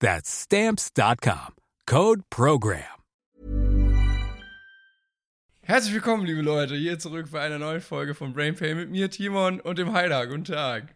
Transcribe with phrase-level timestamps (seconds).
[0.00, 1.54] That's stamps.com.
[1.86, 2.82] Code program.
[5.62, 9.10] Herzlich willkommen, liebe Leute, hier zurück für eine neue Folge von Brain Pain mit mir,
[9.10, 10.24] Timon und dem Heider.
[10.28, 10.94] Guten Tag.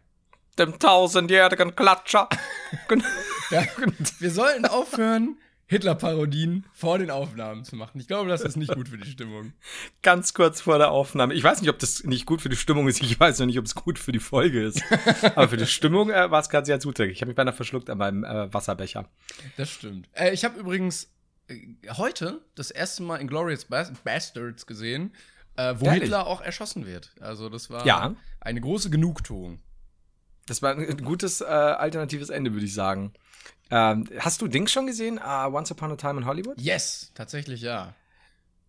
[0.57, 2.29] Dem tausendjährigen Klatscher.
[3.51, 3.65] Ja,
[4.19, 5.37] wir sollten aufhören,
[5.71, 7.97] Hitler-Parodien vor den Aufnahmen zu machen.
[8.01, 9.53] Ich glaube, das ist nicht gut für die Stimmung.
[10.01, 11.33] Ganz kurz vor der Aufnahme.
[11.33, 13.01] Ich weiß nicht, ob das nicht gut für die Stimmung ist.
[13.01, 14.83] Ich weiß noch nicht, ob es gut für die Folge ist.
[15.35, 17.15] Aber für die Stimmung äh, war es gerade sehr zuträglich.
[17.17, 19.09] Ich habe mich beinahe verschluckt an meinem äh, Wasserbecher.
[19.55, 20.09] Das stimmt.
[20.11, 21.09] Äh, ich habe übrigens
[21.47, 21.55] äh,
[21.91, 25.13] heute das erste Mal Inglourious Bas Bastards gesehen,
[25.55, 26.01] äh, wo Ehrlich?
[26.03, 27.11] Hitler auch erschossen wird.
[27.21, 28.13] Also das war Ja.
[28.41, 29.61] eine große Genugtuung.
[30.47, 33.13] Das war ein gutes äh, alternatives Ende, würde ich sagen.
[33.71, 35.17] Ähm, hast du Dings schon gesehen?
[35.17, 36.59] Uh, Once Upon a Time in Hollywood?
[36.59, 37.93] Yes, tatsächlich ja.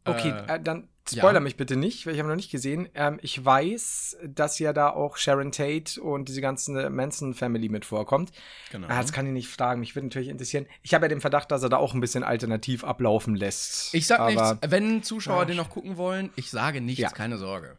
[0.04, 1.40] Okay, Äh, äh, dann spoiler ja.
[1.40, 2.88] mich bitte nicht, weil ich habe noch nicht gesehen.
[2.94, 8.32] Ähm, ich weiß, dass ja da auch Sharon Tate und diese ganze Manson-Family mit vorkommt.
[8.70, 8.86] Genau.
[8.88, 9.80] Ah, das kann ich nicht fragen.
[9.80, 10.66] Mich würde natürlich interessieren.
[10.82, 13.94] Ich habe ja den Verdacht, dass er da auch ein bisschen alternativ ablaufen lässt.
[13.94, 15.44] Ich sag Aber nichts, wenn Zuschauer Ja.
[15.46, 17.10] den noch gucken wollen, ich sage nichts, Ja.
[17.10, 17.76] keine Sorge.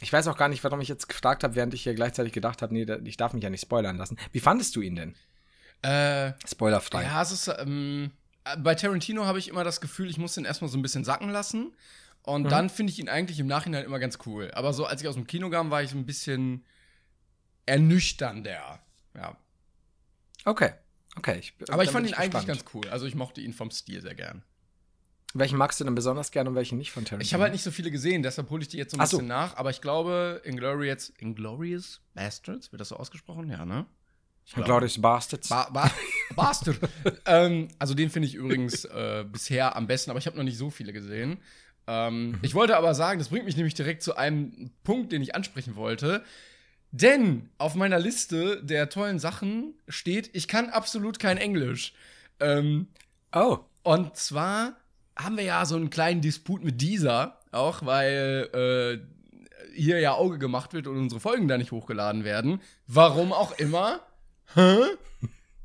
[0.00, 2.60] Ich weiß auch gar nicht, warum ich jetzt gefragt habe, während ich hier gleichzeitig gedacht
[2.62, 4.18] habe, nee, ich darf mich ja nicht spoilern lassen.
[4.32, 5.14] Wie fandest du ihn denn?
[5.82, 7.02] Äh, Spoilerfrei.
[7.04, 8.10] ja, es ist, ähm,
[8.58, 11.30] bei Tarantino habe ich immer das Gefühl, ich muss den erstmal so ein bisschen sacken
[11.30, 11.72] lassen.
[12.24, 14.50] Und dann finde ich ihn eigentlich im Nachhinein immer ganz cool.
[14.54, 16.64] Aber so, als ich aus dem Kino kam, war ich so ein bisschen
[17.66, 18.80] ernüchternder.
[19.16, 19.36] Ja.
[20.44, 20.72] Okay.
[21.16, 21.38] Okay.
[21.40, 22.46] Ich, Aber ich fand bin ihn eigentlich gespannt.
[22.46, 22.88] ganz cool.
[22.90, 24.42] Also ich mochte ihn vom Stil sehr gern.
[25.34, 27.26] Welchen magst du denn besonders gerne und welchen nicht von Tarantino?
[27.26, 29.06] Ich habe halt nicht so viele gesehen, deshalb hole ich die jetzt so ein Ach
[29.06, 29.16] so.
[29.16, 29.56] bisschen nach.
[29.56, 33.48] Aber ich glaube, Inglorious, Inglorious Bastards, wird das so ausgesprochen?
[33.48, 33.86] Ja, ne?
[34.44, 34.66] Ich glaube.
[34.66, 35.48] Glorious Bastards.
[35.48, 35.90] Ba ba
[36.36, 36.78] Bastard.
[37.26, 40.58] ähm, also den finde ich übrigens äh, bisher am besten, aber ich habe noch nicht
[40.58, 41.38] so viele gesehen.
[41.86, 45.34] Ähm, Ich wollte aber sagen, das bringt mich nämlich direkt zu einem Punkt, den ich
[45.34, 46.22] ansprechen wollte.
[46.90, 51.94] Denn auf meiner Liste der tollen Sachen steht, ich kann absolut kein Englisch.
[52.38, 52.88] Ähm,
[53.34, 53.58] oh.
[53.82, 54.76] und zwar
[55.16, 60.38] haben wir ja so einen kleinen Disput mit dieser auch, weil äh, hier ja Auge
[60.38, 62.60] gemacht wird und unsere Folgen da nicht hochgeladen werden.
[62.86, 64.00] Warum auch immer.
[64.54, 64.78] Hä?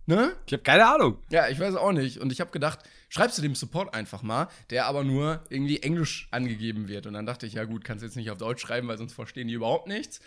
[0.05, 0.33] Ne?
[0.45, 1.17] Ich habe keine Ahnung.
[1.29, 2.19] Ja, ich weiß auch nicht.
[2.19, 6.29] Und ich habe gedacht, schreibst du dem Support einfach mal, der aber nur irgendwie Englisch
[6.31, 7.07] angegeben wird.
[7.07, 9.49] Und dann dachte ich, ja gut, kannst jetzt nicht auf Deutsch schreiben, weil sonst verstehen
[9.49, 10.21] die überhaupt nichts.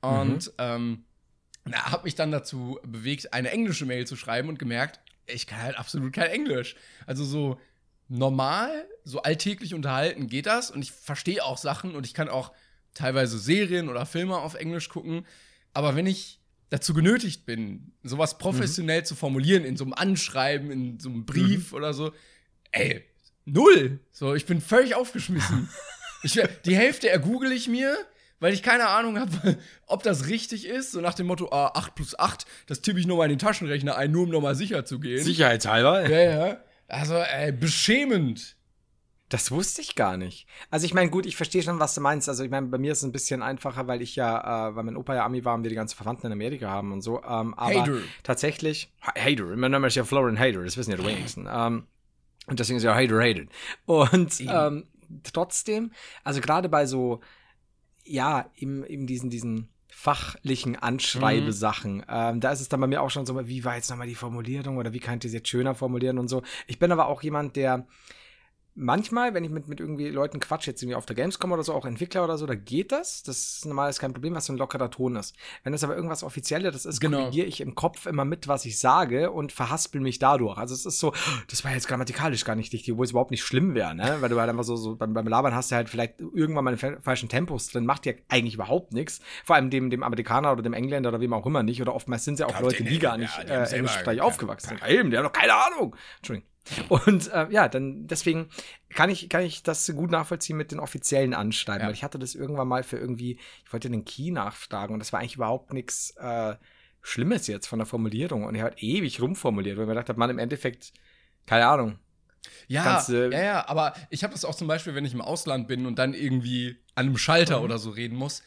[0.00, 1.04] Und ähm,
[1.66, 5.60] na, habe mich dann dazu bewegt, eine englische Mail zu schreiben und gemerkt, ich kann
[5.60, 6.76] halt absolut kein Englisch.
[7.06, 7.60] Also so
[8.08, 10.70] normal, so alltäglich unterhalten geht das.
[10.70, 12.52] Und ich verstehe auch Sachen und ich kann auch
[12.94, 15.26] teilweise Serien oder Filme auf Englisch gucken.
[15.74, 16.40] Aber wenn ich
[16.70, 21.72] dazu genötigt bin, sowas professionell zu formulieren, in so einem Anschreiben, in so einem Brief
[21.72, 22.12] oder so,
[22.72, 23.04] ey,
[23.44, 24.00] null.
[24.12, 25.68] So, ich bin völlig aufgeschmissen.
[26.22, 27.96] ich, die Hälfte ergoogle ich mir,
[28.40, 29.56] weil ich keine Ahnung habe,
[29.86, 30.92] ob das richtig ist.
[30.92, 33.96] So nach dem Motto, ah, 8 plus 8, das tippe ich nochmal in den Taschenrechner
[33.96, 35.22] ein, nur um nochmal sicher zu gehen.
[35.22, 36.08] Sicherheitshalber.
[36.08, 36.64] Ja, ja.
[36.88, 38.56] Also, ey, beschämend.
[39.28, 40.46] Das wusste ich gar nicht.
[40.70, 42.28] Also ich meine, gut, ich verstehe schon, was du meinst.
[42.28, 44.84] Also ich meine, bei mir ist es ein bisschen einfacher, weil ich ja, äh, weil
[44.84, 47.22] mein Opa ja Ami war und wir die ganzen Verwandten in Amerika haben und so.
[47.24, 47.98] Ähm, aber Hader.
[48.22, 51.48] tatsächlich, Ha- Hader, mein Name ist ja Florian Hader, das wissen ja die wenigsten.
[51.50, 51.86] Ähm,
[52.46, 53.46] und deswegen ist ja Hader Hader.
[53.84, 54.84] Und ähm,
[55.24, 55.90] trotzdem,
[56.22, 57.20] also gerade bei so,
[58.04, 63.10] ja, eben, eben diesen, diesen fachlichen Anschreibesachen, ähm, da ist es dann bei mir auch
[63.10, 65.74] schon so, wie war jetzt nochmal die Formulierung oder wie kann ich das jetzt schöner
[65.74, 66.42] formulieren und so.
[66.68, 67.88] Ich bin aber auch jemand, der
[68.76, 71.72] manchmal, wenn ich mit, mit irgendwie Leuten quatsche, jetzt irgendwie auf der Gamescom oder so,
[71.74, 73.22] auch Entwickler oder so, da geht das.
[73.22, 75.34] Das ist normal ist kein Problem, was so ein lockerer Ton ist.
[75.64, 77.18] Wenn das aber irgendwas Offizielles ist, Genau.
[77.18, 80.58] korrigiere ich im Kopf immer mit, was ich sage und verhaspel mich dadurch.
[80.58, 81.12] Also es ist so,
[81.50, 84.16] das war jetzt grammatikalisch gar nicht richtig, obwohl es überhaupt nicht schlimm wäre, ne?
[84.20, 86.70] Weil du halt einfach so, so beim, beim Labern hast du halt vielleicht irgendwann mal
[86.70, 89.20] einen fa- falschen Tempos drin, macht ja eigentlich überhaupt nichts.
[89.44, 91.80] Vor allem dem, dem Amerikaner oder dem Engländer oder wem auch immer nicht.
[91.80, 93.34] Oder oftmals sind es ja auch Leute, die gar nicht.
[93.48, 94.86] Ja, äh, englischsprachig aufgewachsen sind.
[94.88, 95.96] Eben, die haben doch keine Ahnung.
[96.18, 96.48] Entschuldigung.
[96.88, 98.48] Und äh, ja, dann deswegen
[98.90, 101.80] kann ich, kann ich das gut nachvollziehen mit den offiziellen Anschreiben.
[101.82, 101.86] Ja.
[101.86, 105.12] Weil ich hatte das irgendwann mal für irgendwie, ich wollte den Key nachfragen und das
[105.12, 106.54] war eigentlich überhaupt nichts äh,
[107.02, 108.44] Schlimmes jetzt von der Formulierung.
[108.44, 110.92] Und er hat ewig rumformuliert, weil mir gedacht habe, man, im Endeffekt,
[111.46, 111.98] keine Ahnung.
[112.68, 115.20] Ja, Kannst du- ja, ja, aber ich habe das auch zum Beispiel, wenn ich im
[115.20, 117.64] Ausland bin und dann irgendwie an einem Schalter Mhm.
[117.64, 118.42] oder so reden muss.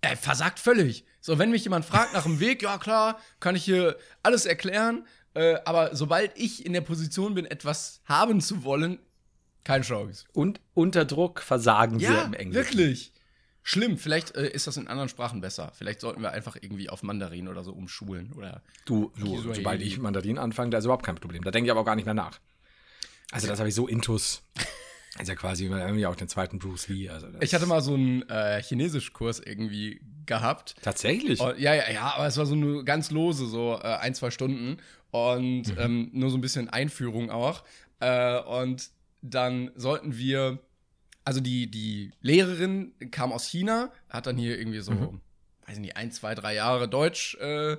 [0.00, 1.04] Er versagt völlig.
[1.20, 5.06] So, wenn mich jemand fragt nach dem Weg, ja klar, kann ich hier alles erklären.
[5.34, 8.98] Äh, aber sobald ich in der Position bin, etwas haben zu wollen,
[9.64, 10.24] keine Chance.
[10.32, 12.66] Und unter Druck versagen wir Ja, im Englischen.
[12.78, 13.12] wirklich.
[13.64, 13.96] Schlimm.
[13.96, 15.70] Vielleicht äh, ist das in anderen Sprachen besser.
[15.76, 18.32] Vielleicht sollten wir einfach irgendwie auf Mandarin oder so umschulen.
[18.32, 21.44] Oder Du, du sobald ich Mandarin anfange, da ist überhaupt kein Problem.
[21.44, 22.40] Da denke ich aber auch gar nicht mehr nach.
[23.30, 24.42] Also das habe ich so intus.
[25.20, 27.08] Ist ja quasi irgendwie auch den zweiten Bruce Lee.
[27.08, 30.74] Also ich hatte mal so einen äh, Chinesischkurs irgendwie gehabt.
[30.82, 31.38] tatsächlich.
[31.40, 34.32] Und, ja, ja, ja, aber es war so eine ganz lose, so äh, ein, zwei
[34.32, 34.78] Stunden.
[35.12, 35.74] Und Mhm.
[35.78, 37.62] ähm, nur so ein bisschen Einführung auch.
[38.00, 40.58] Äh, und dann sollten wir,
[41.24, 45.20] also die, die Lehrerin kam aus China, hat dann hier irgendwie so, Mhm.
[45.68, 47.76] weiß nicht, ein, zwei, drei Jahre Deutsch, äh,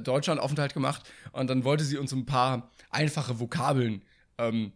[0.00, 1.08] Deutschlandaufenthalt gemacht.
[1.32, 4.02] Und dann wollte sie uns ein paar einfache Vokabeln
[4.38, 4.72] ähm,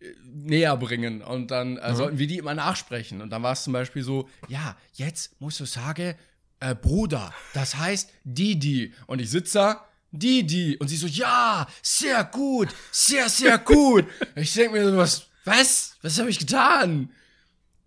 [0.00, 3.20] äh, näher bringen und dann äh, sollten wir die immer nachsprechen.
[3.22, 6.14] Und dann war es zum Beispiel so, ja, jetzt musst du sagen,
[6.60, 8.92] äh, Bruder, das heißt Didi.
[9.06, 10.76] Und ich sitze da, Didi.
[10.76, 14.06] Und sie so, ja, sehr gut, sehr, sehr gut.
[14.36, 15.96] ich denke mir so, was, was?
[16.02, 17.10] Was habe ich getan?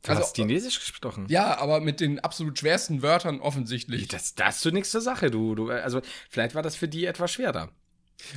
[0.04, 1.28] du also- hast Chinesisch gesprochen.
[1.30, 4.08] Ja, aber mit den absolut schwersten Wörtern offensichtlich.
[4.08, 5.32] Das, das ist so nichts zur Sache.
[5.32, 7.70] Du, du, also vielleicht war das für die etwas schwerer.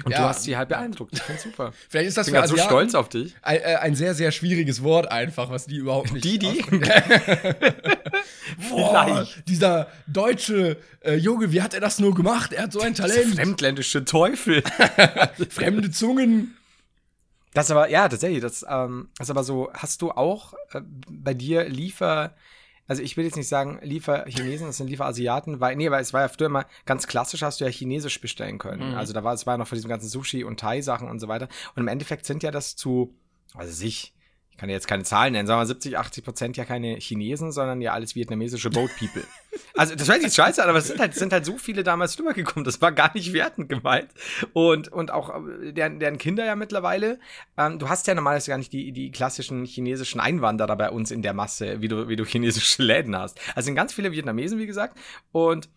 [0.05, 0.19] Und Ja.
[0.19, 1.12] du hast sie halt beeindruckt.
[1.14, 1.73] Ich finde super.
[1.88, 3.34] Vielleicht ist das Ich bin für so stolz auf dich.
[3.43, 6.64] ein, äh, ein sehr, sehr schwieriges Wort einfach, was die überhaupt nicht Didi?
[8.70, 9.49] Boah, Vielleicht.
[9.49, 12.52] dieser deutsche äh, Junge, wie hat er das nur gemacht?
[12.52, 13.34] Er hat so ein Talent.
[13.34, 14.62] fremdländische Teufel.
[15.50, 16.56] Fremde Zungen.
[17.55, 20.81] Das aber, ja, tatsächlich, das, ähm, das aber so, hast du auch äh,
[21.11, 22.34] bei dir Liefer,
[22.93, 26.21] also ich will jetzt nicht sagen Liefer-Chinesen, das sind Liefer-Asiaten, weil, nee, weil es war
[26.21, 28.93] ja früher immer ganz klassisch, hast du ja Chinesisch bestellen können.
[28.94, 31.27] Also da war es war ja noch von diesem ganzen Sushi und Thai-Sachen und so
[31.27, 31.49] weiter.
[31.75, 33.15] Und im Endeffekt sind ja das zu,
[33.55, 34.12] also sich,
[34.52, 36.96] ich kann ja jetzt keine Zahlen nennen, sagen wir mal 70, 80 Prozent ja keine
[36.96, 39.25] Chinesen, sondern ja alles vietnamesische Boat People.
[39.75, 42.19] Also das hört sich scheiße an, aber es sind halt, sind halt so viele damals
[42.19, 42.64] rübergekommen.
[42.64, 44.08] Das war gar nicht wertend gemeint.
[44.52, 47.19] Und, und auch äh, deren, deren Kinder ja mittlerweile.
[47.56, 51.22] Ähm, du hast ja normalerweise gar nicht die, die klassischen chinesischen Einwanderer bei uns in
[51.22, 53.40] der Masse, wie du, wie du chinesische Läden hast.
[53.55, 54.98] Also sind ganz viele Vietnamesen, wie gesagt.
[55.32, 55.70] Und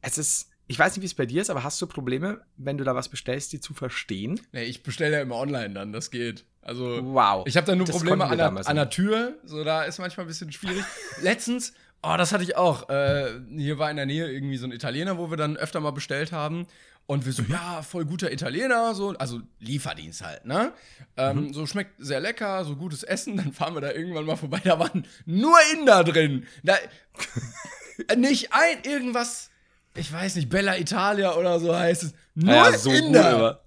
[0.00, 2.78] es ist, ich weiß nicht, wie es bei dir ist, aber hast du Probleme, wenn
[2.78, 4.40] du da was bestellst, die zu verstehen?
[4.52, 6.44] Nee, ich bestelle ja immer online dann, das geht.
[6.66, 7.46] Also, Wow.
[7.46, 8.90] ich habe da nur Das Probleme an der, an der.
[8.90, 9.34] Tür.
[9.44, 10.82] So, da ist manchmal ein bisschen schwierig.
[11.22, 11.72] Letztens,
[12.02, 12.88] oh, das hatte ich auch.
[12.88, 15.92] Äh, hier war in der Nähe irgendwie so ein Italiener, wo wir dann öfter mal
[15.92, 16.66] bestellt haben.
[17.08, 20.72] Und wir so, ja, voll guter Italiener, so, also Lieferdienst halt, ne?
[21.16, 23.36] Ähm, So schmeckt sehr lecker, so gutes Essen.
[23.36, 26.48] Dann fahren wir da irgendwann mal vorbei, da waren nur Inder drin.
[26.64, 26.74] Da,
[28.16, 29.50] nicht ein irgendwas,
[29.94, 32.14] ich weiß nicht, Bella Italia oder so heißt es.
[32.34, 33.60] Nur Ja, so Inder.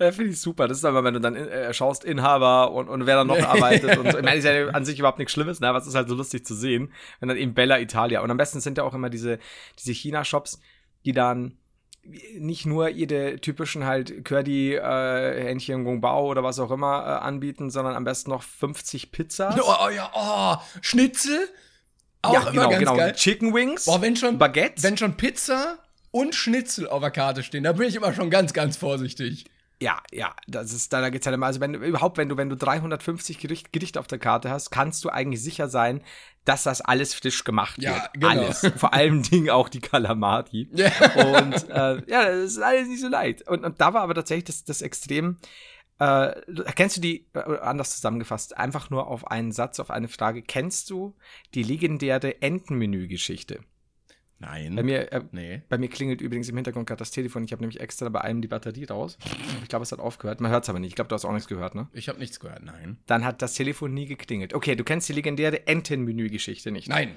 [0.00, 0.66] Ja, finde ich super.
[0.66, 3.98] Das ist aber, wenn du dann äh, schaust, Inhaber und, und wer da noch arbeitet.
[3.98, 4.18] Und so.
[4.18, 5.68] Ich meine, ist ja an sich überhaupt nichts Schlimmes, ne?
[5.68, 6.90] aber es ist halt so lustig zu sehen.
[7.20, 8.22] Wenn dann eben Bella Italia.
[8.22, 9.38] Und am besten sind ja auch immer diese,
[9.78, 10.60] diese China-Shops,
[11.04, 11.58] die dann
[12.38, 17.68] nicht nur ihre typischen halt Curdy, äh, Hähnchen, Gongbao oder was auch immer äh, anbieten,
[17.68, 19.54] sondern am besten noch 50 Pizzas.
[19.60, 21.46] Oh, oh ja, oh, Schnitzel.
[22.22, 22.96] Auch ja, immer genau, ganz genau.
[22.96, 23.12] geil.
[23.12, 23.84] Chicken Wings.
[23.84, 24.82] Boah, wenn schon, Baguettes.
[24.82, 25.78] wenn schon Pizza
[26.10, 29.44] und Schnitzel auf der Karte stehen, da bin ich immer schon ganz, ganz vorsichtig.
[29.82, 32.36] Ja, ja, das ist, da, da geht's halt immer, also wenn du, überhaupt, wenn du,
[32.36, 36.02] wenn du 350 Gericht, Gerichte auf der Karte hast, kannst du eigentlich sicher sein,
[36.44, 38.12] dass das alles frisch gemacht Ja, wird.
[38.14, 38.28] genau.
[38.28, 38.70] Alles.
[38.76, 40.68] Vor allem Ding auch die Kalamari.
[40.72, 40.88] Ja.
[41.38, 43.48] Und, äh, ja, das ist alles nicht so leicht.
[43.48, 45.38] Und, und da war aber tatsächlich das, das Extrem,
[45.98, 46.32] äh,
[46.74, 50.90] kennst du die, äh, anders zusammengefasst, einfach nur auf einen Satz, auf eine Frage, kennst
[50.90, 51.14] du
[51.54, 53.60] die legendäre Entenmenü-Geschichte?
[54.40, 54.74] Nein.
[54.74, 55.62] Bei mir, äh, nee.
[55.68, 57.44] bei mir klingelt übrigens im Hintergrund gerade das Telefon.
[57.44, 59.18] Ich habe nämlich extra bei einem die Batterie raus.
[59.62, 60.40] Ich glaube, es hat aufgehört.
[60.40, 60.88] Man hört es aber nicht.
[60.88, 61.88] Ich glaube, du hast auch nichts gehört, ne?
[61.92, 62.96] Ich habe nichts gehört, nein.
[63.06, 64.54] Dann hat das Telefon nie geklingelt.
[64.54, 66.88] Okay, du kennst die legendäre Entenmenü-Geschichte nicht.
[66.88, 67.14] Nein.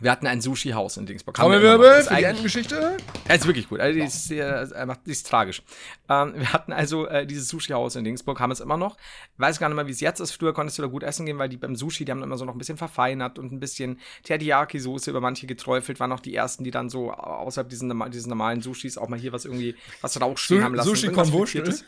[0.00, 1.36] Wir hatten ein Sushi-Haus in Dingsburg.
[1.36, 2.96] Trommelwirbel für die Entengeschichte.
[3.28, 3.80] Ja, ist wirklich gut.
[3.80, 4.30] Also, die, ist,
[4.72, 5.62] einfach- die ist tragisch.
[6.08, 8.96] Ähm, wir hatten also äh, dieses Sushi-Haus in Dingsburg, haben es immer noch.
[9.36, 10.32] Weiß gar nicht mehr, wie es jetzt ist.
[10.32, 12.44] Früher konntest du da gut essen gehen, weil die beim Sushi, die haben immer so
[12.44, 16.00] noch ein bisschen verfeinert und ein bisschen Teriyaki-Soße über manche geträufelt.
[16.00, 19.32] Waren noch die ersten, die dann so außerhalb diesen, diesen normalen Sushis auch mal hier
[19.32, 20.88] was irgendwie, was rausstehen Su- haben lassen.
[20.90, 21.62] Sushi Irgendwas con Wurstel?
[21.64, 21.84] Frittiertes.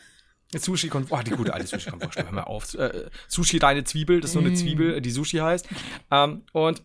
[0.53, 2.25] Sushi con Oh, die gute alte Sushi Wurstel.
[2.25, 2.73] Hör mal auf.
[2.73, 5.67] Äh, Sushi reine Zwiebel, das ist nur eine Zwiebel, die Sushi heißt.
[6.11, 6.83] Ähm, und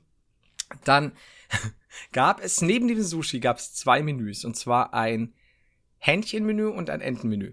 [0.85, 1.12] dann
[2.12, 5.35] gab es neben dem Sushi gab es zwei Menüs und zwar ein
[5.99, 7.52] Hähnchenmenü und ein Entenmenü.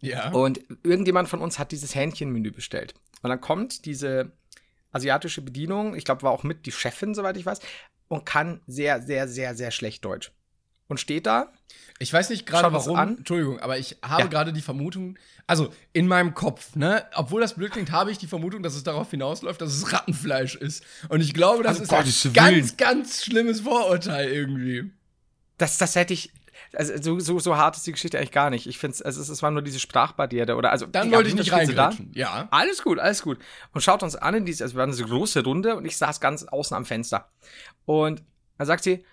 [0.00, 0.30] Ja.
[0.30, 2.94] Und irgendjemand von uns hat dieses Hähnchenmenü bestellt.
[3.22, 4.32] Und dann kommt diese
[4.92, 7.60] asiatische Bedienung, ich glaube, war auch mit die Chefin, soweit ich weiß,
[8.08, 10.32] und kann sehr, sehr, sehr, sehr schlecht Deutsch.
[10.88, 11.52] Und steht da.
[11.98, 13.18] Ich weiß nicht gerade warum, an.
[13.18, 14.28] Entschuldigung, aber ich habe Ja.
[14.28, 18.26] gerade die Vermutung, also in meinem Kopf, ne, obwohl das blöd klingt, habe ich die
[18.26, 20.84] Vermutung, dass es darauf hinausläuft, dass es Rattenfleisch ist.
[21.08, 24.90] Und ich glaube, das Um ist ein ganz, ganz schlimmes Vorurteil irgendwie.
[25.58, 26.32] Das, das hätte ich.
[26.72, 28.66] Also so, so, so hart ist die Geschichte eigentlich gar nicht.
[28.66, 31.52] Ich finde also es, es war nur diese Sprachbarriere oder also Dann wollte ich nicht
[31.52, 32.10] reingrätschen.
[32.14, 32.48] Ja.
[32.50, 33.38] Alles gut, alles gut.
[33.72, 35.96] Und schaut uns an in diese, also wir waren so eine große Runde und ich
[35.96, 37.30] saß ganz außen am Fenster.
[37.86, 38.22] Und
[38.58, 39.04] dann sagt sie,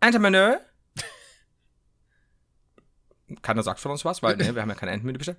[0.00, 0.60] Entrepreneur.
[3.42, 5.38] Keiner sagt von uns was, weil ne, wir haben ja kein Endmenü bestellt.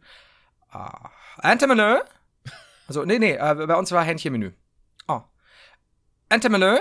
[0.69, 1.09] Ah,
[1.41, 2.05] Entrepreneur.
[2.87, 4.51] Also, nee, nee, äh, bei uns war Hähnchenmenü.
[5.07, 5.21] Oh.
[6.29, 6.79] Entrepreneur.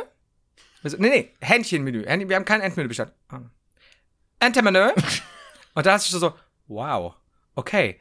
[0.83, 2.05] Also, nee, nee, Hähnchenmenü.
[2.07, 3.13] Hähnchen- Wir haben kein Endmenü bestellt.
[3.29, 3.41] Ah.
[4.41, 4.93] Entrepreneur.
[5.75, 6.35] Und da hast du so,
[6.67, 7.15] wow,
[7.55, 8.01] okay.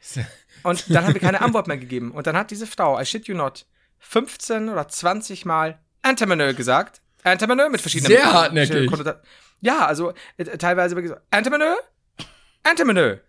[0.62, 2.10] Und dann haben wir keine Antwort mehr gegeben.
[2.12, 3.66] Und dann hat diese Frau, I shit you not,
[3.98, 7.00] 15 oder 20 Mal Entrepreneur gesagt.
[7.22, 8.90] Entrepreneur mit verschiedenen Sehr hartnäckig.
[9.60, 11.18] Ja, also äh, teilweise wirklich so,
[12.62, 13.20] Entrepreneur,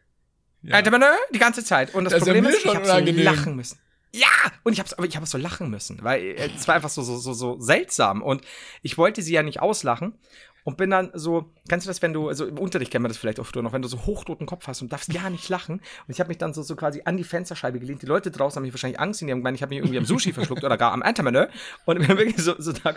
[0.63, 1.93] Entrepreneur, Entrepreneur, die ganze Zeit.
[1.95, 3.79] Und das, Das ist ja Problem mir ist, ich habe so lachen müssen.
[4.13, 4.27] Ja,
[4.63, 7.01] und ich hab's, aber ich habe so lachen müssen, weil äh, es war einfach so,
[7.01, 8.21] so, so, so seltsam.
[8.21, 8.41] Und
[8.81, 10.19] ich wollte sie ja nicht auslachen
[10.63, 13.17] und bin dann so, kennst du das, wenn du, also im Unterricht kennen wir das
[13.17, 15.75] vielleicht auch früher noch, wenn du so hochroten Kopf hast und darfst ja nicht lachen.
[15.75, 18.01] Und ich habe mich dann so, so quasi an die Fensterscheibe gelehnt.
[18.01, 19.97] Die Leute draußen haben mich wahrscheinlich Angst, in die haben gemeint, ich habe mich irgendwie
[19.97, 21.47] am Sushi verschluckt oder gar am Entrepreneur.
[21.85, 22.93] Und ich bin wirklich so, so da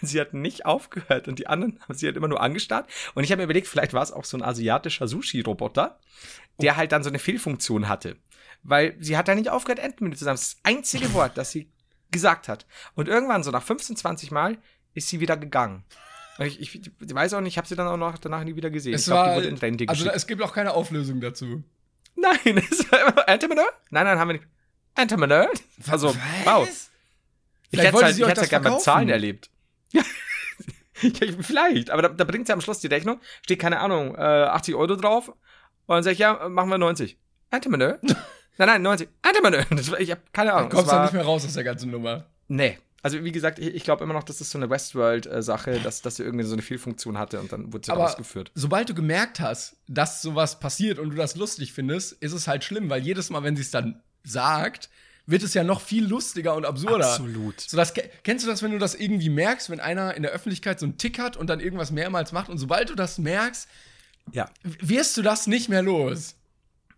[0.00, 2.88] und sie hat nicht aufgehört und die anderen haben sie halt immer nur angestarrt.
[3.14, 5.98] Und ich habe mir überlegt, vielleicht war es auch so ein asiatischer Sushi-Roboter,
[6.60, 8.16] der halt dann so eine Fehlfunktion hatte.
[8.62, 10.34] Weil sie hat da nicht aufgehört, Endmenü zu sagen.
[10.36, 11.70] Das ist das einzige Wort, das sie
[12.10, 12.66] gesagt hat.
[12.94, 14.58] Und irgendwann, so nach 15, 20 Mal,
[14.94, 15.84] ist sie wieder gegangen.
[16.38, 18.70] Ich, ich, ich weiß auch nicht, ich habe sie dann auch noch danach nie wieder
[18.70, 18.94] gesehen.
[18.94, 20.16] Es ich glaube, die wurde in Rente also geschickt.
[20.16, 21.64] es gibt auch keine Auflösung dazu.
[22.14, 23.68] Nein, es war immer Entrepreneur?
[23.90, 24.46] Nein, nein, haben wir nicht.
[24.94, 25.48] Entrepreneur?
[25.88, 26.68] Also, wow.
[27.70, 28.84] Ich hätte halt, ich hätte ja gerne verkaufen.
[28.84, 29.50] Zahlen erlebt.
[29.92, 30.02] Ja,
[31.40, 34.74] vielleicht, aber da, da bringt sie am Schluss die Rechnung, steht keine Ahnung, äh, 80
[34.74, 35.36] Euro drauf und
[35.94, 37.16] dann sag ich, ja, machen wir 90.
[37.50, 37.98] Entrepreneur?
[38.02, 38.16] nein,
[38.68, 39.08] nein, 90.
[39.22, 39.64] Entrepreneur.
[39.70, 40.70] Das war- Ich habe keine Ahnung.
[40.70, 42.26] Du kommst war, da nicht mehr raus aus der ganzen Nummer.
[42.48, 42.78] Nee.
[43.00, 46.16] Also wie gesagt, ich, ich glaube immer noch, dass das so eine Westworld-Sache, dass, dass
[46.16, 48.50] sie irgendwie so eine Fehlfunktion hatte und dann wurde sie Aber ausgeführt.
[48.56, 52.64] sobald du gemerkt hast, dass sowas passiert und du das lustig findest, ist es halt
[52.64, 54.90] schlimm, weil jedes Mal, wenn sie es dann sagt,
[55.28, 57.06] wird es ja noch viel lustiger und absurder.
[57.06, 57.60] Absolut.
[57.60, 57.92] So das,
[58.24, 60.96] kennst du das, wenn du das irgendwie merkst, wenn einer in der Öffentlichkeit so einen
[60.96, 63.68] Tick hat und dann irgendwas mehrmals macht und sobald du das merkst,
[64.32, 64.48] Ja.
[64.62, 66.34] wirst du das nicht mehr los.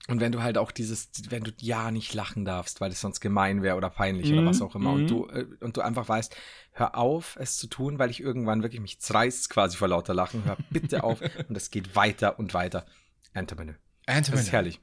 [0.08, 3.20] Und wenn du halt auch dieses, wenn du ja nicht lachen darfst, weil es sonst
[3.20, 5.00] gemein wäre oder peinlich oder Mhm, was auch immer, mhm.
[5.02, 6.34] und du, äh, und du einfach weißt,
[6.72, 10.44] hör auf, es zu tun, weil ich irgendwann wirklich mich zerreißt quasi vor lauter Lachen,
[10.44, 12.86] hör bitte auf und es geht weiter und weiter.
[13.34, 13.74] Entrepreneur.
[14.06, 14.80] Das ist herrlich.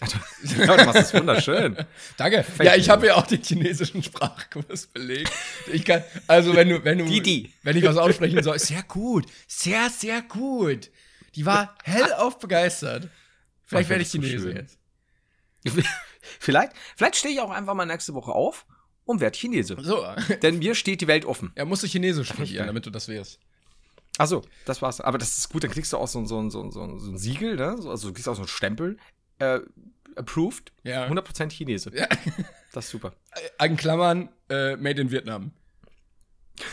[0.58, 1.76] ja, du machst das wunderschön.
[2.16, 2.44] Danke.
[2.62, 5.30] Ja, ich habe ja auch den chinesischen Sprachkurs belegt.
[5.72, 7.52] Ich kann, also wenn du, wenn du, die.
[7.62, 10.90] wenn ich was aussprechen soll, sehr gut, sehr, sehr gut.
[11.34, 13.08] Die war hellauf begeistert.
[13.64, 14.78] Vielleicht werde ich Chinese jetzt.
[16.40, 18.66] vielleicht, vielleicht stehe ich auch einfach mal nächste Woche auf
[19.04, 19.76] und werde Chinese.
[19.80, 20.04] So,
[20.42, 21.52] Denn mir steht die Welt offen.
[21.54, 23.38] er musste Chinesisch studieren, damit du das wirst.
[24.18, 25.00] Ach so, das war's.
[25.00, 26.82] Aber das ist gut, dann kriegst du auch so, ein- so, ein- so, ein- so,
[26.82, 27.76] ein- Siegel, ne?
[27.80, 28.98] So, Also du kriegst auch so einen Stempel.
[29.40, 29.60] Äh,
[30.16, 30.72] approved.
[30.84, 31.06] Ja.
[31.06, 31.90] 100% Chinese.
[31.94, 32.06] Ja.
[32.72, 33.12] Das ist super.
[33.60, 35.50] In Klammern, äh, made in Vietnam.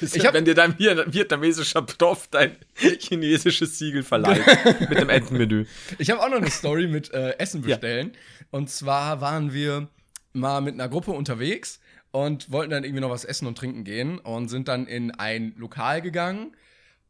[0.00, 2.56] Ich hab, wenn dir dein Viet- vietnamesischer Prof dein
[2.98, 4.42] chinesisches Siegel verleiht
[4.90, 5.66] mit dem Entenmenü.
[5.98, 8.12] Ich habe auch noch eine Story mit äh, Essen bestellen.
[8.50, 9.86] Und zwar waren wir
[10.32, 11.78] mal mit einer Gruppe unterwegs
[12.10, 15.54] und wollten dann irgendwie noch was essen und trinken gehen und sind dann in ein
[15.56, 16.56] Lokal gegangen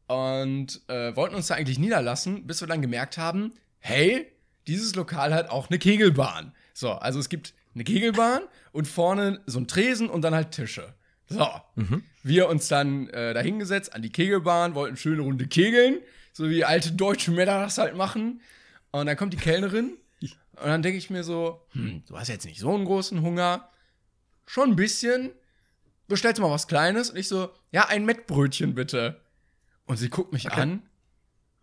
[0.05, 3.51] und äh, wollten uns da eigentlich niederlassen, bis wir dann gemerkt haben,
[3.85, 4.25] hey,
[4.65, 6.53] dieses Lokal hat auch eine Kegelbahn.
[6.73, 10.95] So, also es gibt eine Kegelbahn und vorne so ein Tresen und dann halt Tische.
[11.27, 11.47] So,
[12.23, 15.99] wir uns dann äh, da hingesetzt an die Kegelbahn, wollten schöne Runde kegeln,
[16.33, 18.41] so wie alte deutsche Männer das halt machen.
[18.89, 22.45] Und dann kommt die Kellnerin und dann denke ich mir so, hm, du hast jetzt
[22.45, 23.69] nicht so einen großen Hunger,
[24.47, 25.31] schon ein bisschen,
[26.07, 27.11] bestellst mal was Kleines?
[27.11, 29.21] Und ich so, ja, ein Mettbrötchen bitte.
[29.85, 30.81] Und sie guckt mich an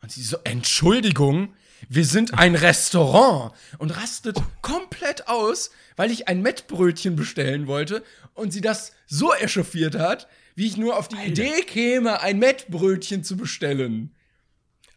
[0.02, 1.54] und sie so, Entschuldigung,
[1.88, 8.02] wir sind ein Restaurant und rastet komplett aus, weil ich ein Mettbrötchen bestellen wollte
[8.34, 13.24] und sie das so echauffiert hat, wie ich nur auf die Idee käme, ein Mettbrötchen
[13.24, 14.14] zu bestellen.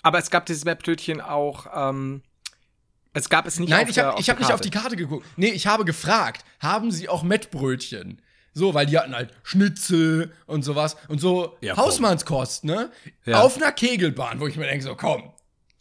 [0.01, 2.22] Aber es gab dieses Webbrötchen auch, ähm,
[3.13, 5.25] es gab es nicht Nein, auf ich habe ich hab nicht auf die Karte geguckt.
[5.38, 8.22] Nee, ich habe gefragt, haben sie auch Mettbrötchen?
[8.54, 11.75] So, weil die hatten halt Schnitzel und sowas und so Ja.
[11.75, 12.89] Hausmannskost, ne?
[13.25, 13.42] Ja.
[13.42, 15.34] Auf einer Kegelbahn, wo ich mir denke, so komm,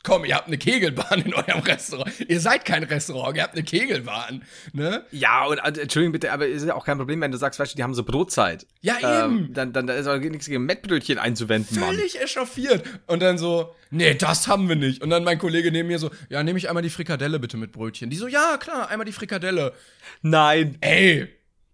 [0.05, 2.13] komm, ihr habt eine Kegelbahn in eurem Restaurant.
[2.29, 4.45] Ihr seid kein Restaurant, ihr habt eine Kegelbahn.
[4.73, 5.05] Ne?
[5.11, 7.73] Ja, und äh, Entschuldigung bitte, aber ist ja auch kein Problem, wenn du sagst, weißt
[7.73, 8.67] du, die haben so Brotzeit.
[8.83, 9.55] Ja, Ähm, eben.
[9.55, 11.95] dann, dann da ist auch nichts gegen Mettbrötchen einzuwenden, Mann.
[11.97, 12.85] Völlig echauffiert.
[13.09, 15.03] Und dann so, nee, das haben wir nicht.
[15.03, 17.73] Und dann mein Kollege neben mir so, ja, nehme ich einmal die Frikadelle bitte mit
[17.73, 18.11] Brötchen.
[18.11, 19.73] Die so, ja, klar, einmal die Frikadelle.
[20.23, 20.77] Nein.
[20.81, 21.29] Ey,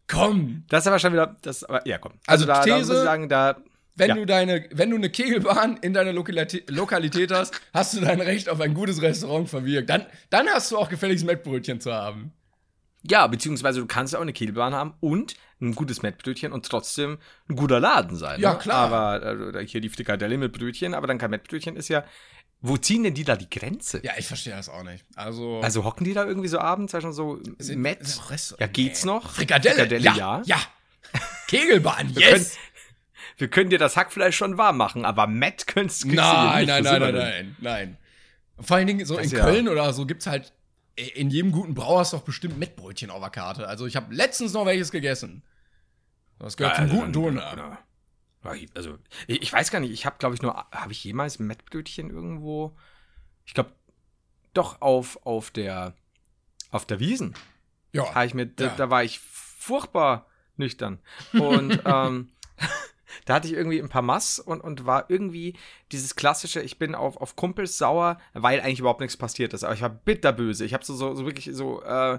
[0.06, 0.64] komm.
[0.68, 2.12] Das ist aber schon wieder, das, aber, ja, komm.
[2.26, 3.56] Also da, da These- muss ich sagen, da,
[4.00, 4.14] Wenn Ja.
[4.16, 8.48] du deine, wenn du eine Kegelbahn in deiner Lokalitä Lokalität hast, hast du dein Recht
[8.48, 9.88] auf ein gutes Restaurant verwirkt.
[9.90, 12.32] Dann, dann hast du auch gefälligst Mettbrötchen zu haben.
[13.02, 17.56] ja, beziehungsweise du kannst auch eine Kegelbahn haben und ein gutes Mettbrötchen und trotzdem ein
[17.56, 18.40] guter Laden sein.
[18.40, 18.58] Ja, ne?
[18.58, 18.92] klar.
[18.92, 22.04] Aber äh, hier die Frikadelle mit Brötchen, aber dann kein Mettbrötchen ist ja,
[22.62, 24.00] wo ziehen denn die da die Grenze?
[24.02, 25.04] Ja, ich verstehe das auch nicht.
[25.14, 27.40] Also, Also hocken die da irgendwie so abends, schon so
[27.74, 28.00] Mett?
[28.58, 29.30] Ja, geht's noch?
[29.30, 30.42] Frikadelle, Frikadelle, ja, ja.
[30.44, 30.60] ja.
[31.48, 32.56] Kegelbahn, yes.
[33.40, 36.82] Wir können dir das Hackfleisch schon warm machen, aber Mett könntest du Nein, nicht, nein,
[36.84, 37.24] nein, nein, nicht.
[37.24, 37.96] nein, nein.
[38.60, 40.52] Vor allen Dingen so Das in ja- Köln oder so gibt's halt
[40.96, 43.66] in jedem guten Brauer ist doch bestimmt Mettbrötchen auf der Karte.
[43.66, 45.42] Also ich habe letztens noch welches gegessen.
[46.38, 47.50] Das gehört zum Also, guten Döner.
[47.54, 47.76] genau.
[48.54, 51.38] Ja, Also, ich, ich weiß gar nicht, ich habe, glaube ich, nur, habe ich jemals
[51.38, 52.76] Mettbrötchen irgendwo?
[53.46, 53.72] Ich glaube,
[54.52, 55.94] doch auf, auf der,
[56.70, 57.34] auf der Wiesen.
[57.92, 58.14] Ja.
[58.14, 58.74] Habe ich mir, da, Ja.
[58.76, 60.98] da war ich furchtbar nüchtern.
[61.32, 62.30] Und ähm,
[63.24, 65.56] da hatte ich irgendwie ein paar Mass und, und war irgendwie
[65.92, 69.64] dieses klassische, ich bin auf, auf Kumpels sauer, weil eigentlich überhaupt nichts passiert ist.
[69.64, 70.64] Aber ich war bitterböse.
[70.64, 72.18] Ich habe so, so, so wirklich so äh,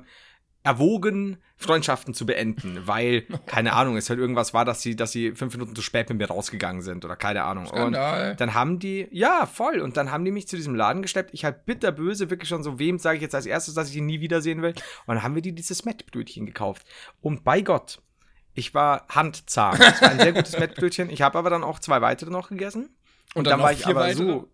[0.64, 5.32] erwogen, Freundschaften zu beenden, weil, keine Ahnung, es halt irgendwas war, dass sie, dass sie
[5.34, 7.66] fünf Minuten zu spät mit mir rausgegangen sind oder keine Ahnung.
[7.68, 8.32] Skandal.
[8.32, 9.80] Und dann haben die, ja, voll.
[9.80, 11.34] Und dann haben die mich zu diesem Laden geschleppt.
[11.34, 14.06] Ich halt bitterböse, wirklich schon so, wem sage ich jetzt als erstes, dass ich ihn
[14.06, 14.72] nie wiedersehen will.
[15.06, 16.86] Und dann haben wir die dieses Mettbrötchen gekauft.
[17.22, 18.02] Und bei Gott,
[18.54, 19.78] ich war handzahm.
[19.78, 21.10] Das war ein sehr gutes Mettbrötchen.
[21.10, 22.90] Ich habe aber dann auch zwei weitere noch gegessen.
[23.34, 24.24] Und, dann, noch war ich aber weitere?
[24.24, 24.50] so.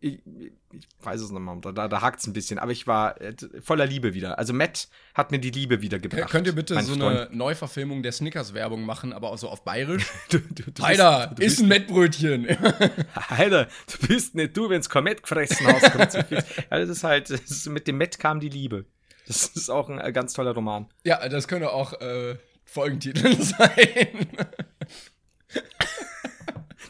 [0.00, 2.86] Ich, ich weiß es noch mal, da, da, da hakt es ein bisschen, aber ich
[2.86, 4.38] war äh, voller Liebe wieder.
[4.38, 6.30] Also Matt hat mir die Liebe wiedergebracht.
[6.30, 7.02] Könnt ihr bitte so Freund.
[7.02, 10.04] eine Neuverfilmung der Snickers-Werbung machen, aber auch so auf Bayerisch?
[10.28, 12.46] Du, du, du Heider, bist, du ist ein Mettbrötchen.
[13.30, 16.14] Heider, du bist nicht du, wenn's kein Mett gefressen hast.
[16.70, 18.84] Ja, das ist halt, das ist, mit dem Mett kam die Liebe.
[19.26, 20.86] Das ist auch ein äh, ganz toller Roman.
[21.04, 22.36] ja, das könnte auch äh,
[22.74, 24.26] Folgentitel sein.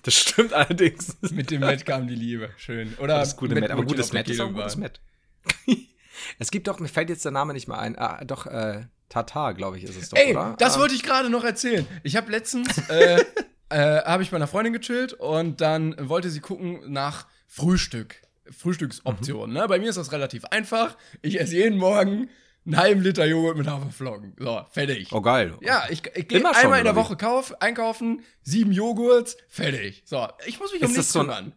[0.02, 1.16] Das stimmt allerdings.
[1.30, 2.48] Mit dem Mett kam die Liebe.
[2.56, 2.94] Schön.
[2.98, 4.76] Oder Das gute Mett, aber gutes Mett ist auch ein gutes.
[4.76, 5.00] Mett.
[6.38, 7.98] es gibt doch, mir fällt jetzt der Name nicht mehr ein.
[7.98, 10.56] Ah, doch, äh, Tatar, glaube ich, ist es doch, Ey, oder?
[10.58, 11.86] das Ah, wollte ich gerade noch erzählen.
[12.02, 13.22] Ich habe letztens, äh,
[13.68, 18.22] äh, habe ich bei einer Freundin gechillt und dann wollte sie gucken nach Frühstück.
[18.50, 19.54] Frühstücksoptionen.
[19.54, 19.66] Ne?
[19.68, 20.96] Bei mir ist das relativ einfach.
[21.20, 22.28] Ich esse jeden Morgen
[22.66, 24.34] einen halben Liter Joghurt mit Haferflocken.
[24.38, 25.12] So, fertig.
[25.12, 25.56] Oh, geil.
[25.60, 26.96] Ja, ich, ich gehe schon, einmal in der?
[26.96, 30.02] Woche kauf, einkaufen, sieben Joghurts, fertig.
[30.06, 31.52] So, ich muss mich um Ist das nichts so kümmern.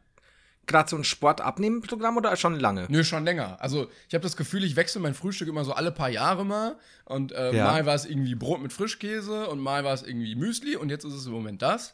[0.66, 2.88] Gerade so ein Sportabnehmenprogramm oder schon lange?
[2.90, 3.56] Nö, schon länger.
[3.62, 6.78] Also, ich habe das Gefühl, ich wechsle mein Frühstück immer so alle paar Jahre mal.
[7.06, 7.64] Und äh, Ja.
[7.64, 11.06] mal war es irgendwie Brot mit Frischkäse und mal war es irgendwie Müsli und jetzt
[11.06, 11.94] ist es im Moment das.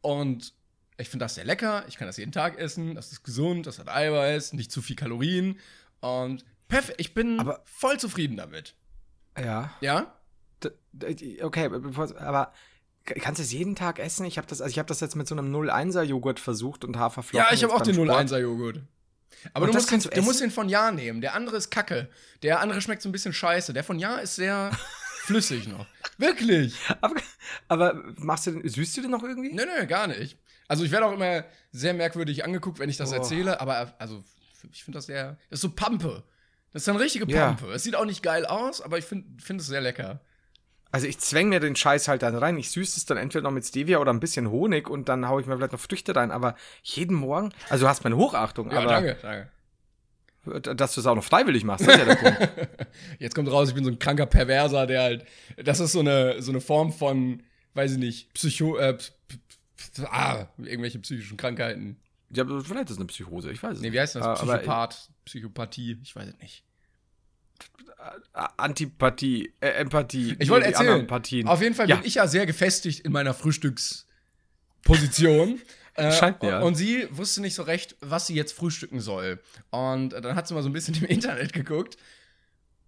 [0.00, 0.54] Und
[0.96, 1.84] ich finde das sehr lecker.
[1.88, 2.94] Ich kann das jeden Tag essen.
[2.94, 5.58] Das ist gesund, das hat Eiweiß, nicht zu viel Kalorien.
[6.00, 7.00] Und perfekt.
[7.00, 8.74] Ich bin Aber- voll zufrieden damit.
[9.38, 9.72] Ja.
[9.80, 10.14] Ja?
[11.42, 11.70] Okay,
[12.18, 12.52] aber
[13.04, 14.24] kannst du es jeden Tag essen?
[14.24, 16.96] Ich habe das, also ich habe das jetzt mit so einem 01er Joghurt versucht und
[16.98, 17.46] Haferflocken.
[17.48, 18.08] Ja, ich habe auch den Sport.
[18.10, 18.80] 01er Joghurt.
[19.52, 21.20] Aber Und du musst, den, du musst den von Ja nehmen.
[21.20, 22.08] Der andere ist kacke.
[22.42, 23.72] Der andere schmeckt so ein bisschen scheiße.
[23.74, 24.70] Der von Ja ist sehr
[25.24, 25.86] flüssig noch.
[26.16, 26.78] Wirklich.
[27.02, 27.16] Aber,
[27.68, 29.52] aber machst du den, süßt du den noch irgendwie?
[29.52, 30.38] Nö, nö, gar nicht.
[30.68, 33.16] Also ich werde auch immer sehr merkwürdig angeguckt, wenn ich das Oh.
[33.16, 34.24] erzähle, aber also
[34.72, 36.22] ich finde das sehr, das ist so Pampe.
[36.74, 37.52] Das ist eine richtige Ja.
[37.52, 37.72] Pampe.
[37.72, 40.20] Es sieht auch nicht geil aus, aber ich finde find es sehr lecker.
[40.90, 42.56] Also ich zwäng mir den Scheiß halt dann rein.
[42.58, 45.40] Ich süße es dann entweder noch mit Stevia oder ein bisschen Honig und dann haue
[45.40, 46.30] ich mir vielleicht noch Früchte rein.
[46.30, 49.16] Aber jeden Morgen, also du hast meine Hochachtung, Ja, aber danke,
[50.44, 50.76] danke.
[50.76, 52.48] dass du es auch noch freiwillig machst, das ist ja der Punkt.
[53.18, 55.24] Jetzt kommt raus, ich bin so ein kranker Perverser, der halt,
[55.56, 57.42] das ist so eine, so eine Form von,
[57.74, 58.96] weiß ich nicht, Psycho, äh,
[60.04, 61.96] ah, irgendwelche psychischen Krankheiten.
[62.34, 64.00] Ja, aber vielleicht ist es eine Psychose, ich weiß es Nee, wie nicht.
[64.00, 64.22] heißt das?
[64.22, 66.64] Ah, aber, Psychopath, Psychopathie, ich weiß es nicht.
[68.34, 70.36] äh, Antipathie, äh, Empathie.
[70.38, 71.08] Ich wollte erzählen,
[71.46, 71.96] auf jeden Fall Ja.
[71.96, 75.60] bin ich ja sehr gefestigt in meiner Frühstücksposition.
[75.94, 76.60] äh, Scheint mir, ja.
[76.60, 79.40] Und sie wusste nicht so recht, was sie jetzt frühstücken soll.
[79.70, 81.96] Und dann hat sie mal so ein bisschen im Internet geguckt.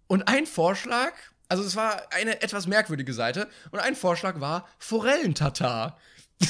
[0.09, 1.13] Und ein Vorschlag,
[1.49, 5.99] also es war eine etwas merkwürdige Seite, und ein Vorschlag war Forellentatar.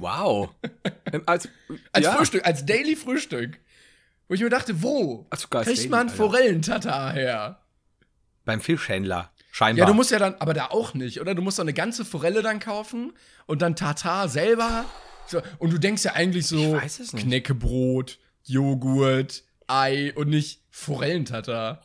[0.00, 0.50] Wow.
[1.12, 1.48] Ähm, als
[1.92, 2.12] Als ja.
[2.12, 3.58] Frühstück, als Daily Frühstück.
[4.28, 6.08] Wo ich mir dachte, wo Ach, kriegt Daily, man.
[6.08, 7.58] Forellentatar her?
[8.44, 9.32] Beim Fischhändler.
[9.50, 9.80] Scheinbar.
[9.80, 11.34] Ja, du musst ja dann, aber da auch nicht, oder?
[11.34, 13.12] Du musst doch eine ganze Forelle dann kaufen
[13.46, 14.84] und dann Tatar selber.
[15.26, 16.80] So, und du denkst ja eigentlich so.
[17.16, 21.82] Knäckebrot, Joghurt, Ei und nicht Forellentatar.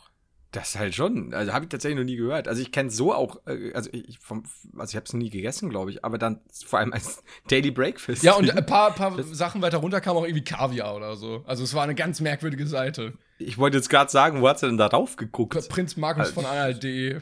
[0.55, 2.47] Das ist halt schon, also habe ich tatsächlich noch nie gehört.
[2.47, 4.43] Also ich kenne so auch, äh, also ich, vom,
[4.77, 8.23] also ich habe es nie gegessen, glaube ich, aber dann vor allem als Daily Breakfast.
[8.23, 11.43] Ja, und ein paar, paar Sachen weiter runter kam auch irgendwie Kaviar oder so.
[11.45, 13.13] Also es war eine ganz merkwürdige Seite.
[13.37, 15.67] Ich wollte jetzt gerade sagen, wo hat sie denn da drauf geguckt?
[15.67, 17.19] Prinz Markus Also- von Anhalt.de.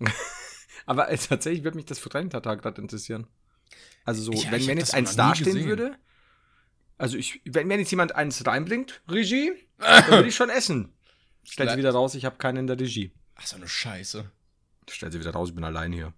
[0.86, 3.26] Aber äh, tatsächlich würde mich das Forellentatar gerade interessieren.
[4.04, 5.96] Also so, Ich- wenn, wenn jetzt eins dastehen würde,
[6.98, 10.92] also ich, wenn, wenn jetzt jemand eins reinbringt, Regie, dann würde ich schon essen.
[11.44, 13.12] Stellt sie wieder raus, ich habe keinen in der Regie.
[13.36, 14.24] Ach, so eine Scheiße.
[14.90, 16.12] Stellt sie wieder raus, ich bin allein hier.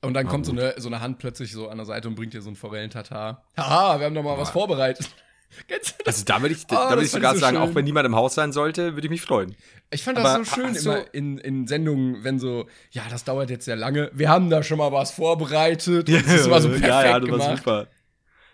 [0.00, 2.14] Und dann Na kommt so eine, so eine Hand plötzlich so an der Seite und
[2.14, 3.44] bringt dir so ein Forellentatar.
[3.56, 5.08] Haha, wir haben doch mal was vorbereitet.
[5.68, 6.16] Kennst du das?
[6.16, 7.70] Also da würde ich, Oh, da das würde ich sogar so sagen, schön.
[7.70, 9.54] auch wenn niemand im Haus sein sollte, würde ich mich freuen.
[9.90, 13.50] Ich fand das Aber so schön immer in, in Sendungen, wenn so, ja, das dauert
[13.50, 14.10] jetzt sehr lange.
[14.12, 16.08] Wir haben da schon mal was vorbereitet.
[16.08, 17.58] Das ist immer so perfekt ja, ja, du warst gemacht.
[17.58, 17.86] super.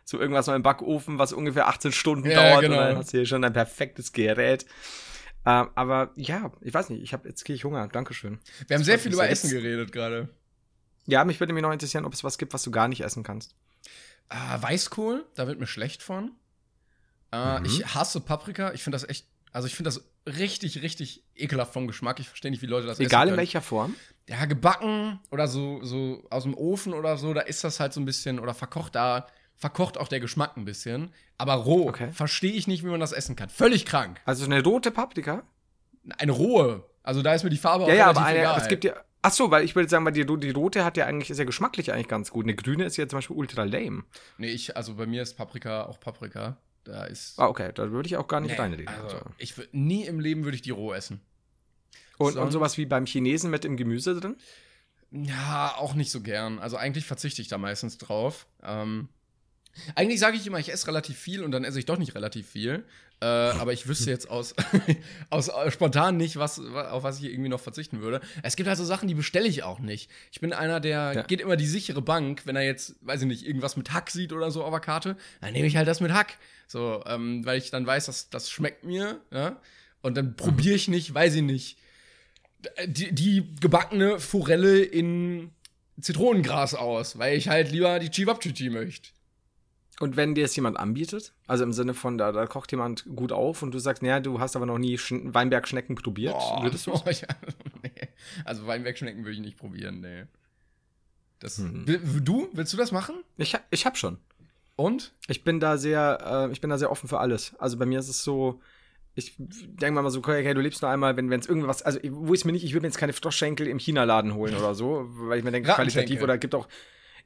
[0.05, 2.77] So irgendwas noch im Backofen, was ungefähr 18 Stunden Ja, dauert genau.
[2.79, 4.67] und dann hast du hier schon ein perfektes Gerät.
[5.47, 7.89] Ähm, aber ja, ich weiß nicht, ich habe jetzt kriege ich Hunger.
[7.89, 8.39] Dankeschön.
[8.69, 9.29] Wir haben Das sehr viel über.
[9.29, 10.29] Essen geredet gerade.
[11.07, 13.23] Ja, mich würde mich noch interessieren, ob es was gibt, was du gar nicht essen
[13.23, 13.55] kannst.
[14.29, 16.33] Ah, Weißkohl, da wird mir schlecht von.
[17.33, 17.65] Äh, Mhm.
[17.65, 18.73] Ich hasse Paprika.
[18.75, 22.21] Ich finde das echt, also ich finde das richtig, richtig ekelhaft vom Geschmack.
[22.21, 23.39] Ich verstehe nicht, wie Leute das Egal essen in können.
[23.39, 23.95] welcher Form.
[24.29, 28.01] Ja, gebacken oder so, so aus dem Ofen oder so, da ist das halt so
[28.01, 29.27] ein bisschen, oder verkocht, da
[29.61, 31.13] verkocht auch der Geschmack ein bisschen.
[31.39, 32.11] Aber roh, Okay.
[32.13, 33.49] verstehe ich nicht, wie man das essen kann.
[33.49, 34.21] Völlig krank.
[34.25, 35.45] Also eine rote Paprika.
[36.19, 36.83] Eine rohe.
[37.03, 38.61] Also da ist mir die Farbe Ja, ja, relativ aber eine, egal.
[38.61, 38.95] es gibt ja.
[39.23, 41.45] Ach so, weil ich würde sagen, weil die, die rote hat ja eigentlich, ist ja
[41.45, 42.47] geschmacklich eigentlich ganz gut.
[42.47, 44.05] Eine grüne ist ja zum Beispiel ultra lame.
[44.39, 46.57] Nee, ich, also bei mir ist Paprika auch Paprika.
[46.85, 47.39] Da ist.
[47.39, 48.89] Ah, okay, da würde ich auch gar nicht Nee, reinreden.
[48.89, 49.27] also, Also.
[49.37, 51.21] ich nie im Leben würde ich die roh essen.
[52.17, 54.37] Und, und sonst- sowas wie beim Chinesen mit dem Gemüse drin?
[55.11, 56.59] Ja, auch nicht so gern.
[56.59, 58.47] Also eigentlich verzichte ich da meistens drauf.
[58.63, 59.09] Ähm,
[59.95, 62.49] eigentlich sage ich immer, ich esse relativ viel und dann esse ich doch nicht relativ
[62.49, 62.85] viel.
[63.23, 64.55] Äh, aber ich wüsste jetzt aus,
[65.31, 68.21] aus äh, spontan nicht, was, wa- auf was ich irgendwie noch verzichten würde.
[68.43, 70.11] Es gibt halt so Sachen, die bestelle ich auch nicht.
[70.33, 71.23] Ich bin einer, der Ja.
[71.23, 74.33] geht immer die sichere Bank, wenn er jetzt, weiß ich nicht, irgendwas mit Hack sieht
[74.33, 76.39] oder so auf der Karte, dann nehme ich halt das mit Hack.
[76.67, 79.61] So, ähm, weil ich dann weiß, dass das schmeckt mir, ja.
[80.01, 81.77] Und dann probiere ich nicht, weiß ich nicht,
[82.87, 85.51] die, die gebackene Forelle in
[86.01, 89.11] Zitronengras aus, weil ich halt lieber die Chivapchichi möchte.
[90.01, 93.31] Und wenn dir es jemand anbietet, also im Sinne von, da, da kocht jemand gut
[93.33, 96.87] auf und du sagst, naja, du hast aber noch nie Schn Weinbergschnecken probiert, Boah, würdest
[96.87, 96.93] du?
[96.95, 97.29] oh, ja,
[97.83, 97.91] nee.
[98.45, 100.25] Also Weinbergschnecken würde ich nicht probieren, nee.
[101.39, 101.63] Das.
[101.63, 103.15] Will- Du, willst du das machen?
[103.37, 104.17] Ich, ich hab schon.
[104.77, 105.13] Und?
[105.29, 107.55] Ich bin da sehr, äh, ich bin da sehr offen für alles.
[107.59, 108.61] Also bei mir ist es so,
[109.15, 112.47] ich denke mal so, okay, du lebst nur einmal, wenn es irgendwas, also wo ist
[112.47, 115.45] mir nicht, ich würde mir jetzt keine Froschschenkel im China-Laden holen oder so, weil ich
[115.45, 116.69] mir denke, qualitativ oder gibt auch,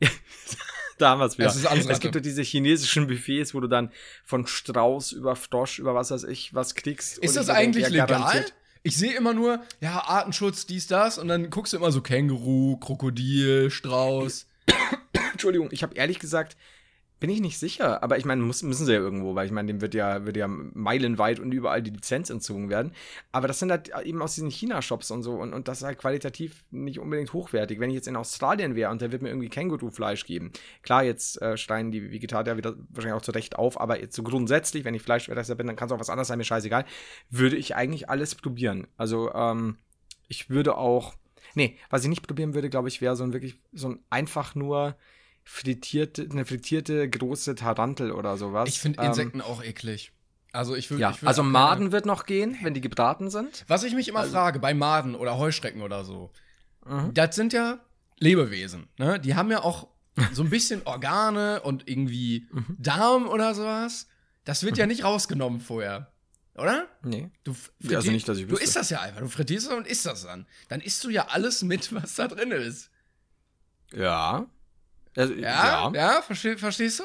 [0.01, 0.09] ja,
[0.99, 1.49] da haben wir es wieder.
[1.49, 3.91] Es ist alles es gibt doch diese chinesischen Buffets, wo du dann
[4.25, 7.19] von Strauß über Frosch, über was weiß ich, was kriegst.
[7.19, 8.07] Ist das ich mir denke, eigentlich ja, legal?
[8.07, 8.55] garantiert.
[8.83, 12.77] Ich sehe immer nur, ja, Artenschutz, dies, das, und dann guckst du immer so Känguru,
[12.77, 14.47] Krokodil, Strauß.
[15.33, 16.57] Entschuldigung, ich habe ehrlich gesagt,
[17.21, 19.81] bin ich nicht sicher, aber ich meine, müssen sie ja irgendwo, weil ich meine, dem
[19.81, 22.93] wird ja, wird ja meilenweit und überall die Lizenz entzogen werden.
[23.33, 25.99] Aber das sind halt eben aus diesen China-Shops und so und, und das ist halt
[25.99, 27.81] qualitativ nicht unbedingt hochwertig.
[27.81, 31.41] Wenn ich jetzt in Australien wäre und der wird mir irgendwie Känguru-Fleisch geben, klar, jetzt
[31.41, 35.03] äh, schreien die Vegetarier wieder wahrscheinlich auch zurecht auf, aber jetzt so grundsätzlich, wenn ich
[35.03, 36.85] Fleischesser bin, dann kann es auch was anderes sein, mir scheißegal,
[37.31, 38.87] würde ich eigentlich alles probieren.
[38.97, 39.79] Also, ähm,
[40.29, 41.15] ich würde auch,
[41.55, 44.55] nee, was ich nicht probieren würde, glaube ich, wäre so ein wirklich, so ein einfach
[44.55, 44.97] nur
[45.45, 48.69] frittierte, eine frittierte große Tarantel oder sowas.
[48.69, 50.13] Ich finde Ähm, Insekten auch eklig.
[50.53, 51.01] Also ich würde.
[51.03, 53.65] ja, würd also Maden wird noch gehen, wenn die gebraten sind.
[53.69, 56.31] Was ich mich Also immer frage, bei Maden oder Heuschrecken oder so,
[56.87, 57.13] Mhm.
[57.15, 57.79] das sind ja
[58.19, 58.87] Lebewesen.
[58.99, 59.19] Ne?
[59.19, 59.89] Die haben ja auch
[60.33, 62.77] so ein bisschen Organe und irgendwie Mhm.
[62.79, 64.07] Darm oder sowas.
[64.45, 66.13] Das wird ja nicht rausgenommen vorher.
[66.57, 66.87] Oder?
[67.03, 67.31] Nee.
[67.43, 68.65] Du, f- Ja, also nicht, dass ich du wüsste.
[68.65, 69.21] isst das ja einfach.
[69.21, 70.47] Du frittierst es und isst das dann.
[70.69, 72.91] Dann isst du ja alles mit, was da drin ist.
[73.93, 74.47] Ja.
[75.17, 75.91] Also, Ja?
[75.91, 75.93] ja.
[75.95, 77.05] Ja, versteh, verstehst du?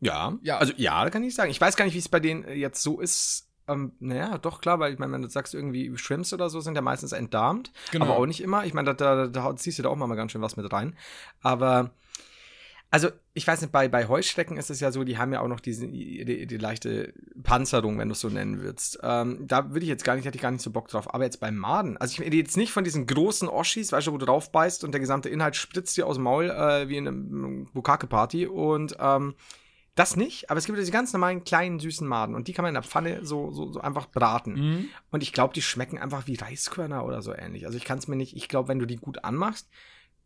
[0.00, 0.36] Ja.
[0.42, 0.58] Ja.
[0.58, 1.50] Also ja, kann ich sagen.
[1.50, 3.48] Ich weiß gar nicht, wie es bei denen äh, jetzt so ist.
[3.68, 6.74] Ähm, naja, doch klar, weil ich meine, wenn du sagst, irgendwie Shrimps oder so sind
[6.74, 7.70] ja meistens entdarmt.
[7.92, 8.06] Genau.
[8.06, 8.64] Aber auch nicht immer.
[8.64, 10.96] Ich meine, da, da, da ziehst du da auch mal ganz schön was mit rein.
[11.40, 11.90] Aber,
[12.92, 15.48] also, ich weiß nicht, bei, bei Heuschrecken ist es ja so, die haben ja auch
[15.48, 18.98] noch diese, die, die leichte Panzerung, wenn du es so nennen würdest.
[19.02, 21.12] Ähm, da würde ich jetzt gar nicht, hätte ich gar nicht so Bock drauf.
[21.14, 24.12] Aber jetzt bei Maden, also ich rede jetzt nicht von diesen großen Oschis, weißt du,
[24.12, 26.98] wo du drauf beißt und der gesamte Inhalt spritzt dir aus dem Maul, äh, wie
[26.98, 29.36] in einem Bukake-Party und, ähm,
[29.94, 32.70] das nicht, aber es gibt diese ganz normalen kleinen süßen Maden und die kann man
[32.70, 34.54] in der Pfanne so, so, so einfach braten.
[34.54, 34.88] Mhm.
[35.10, 37.66] Und ich glaube, die schmecken einfach wie Reiskörner oder so ähnlich.
[37.66, 39.68] Also ich kann es mir nicht, ich glaube, wenn du die gut anmachst,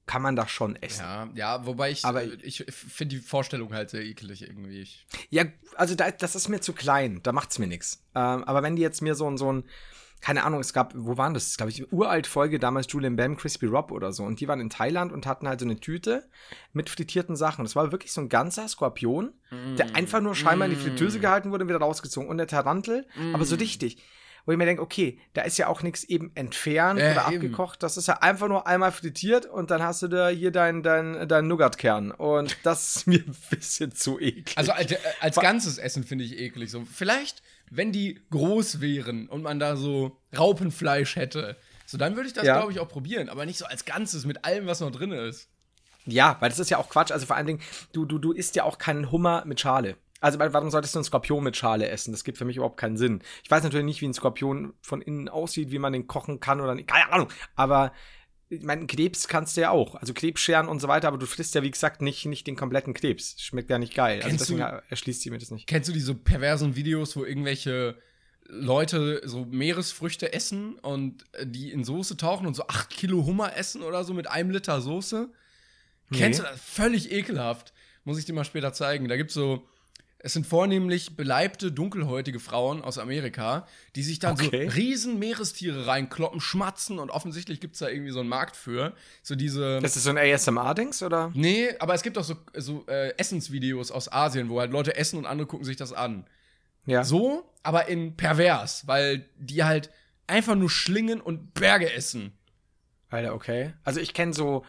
[0.06, 1.00] kann man das schon essen.
[1.02, 4.80] Ja, ja, wobei ich, Aber- äh, ich finde die Vorstellung halt sehr eklig irgendwie.
[4.80, 8.04] Ich, Ja, also da, das ist mir zu klein, da macht's mir nichts.
[8.14, 9.64] Ähm, aber wenn die jetzt mir so ein, so ein,
[10.22, 11.56] keine Ahnung, es gab, wo waren das?
[11.56, 14.24] Glaube ich, uralt Folge damals Julian Bam, Crispy Rob oder so.
[14.24, 16.28] Und die waren in Thailand und hatten halt so eine Tüte
[16.72, 17.64] mit frittierten Sachen.
[17.64, 19.34] Das war wirklich so ein ganzer Skorpion,
[19.76, 22.28] der einfach nur scheinbar in die Fritteuse gehalten wurde und wieder rausgezogen.
[22.30, 23.98] Und der Tarantel, aber so richtig.
[24.46, 27.36] Wo ich mir denke, okay, da ist ja auch nichts eben entfernt Ja, oder eben.
[27.36, 27.82] abgekocht.
[27.82, 31.28] Das ist ja einfach nur einmal frittiert und dann hast du da hier deinen dein,
[31.28, 32.12] dein Nougatkern.
[32.12, 34.56] Und das ist mir ein bisschen zu eklig.
[34.56, 36.70] also als, als ganzes Essen finde ich eklig.
[36.70, 42.28] So, vielleicht, wenn die groß wären und man da so Raupenfleisch hätte, so dann würde
[42.28, 42.58] ich das, Ja.
[42.58, 43.28] glaube ich, auch probieren.
[43.28, 45.48] Aber nicht so als Ganzes mit allem, was noch drin ist.
[46.04, 47.10] Ja, weil das ist ja auch Quatsch.
[47.10, 47.60] Also vor allen Dingen,
[47.92, 49.96] du, du, du isst ja auch keinen Hummer mit Schale.
[50.20, 52.12] Also warum solltest du einen Skorpion mit Schale essen?
[52.12, 53.20] Das gibt für mich überhaupt keinen Sinn.
[53.44, 56.60] Ich weiß natürlich nicht, wie ein Skorpion von innen aussieht, wie man den kochen kann
[56.60, 56.88] oder nicht.
[56.88, 57.28] Keine Ahnung.
[57.54, 57.92] Aber
[58.48, 59.94] ich meine, Krebs kannst du ja auch.
[59.96, 62.94] Also Krebsscheren und so weiter, aber du frisst ja, wie gesagt, nicht, nicht den kompletten
[62.94, 63.34] Krebs.
[63.42, 64.16] Schmeckt ja nicht geil.
[64.18, 65.66] Also Kennst deswegen du- erschließt sie mir das nicht.
[65.66, 67.98] Kennst du diese perversen Videos, wo irgendwelche
[68.48, 73.56] Leute so Meeresfrüchte essen und äh, die in Soße tauchen und so 8 Kilo Hummer
[73.56, 75.28] essen oder so mit einem Liter Soße?
[76.12, 76.60] Kennst du das?
[76.62, 77.72] Völlig ekelhaft.
[78.04, 79.08] Muss ich dir mal später zeigen.
[79.08, 79.68] Da gibt's so.
[80.26, 84.68] Es sind vornehmlich beleibte, dunkelhäutige Frauen aus Amerika, die sich dann Okay.
[84.68, 88.92] so riesen Meerestiere reinkloppen, schmatzen und offensichtlich gibt's da irgendwie so einen Markt für.
[89.22, 89.76] So diese.
[89.84, 91.30] Ist das so ein ASMR-Dings oder?
[91.34, 95.16] Nee, aber es gibt auch so, so äh, Essensvideos aus Asien, wo halt Leute essen
[95.16, 96.26] und andere gucken sich das an.
[96.86, 97.04] Ja.
[97.04, 99.90] So, aber in pervers, weil die halt
[100.26, 102.32] einfach nur schlingen und Berge essen.
[103.10, 103.74] Alter, okay.
[103.84, 104.64] Also ich kenne so,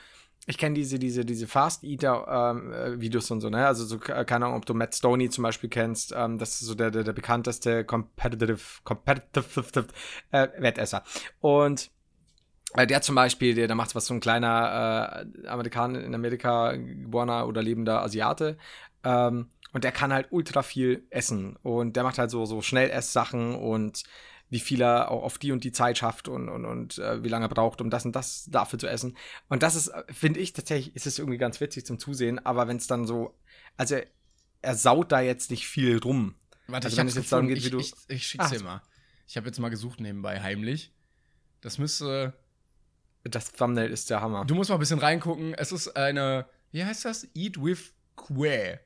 [0.49, 3.67] ich kenne diese, diese, diese Fast-Eater-Videos und so, ne?
[3.67, 6.13] Also so, äh, keine Ahnung, ob du Matt Stoney zum Beispiel kennst.
[6.15, 9.87] Ähm, das ist so der, der, der bekannteste Competitive, Competitive
[10.31, 11.03] äh, Wettesser.
[11.41, 11.91] Und
[12.75, 16.71] äh, der zum Beispiel, der, der macht was so ein kleiner äh, Amerikaner in Amerika
[16.71, 18.57] geborener oder lebender Asiate.
[19.03, 21.57] Ähm, und der kann halt ultra viel essen.
[21.61, 24.03] Und der macht halt so, so Schnellesssachen und
[24.49, 27.27] wie viel er auch auf die und die Zeit schafft und, und, und äh, wie
[27.29, 29.17] lange er braucht, um das und das dafür zu essen.
[29.49, 32.67] Und das ist, äh, finde ich tatsächlich, ist es irgendwie ganz witzig zum Zusehen, aber
[32.67, 33.37] wenn es dann so,
[33.75, 34.05] also er,
[34.61, 36.35] er saut da jetzt nicht viel rum.
[36.67, 38.45] Warte, Also ich wenn hab's es jetzt darum geht, wie du- ich, ich, ich schick's
[38.47, 38.51] Ach.
[38.51, 38.81] dir mal.
[39.27, 40.93] Ich habe jetzt mal gesucht nebenbei, heimlich.
[41.61, 42.33] Das müsste.
[43.23, 44.45] Das Thumbnail ist der Hammer.
[44.45, 45.53] Du musst mal ein bisschen reingucken.
[45.53, 46.45] Es ist eine.
[46.71, 47.27] Wie heißt das?
[47.35, 48.79] Eat with Quae.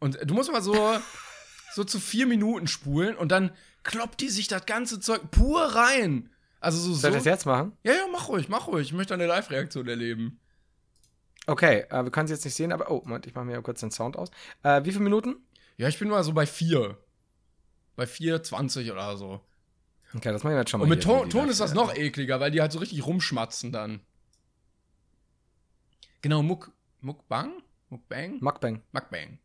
[0.00, 0.74] Und du musst mal so,
[1.74, 6.30] so zu vier Minuten spulen und dann kloppt die sich das ganze Zeug pur rein.
[6.60, 6.94] Also so.
[6.94, 7.72] Soll ich so das jetzt machen?
[7.82, 8.88] ja, ja, mach ruhig, mach ruhig.
[8.88, 10.38] Ich möchte eine Live-Reaktion erleben.
[11.46, 13.80] Okay, äh, wir können es jetzt nicht sehen, aber oh, Moment, ich mache mir kurz
[13.80, 14.30] den Sound aus.
[14.62, 15.36] Äh, wie viele Minuten?
[15.78, 16.98] Ja, ich bin mal so bei vier.
[17.96, 19.40] Bei 4,20 oder so.
[20.14, 20.84] Okay, das machen wir jetzt schon mal.
[20.84, 24.00] Und mit Ton, Ton ist das noch ekliger, weil die halt so richtig rumschmatzen dann.
[26.22, 27.62] Genau, Muck, Muckbang?
[27.88, 28.38] Muckbang?
[28.40, 28.82] Mukbang.
[28.92, 29.38] Mukbang.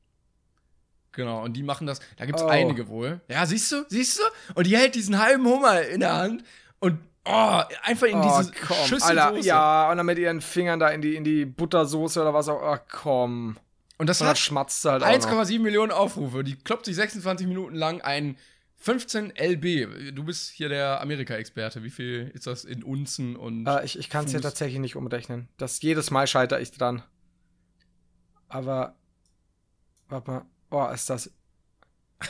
[1.16, 2.00] Genau, und die machen das.
[2.18, 2.48] Da gibt's Oh.
[2.48, 3.22] einige wohl.
[3.30, 3.86] Ja, siehst du?
[3.88, 4.24] Siehst du?
[4.56, 6.44] Und die hält diesen halben Hummer in der Hand
[6.80, 9.48] und oh, einfach in Oh, diese komm, Schüssel Alter, Soße.
[9.48, 12.62] ja, und dann mit ihren Fingern da in die, in die Buttersoße oder was auch.
[12.62, 13.58] Oh, komm.
[13.98, 15.14] Und das Und hat schmatzt halt auch noch.
[15.46, 16.44] 1,7 Millionen Aufrufe.
[16.44, 18.38] Die kloppt sich 26 Minuten lang ein
[18.78, 20.14] 15 LB.
[20.14, 21.82] Du bist hier der Amerika-Experte.
[21.82, 23.66] Wie viel ist das in Unzen und.
[23.66, 25.48] Äh, ich ich kann es ja tatsächlich nicht umrechnen.
[25.58, 27.04] Das jedes Mal scheitere ich dran.
[28.50, 28.96] Aber.
[30.10, 30.46] Warte mal.
[30.70, 31.30] Oh, ist das.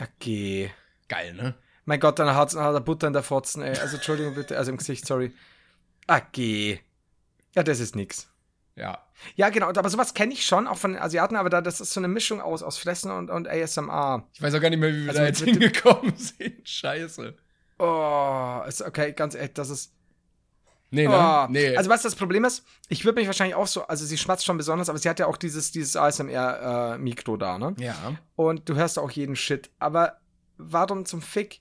[0.00, 0.72] Okay.
[1.08, 1.54] Geil, ne?
[1.84, 3.78] Mein Gott, dann hat er Butter in der Fotzen, ey.
[3.78, 4.58] Also, Entschuldigung bitte.
[4.58, 5.32] Also im Gesicht, sorry.
[6.08, 6.80] Okay.
[7.54, 8.28] Ja, das ist nix.
[8.76, 9.06] Ja.
[9.36, 9.68] Ja, genau.
[9.68, 12.08] Aber sowas kenne ich schon, auch von den Asiaten, aber da, das ist so eine
[12.08, 14.26] Mischung aus, aus Fressen und, und ASMR.
[14.32, 16.68] Ich weiß auch gar nicht mehr, wie wir Also da jetzt hingekommen sind.
[16.68, 17.34] Scheiße.
[17.78, 19.93] Oh, ist okay, ganz echt, das ist.
[20.94, 21.46] Nee, ne?
[21.46, 21.46] Oh.
[21.50, 21.76] Nee.
[21.76, 24.56] Also, was das Problem ist, ich würde mich wahrscheinlich auch so, also sie schmatzt schon
[24.56, 27.74] besonders, aber sie hat ja auch dieses, dieses ASMR-Mikro da, ne?
[27.78, 27.94] ja.
[28.36, 29.70] Und du hörst auch jeden Shit.
[29.78, 30.18] Aber
[30.56, 31.60] warum zum Fick?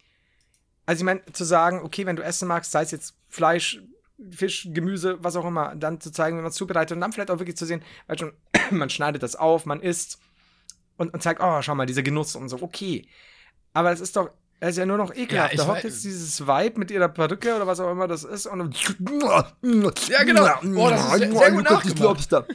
[0.86, 3.82] Also, ich meine, zu sagen, okay, wenn du essen magst, sei es jetzt Fleisch,
[4.30, 7.32] Fisch, Gemüse, was auch immer, dann zu zeigen, wie man es zubereitet und dann vielleicht
[7.32, 8.34] auch wirklich zu sehen, weil schon,
[8.72, 10.20] man schneidet das auf, man isst
[10.98, 13.08] und, und zeigt, oh, schau mal, dieser Genuss und so, okay.
[13.74, 14.30] Aber es ist doch,
[14.64, 15.54] es ist ja nur noch ekelhaft.
[15.54, 18.46] ich da hockt jetzt dieses Vibe mit ihrer Perücke oder was auch immer das ist
[18.48, 18.76] und
[19.62, 20.48] Ja, genau.
[20.76, 22.00] Oh, das ist sehr- sehr gut nachgemacht.
[22.00, 22.48] Lobster.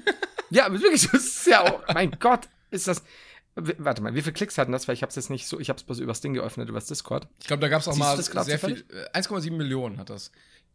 [0.51, 3.03] ja, aber wirklich, das ist ja auch, mein Gott, ist das.
[3.55, 4.87] Warte mal, wie viele Klicks hatten das?
[4.87, 6.87] Weil ich habe es jetzt nicht so, ich habe es bloß übers Ding geöffnet, übers
[6.87, 7.27] Discord.
[7.40, 8.85] Ich glaube, da gab es auch Siehst mal das sehr viel.
[9.12, 10.31] äh, 1,7 Millionen hat das.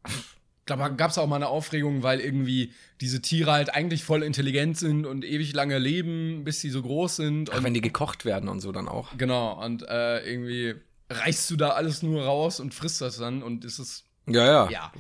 [0.05, 4.03] Ich glaube, da gab es auch mal eine Aufregung, weil irgendwie diese Tiere halt eigentlich
[4.03, 7.49] voll intelligent sind und ewig lange leben, bis sie so groß sind.
[7.49, 9.17] Und, Ach, wenn die gekocht werden und so dann auch.
[9.17, 10.75] genau, und äh, irgendwie
[11.19, 14.69] reißt du da alles nur raus und frisst das dann und ist es Ja, ja.
[14.69, 14.91] Ja.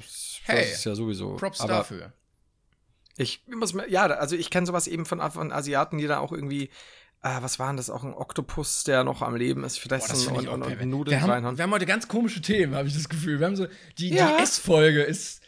[0.43, 1.35] Hey, das ist ja sowieso.
[1.35, 2.13] Props aber, dafür.
[3.15, 6.31] Ich muss mir, ja, also ich kenne sowas eben von, von Asiaten, die da auch
[6.31, 6.69] irgendwie,
[7.21, 10.23] äh, was waren das, auch ein Oktopus, der noch am Leben ist, vielleicht Boah, das
[10.23, 11.57] so find und, auch und, Nudeln wir, haben, reinhauen.
[11.57, 13.39] wir haben heute ganz komische Themen, habe ich das Gefühl.
[13.39, 14.37] Wir haben so, die, Ja.
[14.37, 15.41] die S-Folge ist,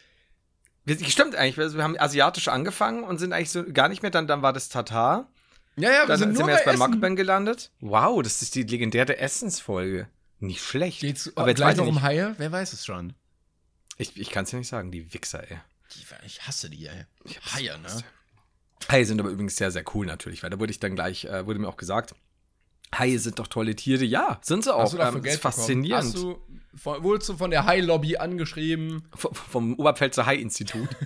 [1.08, 4.42] stimmt eigentlich, wir haben asiatisch angefangen und sind eigentlich so gar nicht mehr, dann, dann
[4.42, 5.28] war das Tatar,
[5.76, 6.76] ja, ja, wir dann sind sind, nur wir erst bei.
[6.76, 7.70] Mukbang gelandet.
[7.80, 10.08] Wow, das ist die legendäre Essensfolge.
[10.38, 11.00] Nicht schlecht.
[11.00, 12.02] Geht's Aber jetzt gleich noch um.
[12.02, 12.34] Haie?
[12.38, 13.14] Wer weiß es schon.
[13.98, 15.58] Ich, ich kann es ja nicht sagen, die Wichser, ey.
[15.94, 17.04] Die, ich hasse die, ey.
[17.54, 18.02] Haie, ne?
[18.90, 21.46] Haie sind aber übrigens sehr, sehr cool natürlich, weil da wurde ich dann gleich, äh,
[21.46, 22.14] wurde mir auch gesagt,
[22.96, 24.04] Haie sind doch tolle Tiere.
[24.04, 24.82] Ja, sind sie auch.
[24.82, 26.04] Hast du dafür Ähm, Geld ist faszinierend.
[26.04, 26.38] Hast du,
[26.74, 29.08] von, wurdest du von der Hai-Lobby angeschrieben?
[29.14, 30.88] V- vom Oberpfälzer Hai-Institut.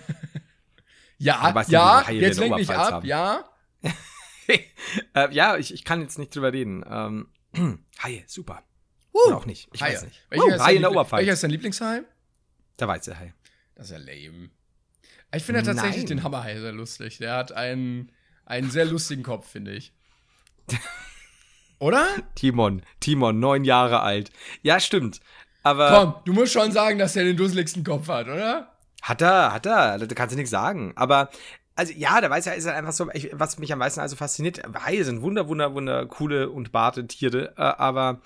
[1.23, 3.07] Ja, weißt ja, jetzt lenk mich ab, haben.
[3.07, 3.45] ja.
[4.49, 6.83] äh, ja, ich, ich kann jetzt nicht drüber reden.
[6.89, 7.29] Ähm,
[8.03, 8.63] Haie, super.
[9.13, 9.69] Uh, Oder auch nicht.
[9.73, 9.95] Ich Haie.
[9.95, 10.21] weiß nicht.
[10.31, 11.21] Welcher, Uh, ist Haie dein in der Oberpfalz.
[11.21, 12.03] welcher ist dein Lieblingshai?
[12.79, 13.35] Der weiße Hai.
[13.75, 14.51] Das ist ja lame.
[15.35, 16.07] Ich finde tatsächlich Nein.
[16.07, 17.19] den Hammerhai sehr lustig.
[17.19, 18.11] Der hat einen,
[18.47, 19.93] einen sehr lustigen Kopf, finde ich.
[21.79, 22.07] Oder?
[22.35, 24.31] Timon, Timon, neun Jahre alt.
[24.63, 25.21] Ja, stimmt.
[25.63, 28.75] Aber Komm, du musst schon sagen, dass er den dusseligsten Kopf hat, oder?
[29.03, 29.99] hat er, hat er.
[29.99, 30.93] Da kannst du nichts sagen.
[30.97, 31.31] Aber
[31.75, 34.15] also ja, der weiße Hai ist halt einfach so, ich, was mich am meisten also
[34.17, 34.61] fasziniert.
[34.85, 37.55] Haie sind wunder, wunder, wunder coole und barte Tiere.
[37.57, 38.21] Äh, aber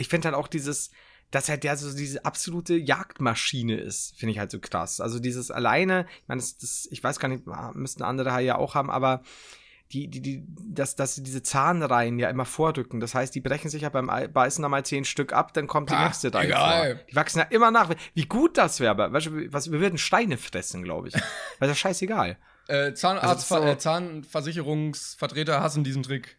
[0.00, 0.90] ich finde halt auch dieses,
[1.30, 5.00] dass halt der so diese absolute Jagdmaschine ist, finde ich halt so krass.
[5.00, 8.56] Also dieses alleine, ich meine, das, das, ich weiß gar nicht, ah, müssten andere ja
[8.56, 9.22] auch haben, aber
[9.92, 13.00] die, die, die, dass, dass sie diese Zahnreihen ja immer vorrücken.
[13.00, 15.90] Das heißt, die brechen sich ja beim Ei- Beißen einmal zehn Stück ab, dann kommt
[15.90, 16.96] die Ah, nächste Reihe egal.
[16.96, 17.04] vor.
[17.10, 17.90] Die wachsen ja immer nach.
[18.14, 21.14] Wie gut das wäre, aber weißt du, was, wir würden Steine fressen, glaube ich.
[21.58, 22.38] Weil das ist scheißegal.
[22.68, 26.38] Äh, Zahnarzt, Also so- äh, Zahnversicherungsvertreter hassen diesen Trick.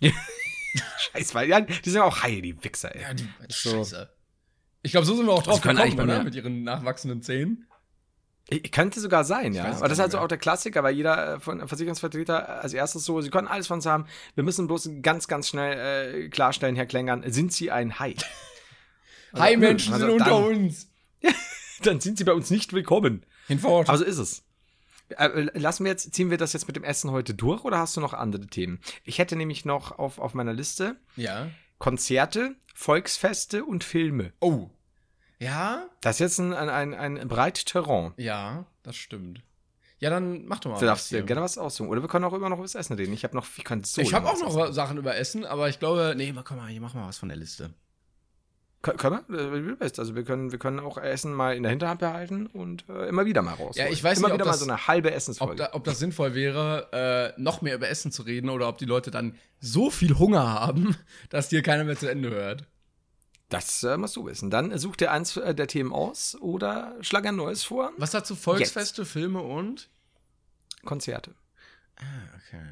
[0.98, 3.02] Scheiß, weil ja, die sind auch Haie, die Wichser, ey.
[3.02, 3.70] Ja, die, So.
[3.70, 4.08] Scheiße.
[4.82, 6.18] Ich glaube, so sind wir auch drauf können gekommen, oder?
[6.18, 7.66] mir- Mit ihren nachwachsenden Zähnen.
[8.48, 9.64] Ich- Könnte sogar sein, ja.
[9.64, 10.24] weiß es Aber das ist halt so mehr.
[10.24, 13.76] auch der Klassiker, weil jeder äh, von Versicherungsvertreter als erstes so, sie können alles von
[13.78, 14.06] uns haben.
[14.34, 18.14] Wir müssen bloß ganz, ganz schnell äh, klarstellen, Herr Klängern, sind Sie ein Hai?
[19.32, 20.88] Also, Hi-Menschen nö, sind also unter dann, uns.
[21.82, 23.26] Dann sind Sie bei uns nicht willkommen.
[23.46, 23.86] Hinfort.
[23.90, 24.42] Aber so ist es.
[25.10, 27.96] Äh, lassen wir jetzt, ziehen wir das jetzt mit dem Essen heute durch oder hast
[27.96, 28.80] du noch andere Themen?
[29.04, 31.48] Ich hätte nämlich noch auf, auf meiner Liste ja.
[31.78, 34.32] Konzerte, Volksfeste und Filme.
[34.40, 34.68] Oh.
[35.40, 38.12] Ja, Das ist jetzt ein, ein, ein, ein breit Terrain.
[38.16, 39.42] ja, das stimmt.
[40.00, 41.88] Ja, dann mach doch mal Du darfst dir gerne was aussuchen.
[41.88, 43.12] Oder wir können auch immer noch über das Essen reden.
[43.12, 44.72] Ich habe noch, ich kann so ich habe auch noch.
[44.72, 47.28] Sachen über Essen, aber ich glaube, nee, mal, komm mal, hier mach mal was von
[47.28, 47.70] der Liste.
[48.82, 49.52] Kö- Können wir?
[49.52, 49.98] Wie du willst.
[49.98, 53.24] Also wir können, wir können auch Essen mal in der Hinterhand behalten und äh, immer
[53.26, 53.76] wieder mal raus.
[53.76, 55.56] Ja, ich weiß immer nicht, ob wieder mal das- so eine halbe Ob, Essensfolge.
[55.56, 58.84] da, ob das sinnvoll wäre, äh, noch mehr über Essen zu reden oder ob die
[58.84, 60.96] Leute dann so viel Hunger haben,
[61.30, 62.66] dass dir keiner mehr zu Ende hört.
[63.48, 64.50] das äh, musst du wissen.
[64.50, 67.90] Dann such dir eins äh, der Themen aus oder schlag ein neues vor.
[67.96, 69.88] Was dazu Volksfeste, Filme und?
[70.84, 71.34] Konzerte.
[71.96, 72.04] Ah,
[72.36, 72.62] okay.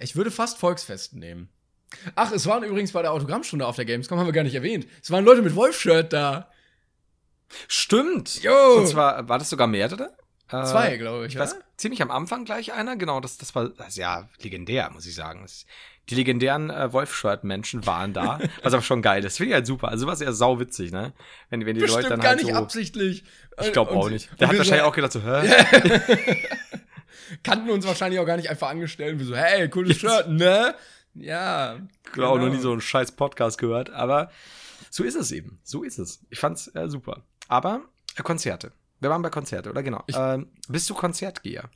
[0.00, 1.48] Ich würde fast Volksfest nehmen.
[2.14, 4.86] Ach, es waren übrigens bei der Autogrammstunde auf der Gamescom, haben wir gar nicht erwähnt.
[5.02, 6.50] Es waren Leute mit Wolf-Shirt da.
[7.66, 8.42] Stimmt.
[8.42, 8.76] Jo.
[8.76, 10.16] Und zwar war das sogar mehrere.
[10.50, 11.34] Äh, Zwei, glaube ich.
[11.34, 11.62] Ich weiß, oder?
[11.76, 15.42] ziemlich am Anfang gleich einer, genau, das, das war das ja legendär, muss ich sagen.
[15.42, 15.66] Das,
[16.08, 19.36] die legendären äh, Wolf-Shirt-Menschen waren da, was aber schon geil ist.
[19.36, 19.88] Finde ich halt super.
[19.88, 21.12] Also was ja sau witzig, ne?
[21.50, 23.24] Wenn, wenn die Bestimmt Leute dann gar halt nicht so, absichtlich.
[23.60, 24.28] Ich glaube auch nicht.
[24.40, 26.36] Der hat wahrscheinlich so, auch gedacht so, hä?
[27.42, 29.18] kannten uns wahrscheinlich auch gar nicht einfach angestellt.
[29.18, 30.74] Wir so, hey, cooles Shirt, ne?
[31.14, 31.80] Ja.
[32.12, 32.54] Genau, noch genau.
[32.54, 34.30] nie so einen scheiß Podcast gehört, aber
[34.90, 35.60] so ist es eben.
[35.64, 36.24] So ist es.
[36.30, 37.24] Ich fand's äh, super.
[37.48, 37.82] Aber
[38.16, 38.72] äh, Konzerte.
[39.00, 40.02] Wir waren bei Konzerte, oder genau?
[40.06, 41.70] Ich- Ähm, bist du Konzertgeher?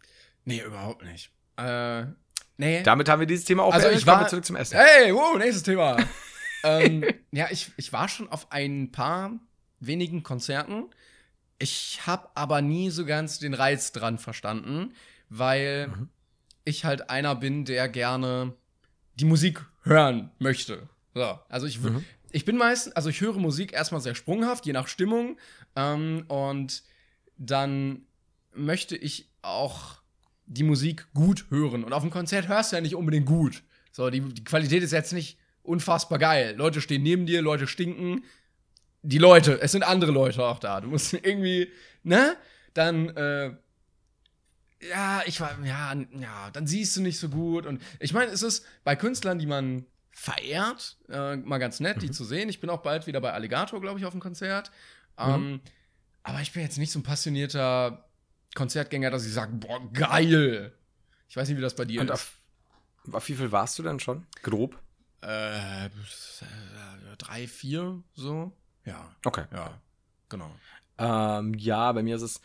[0.45, 1.31] Nee, überhaupt nicht.
[1.57, 2.05] Äh,
[2.57, 2.83] nee.
[2.83, 4.01] Damit haben wir dieses Thema auch Also beendet.
[4.03, 4.77] ich war- zurück zum Essen.
[4.79, 5.97] Hey, wow, nächstes Thema.
[6.65, 9.33] ähm, ja, ich, ich war schon auf ein paar
[9.81, 10.91] wenigen Konzerten.
[11.59, 14.95] Ich habe aber nie so ganz den Reiz dran verstanden,
[15.29, 16.09] weil Mhm.
[16.65, 18.55] ich halt einer bin, der gerne
[19.17, 20.89] die Musik hören möchte.
[21.15, 22.05] So, also ich, Mhm.
[22.31, 25.39] ich bin meistens, also ich höre Musik erstmal sehr sprunghaft, je nach Stimmung.
[25.77, 26.83] Ähm, und
[27.37, 28.03] dann
[28.55, 29.97] möchte ich auch
[30.47, 31.85] die Musik gut hören.
[31.85, 33.63] Und auf dem Konzert hörst du ja nicht unbedingt gut.
[33.91, 36.55] So, die, die Qualität ist jetzt nicht unfassbar geil.
[36.57, 38.25] Leute stehen neben dir, Leute stinken.
[39.03, 40.81] Die Leute, es sind andere Leute auch da.
[40.81, 41.71] Du musst irgendwie,
[42.03, 42.37] ne?
[42.75, 43.55] Dann, äh,
[44.91, 47.67] ja, ich war, ja, ja, dann siehst du nicht so gut.
[47.67, 52.11] Und ich meine, es ist bei Künstlern, die man verehrt, äh, mal ganz nett, die
[52.11, 52.49] zu sehen.
[52.49, 54.71] Ich bin auch bald wieder bei Alligator, glaube ich, auf dem Konzert.
[55.19, 55.61] Ähm,
[56.23, 58.09] aber ich bin jetzt nicht so ein passionierter
[58.55, 60.73] Konzertgänger, dass ich sage, boah, geil.
[61.29, 62.13] Ich weiß nicht, wie das bei dir Und ist.
[62.13, 62.37] auf,
[63.13, 64.27] auf wie viel warst du denn schon?
[64.43, 64.79] Grob?
[65.23, 65.89] Äh,
[67.19, 68.53] drei, vier, so.
[68.85, 69.45] Ja, Okay.
[69.53, 69.81] ja,
[70.29, 70.51] genau.
[70.99, 72.41] Ähm, ja, bei mir ist es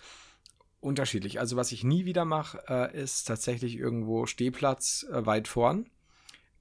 [0.79, 1.39] unterschiedlich.
[1.39, 5.89] Also was ich nie wieder mache, äh, ist tatsächlich irgendwo Stehplatz äh, weit vorn.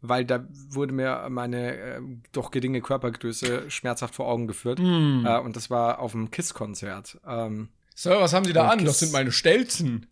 [0.02, 2.00] Weil da wurde mir meine äh,
[2.32, 4.78] doch geringe Körpergröße schmerzhaft vor Augen geführt.
[4.78, 5.26] Mm.
[5.26, 7.18] Und das war auf dem KISS-Konzert.
[7.26, 8.78] Ähm, Sir, was haben Sie da an?
[8.84, 10.06] Das Kiss- sind meine Stelzen.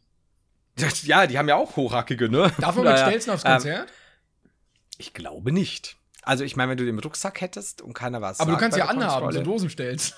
[0.77, 2.51] das, ja, die haben ja auch hochhackige, ne?
[2.59, 3.89] Darf man mit Naja, Stelzen aufs ähm, Konzert?
[4.97, 5.97] Ich glaube nicht.
[6.23, 8.79] Also ich meine, wenn du den Rucksack hättest und keiner was Aber du sagt kannst
[8.79, 10.15] bei ja anhaben, so Kontrolle- Dosenstelzen.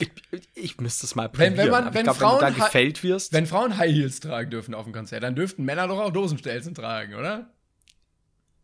[0.00, 0.10] Ich,
[0.54, 1.56] ich müsste es mal Wenn- probieren.
[1.56, 3.32] wenn man- wenn glaube, wenn du da Frauen ha- gefällt wirst.
[3.32, 6.74] Wenn Frauen High Heels tragen dürfen auf dem Konzert, dann dürften Männer doch auch Dosenstelzen
[6.74, 7.50] tragen, oder?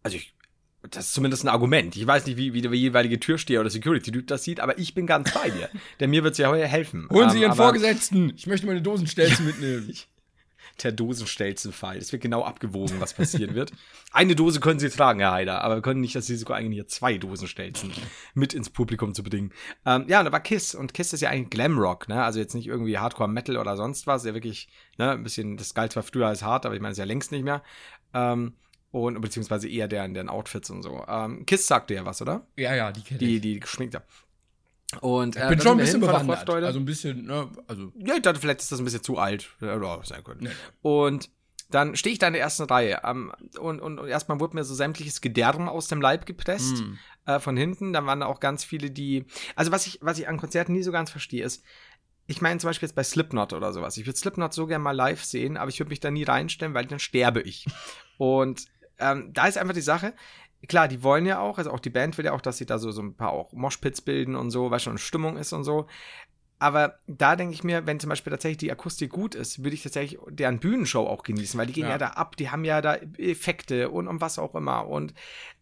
[0.03, 0.32] also ich,
[0.89, 1.97] das ist zumindest ein Argument.
[1.97, 5.05] Ich weiß nicht, wie, wie der jeweilige Türsteher oder Security-Typ das sieht, aber ich bin
[5.07, 5.68] ganz bei dir.
[6.01, 7.09] Denn mir wird es ja heute helfen.
[7.11, 8.32] Holen Sie Ähm, Ihren Vorgesetzten.
[8.37, 9.93] Ich möchte meine Dosenstelzen mitnehmen.
[10.83, 11.97] Der Dosenstelzenfall.
[11.97, 13.72] Es wird genau abgewogen, was passieren wird.
[14.12, 16.87] Eine Dose können Sie tragen, Herr Heider, aber wir können nicht das Risiko eingehen, hier
[16.87, 17.93] zwei Dosenstelzen
[18.35, 19.53] mit ins Publikum zu bringen.
[19.85, 20.74] Ähm, ja, und da war Kiss.
[20.74, 22.22] Und Kiss ist ja eigentlich Glamrock, ne?
[22.22, 24.24] Also jetzt nicht irgendwie Hardcore-Metal oder sonst was.
[24.24, 24.68] Ja, wirklich,
[24.99, 25.11] ne?
[25.12, 27.33] Ein bisschen, das galt zwar früher als hart, aber ich meine, es ist ja längst
[27.33, 27.62] nicht mehr.
[28.12, 28.55] Ähm,
[28.91, 31.05] und beziehungsweise eher deren, deren Outfits und so.
[31.09, 32.47] Ähm, Kiss sagte ja was, oder?
[32.57, 33.41] ja, ja, die kenne Die, ich.
[33.43, 34.05] die geschminkt haben.
[35.01, 36.49] Und Ich äh, bin da schon ein bisschen bewandert.
[36.49, 37.93] Also ein bisschen, ne, also.
[37.99, 39.49] Ja, ich dachte, vielleicht ist das ein bisschen zu alt.
[39.61, 40.43] Oder sein können.
[40.43, 40.51] Nee.
[40.82, 41.30] Und
[41.70, 43.01] dann stehe ich da in der ersten Reihe.
[43.05, 46.84] Ähm, und, und, und erstmal wurde mir so sämtliches Gedärm aus dem Leib gepresst.
[46.84, 46.99] Mm.
[47.26, 47.93] Äh, von hinten.
[47.93, 49.24] Dann waren da auch ganz viele, die.
[49.57, 51.64] Also, was ich, was ich an Konzerten nie so ganz verstehe, ist.
[52.28, 53.97] Ich meine zum Beispiel jetzt bei Slipknot oder sowas.
[53.97, 56.74] Ich würde Slipknot so gerne mal live sehen, aber ich würde mich da nie reinstellen,
[56.74, 57.66] weil dann sterbe ich.
[58.18, 58.66] Und
[58.99, 60.14] ähm, da ist einfach die Sache,
[60.69, 62.79] klar, die wollen ja auch, also auch die Band will ja auch, dass sie da
[62.79, 65.87] so, so ein paar auch Moshpits bilden und so, weil schon Stimmung ist und so.
[66.59, 69.83] Aber da denke ich mir, wenn zum Beispiel tatsächlich die Akustik gut ist, würde ich
[69.83, 71.99] tatsächlich deren Bühnenshow auch genießen, weil die gehen ja, Ja.
[71.99, 74.87] da ab, die haben ja da Effekte und, und was auch immer.
[74.89, 75.12] Und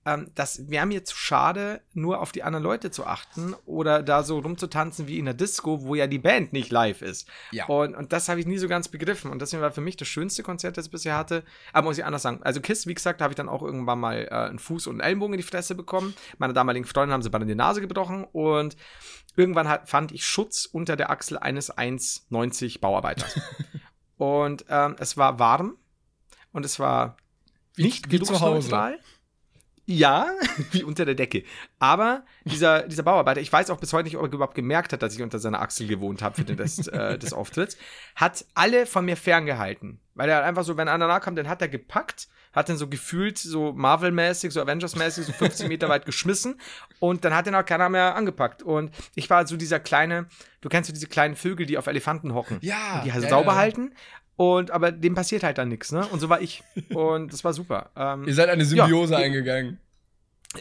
[0.06, 4.22] ähm, das wäre mir zu schade, nur auf die anderen Leute zu achten oder da
[4.22, 7.28] so rumzutanzen wie in der Disco, wo ja die Band nicht live ist.
[7.52, 7.66] Ja.
[7.66, 9.30] Und, und das habe ich nie so ganz begriffen.
[9.30, 11.42] Und deswegen war für mich das schönste Konzert, das ich bisher hatte.
[11.72, 12.40] Aber muss ich anders sagen.
[12.42, 15.08] Also Kiss, wie gesagt, habe ich dann auch irgendwann mal äh, einen Fuß und einen
[15.08, 16.14] Ellenbogen in die Fresse bekommen.
[16.38, 18.24] Meine damaligen Freundin haben sie beide in die Nase gebrochen.
[18.32, 18.76] Und
[19.36, 23.40] irgendwann hat, fand ich Schutz unter der Achsel eines 1,90 Bauarbeiters.
[24.16, 25.78] und ähm, es war warm.
[26.52, 27.16] Und es war
[27.74, 28.68] Wie, nicht wie zu Hause.
[28.68, 28.98] geruchsneutral.
[29.86, 30.30] Ja,
[30.72, 31.44] wie unter der Decke.
[31.78, 35.02] Aber dieser, dieser Bauarbeiter, ich weiß auch bis heute nicht, ob er überhaupt gemerkt hat,
[35.02, 37.76] dass ich unter seiner Achsel gewohnt habe für den Rest äh, des Auftritts,
[38.16, 40.00] hat alle von mir ferngehalten.
[40.14, 42.88] Weil er einfach so, wenn einer nahe kam, dann hat er gepackt, hat den so
[42.88, 46.60] gefühlt so Marvel-mäßig, so Avengers-mäßig, so 50 Meter weit geschmissen
[47.00, 48.62] und dann hat ihn auch keiner mehr angepackt.
[48.62, 50.26] Und ich war so dieser kleine,
[50.60, 52.58] du kennst so diese kleinen Vögel, die auf Elefanten hocken.
[52.60, 53.58] Ja, Und die halt ja, sauber ja.
[53.58, 53.92] halten.
[54.36, 56.06] Und aber dem passiert halt dann nichts, ne?
[56.08, 56.62] Und so war ich.
[56.92, 57.90] Und das war super.
[57.96, 59.18] Ähm, Ihr seid eine Symbiose Ja.
[59.20, 59.78] eingegangen.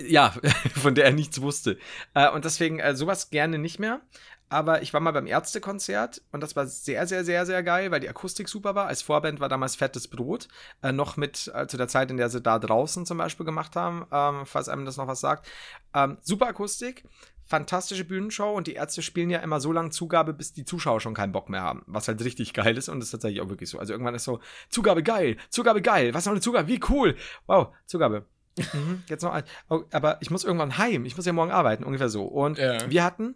[0.07, 0.33] ja,
[0.75, 1.77] von der er nichts wusste.
[2.13, 4.01] Äh, und deswegen äh, sowas gerne nicht mehr.
[4.49, 8.01] Aber ich war mal beim Ärztekonzert und das war sehr, sehr, sehr, sehr geil, weil
[8.01, 8.85] die Akustik super war.
[8.85, 10.47] Als Vorband war damals Fettes Brot.
[10.83, 14.05] Äh, noch mit zu der Zeit, in der sie da draußen zum Beispiel gemacht haben,
[14.11, 15.47] ähm, falls einem das noch was sagt.
[15.95, 17.03] Ähm, super Akustik,
[17.45, 21.13] fantastische Bühnenshow und die Ärzte spielen ja immer so lange Zugabe, bis die Zuschauer schon
[21.13, 21.83] keinen Bock mehr haben.
[21.87, 23.79] Was halt richtig geil ist und das ist tatsächlich auch wirklich so.
[23.79, 24.39] Also irgendwann ist so,
[24.69, 27.15] Zugabe geil, Zugabe geil, was noch eine Zugabe, wie cool.
[27.47, 28.25] Wow, Zugabe.
[28.57, 29.43] Mhm, jetzt noch ein.
[29.69, 31.05] Oh, aber ich muss irgendwann heim.
[31.05, 32.23] Ich muss ja morgen arbeiten, ungefähr so.
[32.25, 32.89] Und Ja.
[32.89, 33.35] wir hatten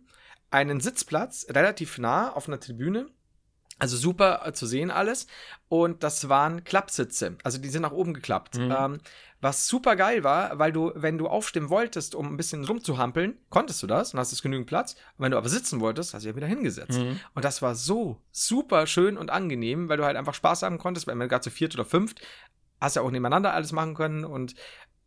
[0.51, 3.07] einen Sitzplatz relativ nah auf einer Tribüne.
[3.79, 5.27] Also super äh, zu sehen alles.
[5.69, 7.37] Und das waren Klappsitze.
[7.43, 8.57] Also die sind nach oben geklappt.
[8.57, 8.73] Mhm.
[8.75, 8.97] Ähm,
[9.39, 13.83] was super geil war, weil du, wenn du aufstehen wolltest, um ein bisschen rumzuhampeln, konntest
[13.83, 14.93] du das und hast es genügend Platz.
[15.17, 16.97] Und wenn du aber sitzen wolltest, hast du ja wieder hingesetzt.
[16.97, 17.19] Mhm.
[17.35, 21.05] Und das war so super schön und angenehm, weil du halt einfach Spaß haben konntest,
[21.07, 22.21] weil man gerade zu viert oder fünft,
[22.81, 24.55] hast ja auch nebeneinander alles machen können und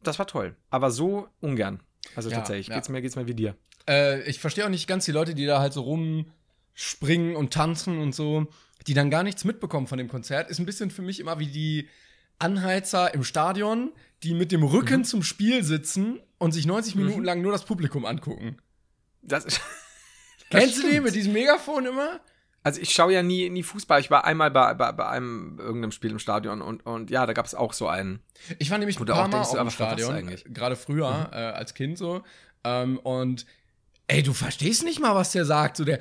[0.02, 0.56] das war toll.
[0.70, 1.82] Aber so ungern.
[2.14, 2.76] Also Ja, tatsächlich, ja.
[2.76, 3.56] geht's mir, geht's mir wie dir.
[3.88, 8.00] Äh, ich verstehe auch nicht ganz die Leute, die da halt so rumspringen und tanzen
[8.00, 8.46] und so,
[8.86, 10.50] die dann gar nichts mitbekommen von dem Konzert.
[10.50, 11.88] Ist ein bisschen für mich immer wie die
[12.40, 17.40] Anheizer im Stadion, die mit dem Rücken zum Spiel sitzen und sich 90 Minuten lang
[17.42, 18.56] nur das Publikum angucken.
[19.22, 19.60] Das, das
[20.50, 21.06] Kennst du den stimmt.
[21.06, 22.20] mit diesem Megafon immer?
[22.62, 24.00] Also ich schaue ja nie, nie Fußball.
[24.00, 27.32] Ich war einmal bei, bei, bei einem irgendeinem Spiel im Stadion und, und ja, da
[27.32, 28.20] gab es auch so einen.
[28.58, 30.44] Ich war nämlich ein paar auch Mal denkst auch du, im Stadion, eigentlich?
[30.44, 32.22] gerade früher, äh, als Kind so.
[32.64, 33.46] Ähm, und
[34.08, 35.78] ey, du verstehst nicht mal, was der sagt.
[35.78, 36.00] So der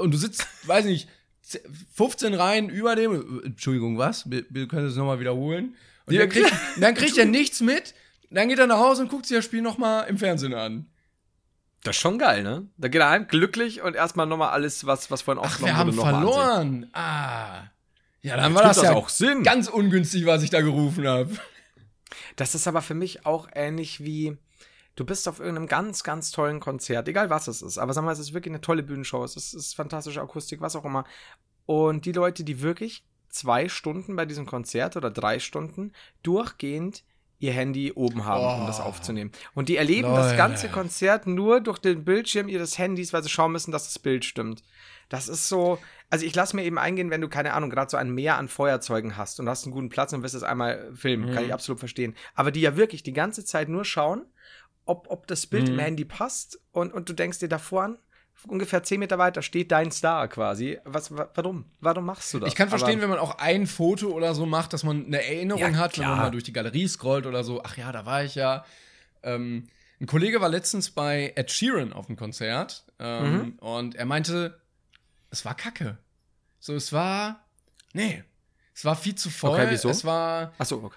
[0.00, 1.08] und du sitzt, weiß nicht,
[1.94, 3.40] 15 Reihen über dem.
[3.44, 4.28] Entschuldigung, was?
[4.30, 5.74] Wir, wir können das nochmal wiederholen.
[6.06, 7.94] Und Ja, dann kriegt, dann kriegt er nichts mit.
[8.30, 10.86] Dann geht er nach Hause und guckt sich das Spiel nochmal im Fernsehen an.
[11.82, 12.68] Das ist schon geil, ne?
[12.76, 15.96] Da geht er heim glücklich und erstmal nochmal alles, was, was vorhin aufgenommen wir haben
[15.96, 16.32] wurde, mal ansehen.
[16.34, 16.90] verloren.
[16.92, 17.62] Ah.
[18.22, 19.42] Ja, dann Jetzt war gibt das ja auch Sinn.
[19.42, 21.30] ganz ungünstig, was ich da gerufen habe.
[22.36, 24.36] Das ist aber für mich auch ähnlich wie,
[24.96, 28.12] du bist auf irgendeinem ganz, ganz tollen Konzert, egal was es ist, aber sag mal,
[28.12, 31.04] es ist wirklich eine tolle Bühnenshow, es ist, es ist fantastische Akustik, was auch immer.
[31.66, 37.04] Und die Leute, die wirklich zwei Stunden bei diesem Konzert oder drei Stunden durchgehend
[37.38, 38.60] ihr Handy oben haben, oh.
[38.60, 38.84] um das oh.
[38.84, 39.32] aufzunehmen.
[39.54, 40.22] Und die erleben Leute.
[40.22, 43.98] das ganze Konzert nur durch den Bildschirm ihres Handys, weil sie schauen müssen, dass das
[43.98, 44.62] Bild stimmt.
[45.08, 45.78] Das ist so,
[46.10, 48.48] also ich lasse mir eben eingehen, wenn du, keine Ahnung, gerade so ein Meer an
[48.48, 51.34] Feuerzeugen hast und hast einen guten Platz und wirst es einmal filmen, mhm.
[51.34, 52.14] kann ich absolut verstehen.
[52.34, 54.26] Aber die ja wirklich die ganze Zeit nur schauen,
[54.90, 55.74] ob, ob das Bild mhm.
[55.74, 57.98] im Handy passt und, und du denkst dir davor an,
[58.46, 60.78] ungefähr zehn Meter weiter steht dein Star quasi.
[60.84, 61.66] Was, warum?
[61.80, 62.48] Warum machst du das?
[62.48, 65.24] Ich kann verstehen, Aber, wenn man auch ein Foto oder so macht, dass man eine
[65.24, 67.62] Erinnerung ja, hat, wenn man mal durch die Galerie scrollt oder so.
[67.62, 68.64] Ach ja, da war ich ja.
[69.22, 69.68] Ähm,
[70.00, 73.52] ein Kollege war letztens bei Ed Sheeran auf dem Konzert ähm, mhm.
[73.58, 74.60] und er meinte,
[75.30, 75.98] es war kacke.
[76.58, 77.44] So, es war.
[77.92, 78.24] Nee.
[78.74, 79.60] Es war viel zu voll.
[79.60, 79.90] Okay, wieso?
[79.90, 80.54] Es war.
[80.58, 80.96] Ach so, okay.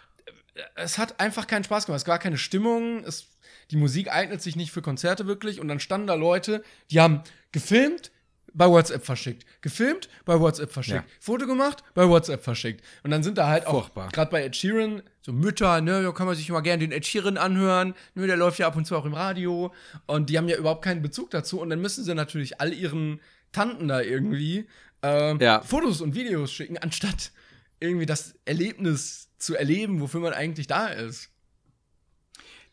[0.75, 2.01] Es hat einfach keinen Spaß gemacht.
[2.01, 3.03] Es war keine Stimmung.
[3.03, 3.32] Es
[3.73, 5.59] die Musik eignet sich nicht für Konzerte wirklich.
[5.59, 8.11] Und dann standen da Leute, die haben gefilmt,
[8.53, 9.45] bei WhatsApp verschickt.
[9.61, 10.97] Gefilmt, bei WhatsApp verschickt.
[10.97, 11.15] Ja.
[11.19, 12.85] Foto gemacht, bei WhatsApp verschickt.
[13.01, 16.27] Und dann sind da halt auch, gerade bei Ed Sheeran, so Mütter, ne, da kann
[16.27, 17.95] man sich immer gerne den Ed Sheeran anhören.
[18.13, 19.73] Ne, der läuft ja ab und zu auch im Radio.
[20.05, 21.59] Und die haben ja überhaupt keinen Bezug dazu.
[21.59, 23.19] Und dann müssen sie natürlich all ihren
[23.51, 24.67] Tanten da irgendwie
[25.03, 25.61] äh, ja.
[25.61, 27.31] Fotos und Videos schicken, anstatt
[27.79, 31.32] irgendwie das Erlebnis zu erleben, wofür man eigentlich da ist.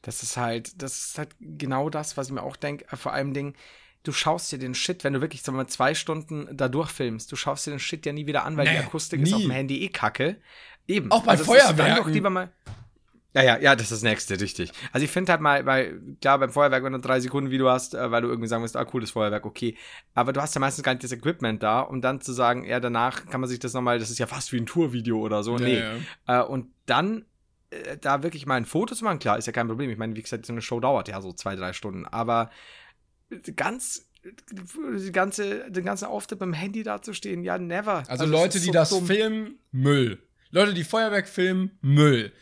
[0.02, 2.86] Das ist halt, das ist halt genau das, was ich mir auch denke.
[2.90, 3.54] Äh, vor allem Ding,
[4.02, 7.30] du schaust dir den Shit, wenn du wirklich sagen wir, mal, zwei Stunden da durchfilmst,
[7.30, 9.28] du schaust dir den Shit ja nie wieder an, weil nee, die Akustik nie.
[9.28, 10.36] ist auf dem Handy eh kacke.
[10.88, 11.10] Eben.
[11.10, 12.04] Auch bei also Feuerwerken.
[12.04, 12.50] Doch lieber mal
[13.32, 14.72] ja, ja, ja, das ist das nächste, richtig.
[14.92, 17.94] Also ich finde halt mal, weil, klar, beim Feuerwerk, wenn du drei Sekunden Video hast,
[17.94, 19.76] äh, weil du irgendwie sagen musst, ah, cooles Feuerwerk, okay.
[20.14, 22.80] Aber du hast ja meistens gar nicht das Equipment da, um dann zu sagen, ja,
[22.80, 25.56] danach kann man sich das nochmal, das ist ja fast wie ein Tourvideo oder so.
[25.58, 25.82] Ja, nee.
[26.26, 26.40] Ja.
[26.40, 27.24] Äh, und dann
[27.70, 29.90] äh, da wirklich mal ein Foto zu machen, klar, ist ja kein Problem.
[29.90, 32.06] Ich meine, wie gesagt, so eine Show dauert ja so zwei, drei Stunden.
[32.06, 32.50] Aber
[33.56, 34.06] ganz
[34.52, 37.98] die ganze, den ganzen Auftritt beim Handy dazustehen, ja, never.
[37.98, 39.06] Also, also Leute, die so das dumm.
[39.06, 40.22] filmen, Müll.
[40.50, 42.32] Leute, die Feuerwerk filmen, Müll.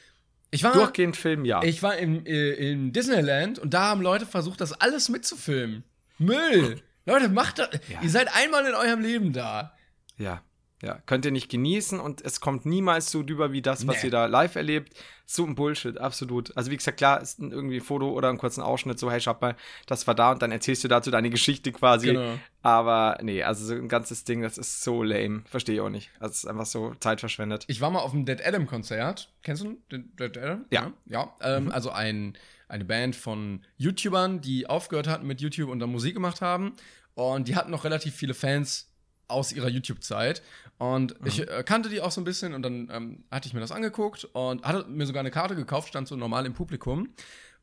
[0.51, 1.63] Ich war, Durchgehend filmen, ja.
[1.63, 5.85] Ich war im, äh, in Disneyland und da haben Leute versucht, das alles mitzufilmen.
[6.19, 6.81] Müll.
[7.05, 7.69] Leute, macht das.
[7.89, 8.01] Ja.
[8.03, 9.77] Ihr seid einmal in eurem Leben da.
[10.17, 10.43] Ja.
[10.81, 14.09] Ja, könnt ihr nicht genießen und es kommt niemals so drüber wie das, was nee.
[14.09, 14.95] ihr da live erlebt.
[15.27, 16.57] So ein Bullshit, absolut.
[16.57, 19.37] Also wie gesagt, klar, ist irgendwie ein Foto oder ein kurzen Ausschnitt, so, hey, schau
[19.41, 19.57] mal,
[19.87, 22.07] das war da und dann erzählst du dazu deine Geschichte quasi.
[22.07, 22.39] Genau.
[22.63, 25.43] Aber nee, also so ein ganzes Ding, das ist so lame.
[25.47, 26.11] Verstehe ich auch nicht.
[26.21, 27.65] Also es ist einfach so Zeit verschwendet.
[27.67, 29.33] Ich war mal auf dem Dead Adam Konzert.
[29.43, 30.65] Kennst du Dead Adam?
[30.71, 30.93] Ja.
[31.07, 31.73] Ja, ähm, mhm.
[31.73, 36.41] also ein, eine Band von YouTubern, die aufgehört hatten mit YouTube und dann Musik gemacht
[36.41, 36.75] haben.
[37.15, 38.89] Und die hatten noch relativ viele Fans
[39.29, 40.43] aus ihrer YouTube-Zeit.
[40.79, 41.27] Und mhm.
[41.27, 43.73] ich äh, kannte die auch so ein bisschen und dann ähm, hatte ich mir das
[43.73, 47.09] angeguckt und hatte mir sogar eine Karte gekauft, stand so normal im Publikum.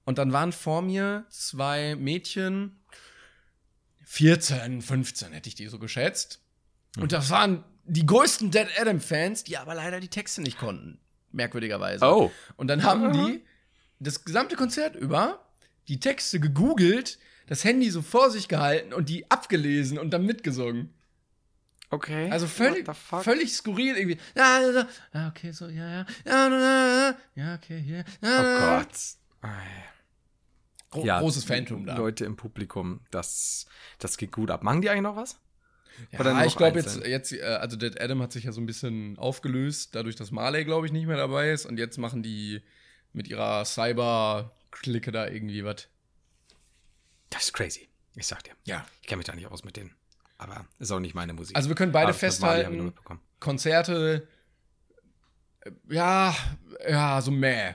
[0.03, 2.80] Und dann waren vor mir zwei Mädchen,
[4.03, 6.41] 14, 15 hätte ich die so geschätzt.
[6.95, 7.03] Mhm.
[7.03, 10.99] Und das waren die größten Dead Adam-Fans, die aber leider die Texte nicht konnten.
[11.32, 12.05] Merkwürdigerweise.
[12.05, 12.32] Oh.
[12.55, 13.43] Und dann haben die
[13.99, 15.45] das gesamte Konzert über
[15.88, 20.93] die Texte gegoogelt, das Handy so vor sich gehalten und die abgelesen und dann mitgesungen.
[21.95, 22.29] Okay.
[22.29, 22.85] Also völlig,
[23.21, 24.17] völlig skurril irgendwie.
[24.35, 26.05] Ja, ja, okay, so, ja, ja.
[26.25, 28.03] Ja, ja okay, hier.
[28.21, 29.51] Ja, oh Gott.
[30.89, 31.95] Gro ja, großes Phantom da.
[31.95, 33.65] Leute im Publikum, das,
[33.97, 34.61] das geht gut ab.
[34.63, 35.39] Machen die eigentlich noch was?
[36.11, 39.17] Ja, ich glaube jetzt, jetzt, äh, also Dead Adam hat sich ja so ein bisschen
[39.17, 41.65] aufgelöst, dadurch, dass Marley, glaube ich, nicht mehr dabei ist.
[41.65, 42.61] Und jetzt machen die
[43.13, 45.87] mit ihrer Cyber-Clique da irgendwie was.
[47.29, 47.87] Das ist crazy.
[48.15, 48.53] Ich sag dir.
[48.65, 48.85] Ja.
[49.01, 49.95] Ich kenne mich da nicht aus mit denen.
[50.38, 51.55] Aber ist auch nicht meine Musik.
[51.55, 52.93] Also wir können beide festhalten,
[53.39, 54.27] Konzerte,
[55.89, 56.36] ja,
[56.88, 57.73] ja, so meh.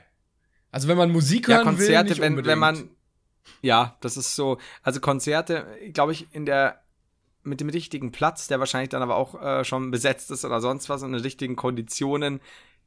[0.70, 2.90] Also wenn man Musik hören ja, Konzerte, will, wenn, wenn man,
[3.62, 6.82] ja, das ist so, also Konzerte, glaube ich, in der,
[7.42, 10.88] mit dem richtigen Platz, der wahrscheinlich dann aber auch äh, schon besetzt ist oder sonst
[10.88, 12.40] was und in richtigen Konditionen,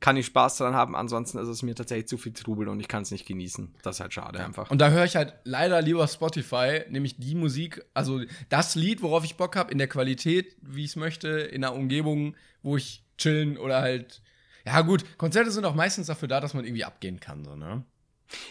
[0.03, 0.97] kann ich Spaß daran haben.
[0.97, 3.73] Ansonsten ist es mir tatsächlich zu viel Trubel und ich kann es nicht genießen.
[3.83, 4.69] Das ist halt schade einfach.
[4.69, 9.23] Und da höre ich halt leider lieber Spotify, nämlich die Musik, also das Lied, worauf
[9.23, 13.05] ich Bock habe, in der Qualität, wie ich es möchte, in der Umgebung, wo ich
[13.17, 14.21] chillen oder halt.
[14.65, 17.85] Ja, gut, Konzerte sind auch meistens dafür da, dass man irgendwie abgehen kann, so, ne?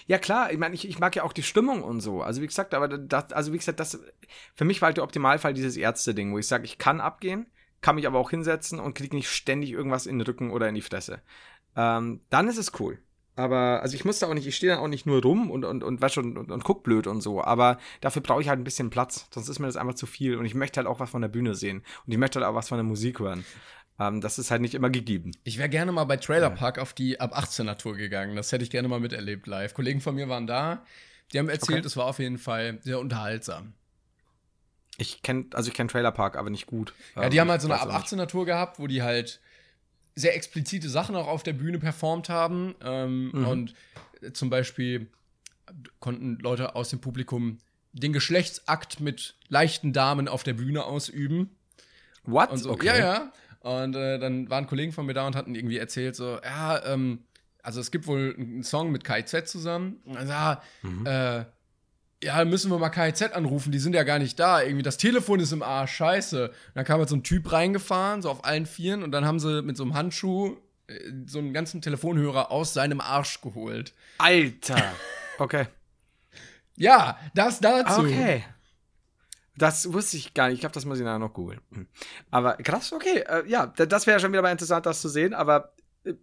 [0.07, 2.23] Ja, klar, ich meine, ich, ich mag ja auch die Stimmung und so.
[2.23, 4.01] Also, wie gesagt, aber das, also wie gesagt, das
[4.55, 7.45] für mich war halt der Optimalfall dieses Ärzte-Ding, wo ich sage, ich kann abgehen,
[7.83, 10.75] kann mich aber auch hinsetzen und kriege nicht ständig irgendwas in den Rücken oder in
[10.75, 11.21] die Fresse.
[11.77, 12.99] Ähm, dann ist es cool.
[13.35, 15.65] Aber, also ich muss da auch nicht, ich stehe dann auch nicht nur rum und,
[15.65, 17.43] und, und, und, und, und guck blöd und so.
[17.43, 19.27] Aber dafür brauche ich halt ein bisschen Platz.
[19.33, 20.37] Sonst ist mir das einfach zu viel.
[20.37, 21.83] Und ich möchte halt auch was von der Bühne sehen.
[22.07, 23.45] Und ich möchte halt auch was von der Musik hören.
[23.99, 25.33] Ähm, das ist halt nicht immer gegeben.
[25.45, 26.83] Ich wäre gerne mal bei Trailer Park ja.
[26.83, 28.37] auf die ab 18er Tour gegangen.
[28.37, 29.73] Das hätte ich gerne mal miterlebt live.
[29.73, 30.85] Kollegen von mir waren da.
[31.33, 31.87] Die haben erzählt, Okay.
[31.87, 33.73] es war auf jeden Fall sehr unterhaltsam.
[34.99, 36.93] Ich kenne, also ich kenne Trailer Park, aber nicht gut.
[37.17, 38.13] Ja, die Ähm, haben halt so eine ab auch nicht.
[38.13, 39.41] 18er Tour gehabt, wo die halt
[40.15, 42.75] sehr explizite Sachen auch auf der Bühne performt haben.
[42.85, 43.47] Ähm, Mhm.
[43.47, 43.75] Und
[44.35, 45.09] zum Beispiel
[46.01, 47.59] konnten Leute aus dem Publikum
[47.93, 51.51] den Geschlechtsakt mit leichten Damen auf der Bühne ausüben.
[52.25, 52.57] What?
[52.59, 52.87] So, okay.
[52.87, 53.33] Ja, ja.
[53.61, 57.25] Und äh, dann waren Kollegen von mir da und hatten irgendwie erzählt, so, ja, ähm,
[57.63, 60.01] also es gibt wohl einen Song mit KIZ zusammen.
[60.05, 61.07] Und dann, ja, Mhm.
[61.07, 61.45] äh,
[62.23, 64.63] ja, müssen wir mal KIZ anrufen, die sind ja gar nicht da.
[64.63, 66.49] Irgendwie das Telefon ist im Arsch, scheiße.
[66.49, 69.41] Und dann kam halt so ein Typ reingefahren, so auf allen Vieren, und dann haben
[69.41, 70.57] sie mit so einem Handschuh
[70.87, 70.95] äh,
[71.27, 73.93] so einen ganzen Telefonhörer aus seinem Arsch geholt.
[74.19, 74.95] Alter.
[75.39, 75.67] Okay.
[76.75, 78.01] Ja, das dazu.
[78.01, 78.43] Okay.
[79.57, 80.55] Das wusste ich gar nicht.
[80.55, 81.61] Ich glaube, das muss ich nachher noch googeln.
[81.71, 81.87] Hm.
[82.31, 83.19] Aber krass, okay.
[83.19, 85.35] Äh, ja, das wäre schon wieder mal interessant, das zu sehen.
[85.35, 86.15] Aber äh,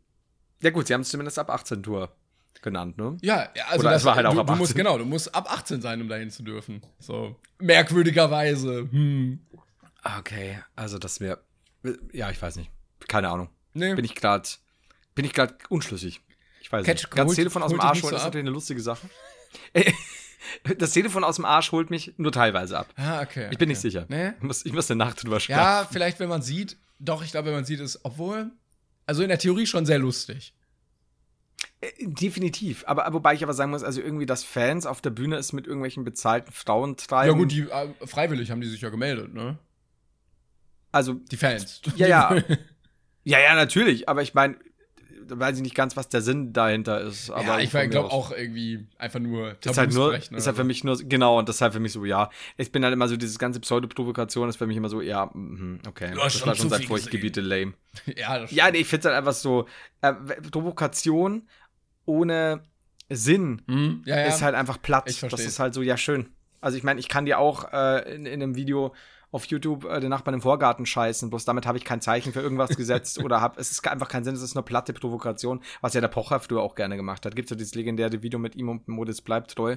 [0.63, 2.11] ja gut, sie haben es zumindest ab 18 Tour
[2.61, 3.17] genannt, ne?
[3.21, 4.77] Ja, also Oder das es war halt auch du, ab du musst 18.
[4.77, 6.81] genau, du musst ab 18 sein, um dahin zu dürfen.
[6.99, 8.87] So merkwürdigerweise.
[8.91, 9.39] Hm.
[10.19, 11.41] Okay, also das wäre.
[12.11, 12.71] Ja, ich weiß nicht.
[13.07, 13.49] Keine Ahnung.
[13.73, 13.95] Nee.
[13.95, 14.47] Bin ich gerade.
[15.15, 16.21] Bin ich gerade unschlüssig.
[16.61, 17.11] Ich weiß Catch- nicht.
[17.11, 19.09] Ganz holt- Telefon aus dem Arsch holen so ist natürlich eine lustige Sache.
[20.77, 22.87] Das Telefon aus dem Arsch holt mich nur teilweise ab.
[22.95, 23.49] Ah, okay.
[23.51, 23.65] Ich bin okay.
[23.67, 24.05] nicht sicher.
[24.07, 24.29] Nee?
[24.37, 25.61] Ich muss, ich muss eine Nacht drüber schlafen.
[25.61, 26.77] Ja, vielleicht, wenn man sieht.
[26.97, 28.49] Doch, ich glaube, wenn man sieht, ist, obwohl.
[29.05, 30.53] Also in der Theorie schon sehr lustig.
[31.81, 32.83] Äh, Definitiv.
[32.87, 35.53] Aber aber wobei ich aber sagen muss, also irgendwie, dass Fans auf der Bühne es
[35.53, 37.31] mit irgendwelchen bezahlten Frauen treiben.
[37.31, 39.57] Ja, gut, die äh, freiwillig haben die sich ja gemeldet, ne?
[40.91, 41.81] Also, Die Fans.
[41.95, 42.35] ja, ja.
[43.23, 44.09] ja, ja, natürlich.
[44.09, 44.57] Aber ich meine,
[45.37, 47.29] weiß ich nicht ganz, was der Sinn dahinter ist.
[47.29, 50.83] Aber ja, ich glaube auch irgendwie einfach nur Ist halt nur, ist halt für mich
[50.83, 52.29] nur, genau, und das ist halt für mich so, ja.
[52.57, 55.79] Ich bin halt immer so, dieses ganze Pseudo-Provokation ist für mich immer so, ja, mhm,
[55.87, 56.11] okay.
[56.13, 57.73] Du hast das schon war schon seit Furchtgebiete lame.
[58.15, 59.67] Ja, das Ja, nee, ich finde es halt einfach so,
[60.01, 60.13] äh,
[60.51, 61.47] Provokation
[62.05, 62.63] ohne
[63.09, 64.25] Sinn Hm, ja, ja.
[64.27, 65.05] ist halt einfach platt.
[65.07, 66.29] Das ist halt so, ja, schön.
[66.61, 68.93] Also ich meine, ich kann dir auch äh, in, in einem Video
[69.31, 72.41] auf YouTube äh, den Nachbarn im Vorgarten scheißen, bloß damit habe ich kein Zeichen für
[72.41, 75.93] irgendwas gesetzt oder hab, es ist einfach kein Sinn, es ist nur platte Provokation, was
[75.93, 77.35] ja der Pocher früher auch gerne gemacht hat.
[77.35, 79.75] Gibt es ja dieses legendäre Video mit ihm und Modus bleibt treu,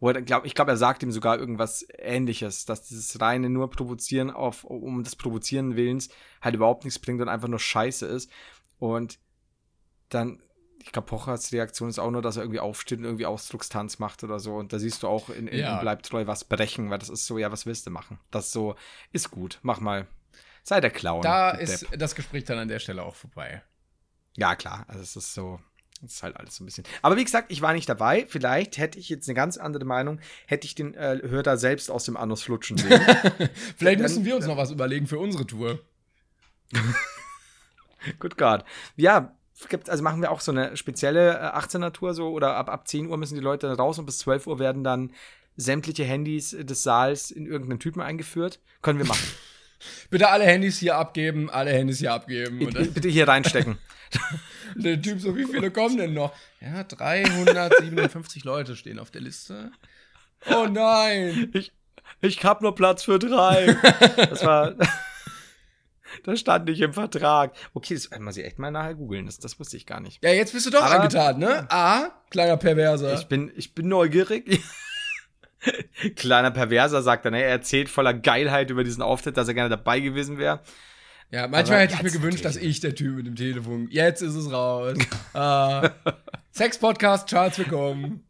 [0.00, 3.70] wo er, glaub, ich glaube, er sagt ihm sogar irgendwas ähnliches, dass dieses reine nur
[3.70, 6.08] provozieren auf, um des Provozieren Willens
[6.40, 8.30] halt überhaupt nichts bringt und einfach nur scheiße ist.
[8.78, 9.18] Und
[10.08, 10.40] dann,
[10.82, 14.24] ich glaube, Pochers Reaktion ist auch nur, dass er irgendwie aufsteht und irgendwie Ausdruckstanz macht
[14.24, 14.54] oder so.
[14.56, 15.74] Und da siehst du auch in, in, Ja.
[15.74, 18.18] in Bleibt treu was brechen, weil das ist so, ja, was willst du machen?
[18.30, 18.74] Das ist so,
[19.12, 20.06] ist gut, mach mal.
[20.62, 21.22] Sei der Clown.
[21.22, 21.98] da ist Depp.
[21.98, 23.62] das Gespräch dann an der Stelle auch vorbei.
[24.36, 24.84] Ja, klar.
[24.88, 25.60] Also es ist so.
[26.00, 26.84] Das ist halt alles so ein bisschen.
[27.02, 28.24] Aber wie gesagt, ich war nicht dabei.
[28.28, 32.04] Vielleicht hätte ich jetzt eine ganz andere Meinung, hätte ich den äh, Hörer selbst aus
[32.04, 33.00] dem Anus flutschen sehen.
[33.76, 35.80] Vielleicht müssen wir uns noch was überlegen für unsere Tour.
[38.20, 38.64] Good God.
[38.96, 39.36] Ja,
[39.68, 42.86] gibt, also machen wir auch so eine spezielle äh, 18er Tour so oder ab, ab
[42.86, 45.12] 10 Uhr müssen die Leute raus und bis 12 Uhr werden dann
[45.56, 48.60] sämtliche Handys des Saals in irgendeinen Typen eingeführt.
[48.82, 49.26] Können wir machen.
[50.10, 52.64] Bitte alle Handys hier abgeben, alle Handys hier abgeben.
[52.64, 53.78] Und dann Bitte hier reinstecken.
[54.74, 56.32] der Typ so, wie viele kommen denn noch?
[56.60, 59.70] Ja, 357 Leute stehen auf der Liste.
[60.46, 61.50] Oh nein.
[61.52, 61.72] Ich,
[62.20, 63.76] ich hab nur Platz für drei.
[64.16, 64.74] Das war.
[66.24, 67.52] Das stand nicht im Vertrag.
[67.74, 69.26] Okay, das muss ich echt mal nachher googeln.
[69.26, 70.22] Das, das wusste ich gar nicht.
[70.24, 71.66] Ja, jetzt bist du doch Aber- angetan, ne?
[71.70, 73.14] A, kleiner Perverser.
[73.14, 74.60] Ich bin, ich bin neugierig.
[76.14, 79.68] Kleiner Perverser sagt dann, ey, er erzählt voller Geilheit über diesen Auftritt, dass er gerne
[79.68, 80.60] dabei gewesen wäre.
[81.30, 83.88] ja, manchmal Aber hätte ich mir gewünscht, dass ich der Typ mit dem Telefon.
[83.90, 84.96] Jetzt ist es raus.
[85.34, 85.90] ah,
[86.52, 88.24] Sex-Podcast, Charles, willkommen.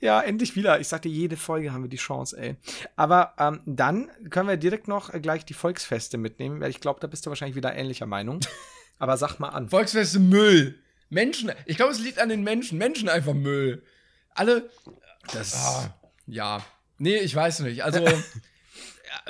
[0.00, 0.78] Ja, endlich wieder.
[0.80, 2.56] Ich sagte, jede Folge haben wir die Chance, ey.
[2.96, 7.00] Aber ähm, dann können wir direkt noch äh, gleich die Volksfeste mitnehmen, weil ich glaube,
[7.00, 8.40] da bist du wahrscheinlich wieder ähnlicher Meinung.
[8.98, 9.68] Aber sag mal an.
[9.68, 10.78] Volksfeste Müll.
[11.08, 12.78] Menschen, ich glaube, es liegt an den Menschen.
[12.78, 13.82] Menschen einfach Müll.
[14.34, 14.68] Alle,
[15.32, 15.94] Das Ah,
[16.26, 16.64] ja.
[16.98, 17.84] Nee, ich weiß nicht.
[17.84, 18.12] Also, ja,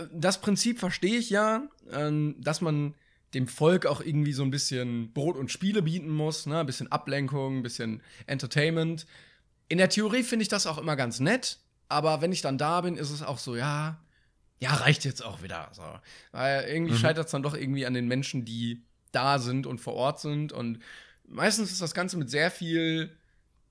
[0.12, 2.94] das Prinzip verstehe ich ja, ähm, dass man
[3.34, 6.60] dem Volk auch irgendwie so ein bisschen Brot und Spiele bieten muss, ne?
[6.60, 9.06] Ein bisschen Ablenkung, ein bisschen Entertainment.
[9.68, 11.58] In der Theorie finde ich das auch immer ganz nett,
[11.88, 13.98] aber wenn ich dann da bin, ist es auch so, ja,
[14.58, 15.68] ja, reicht jetzt auch wieder.
[15.72, 15.82] So.
[16.32, 16.98] Weil irgendwie Mhm.
[16.98, 20.52] scheitert es dann doch irgendwie an den Menschen, die da sind und vor Ort sind.
[20.52, 20.78] Und
[21.28, 23.14] meistens ist das Ganze mit sehr viel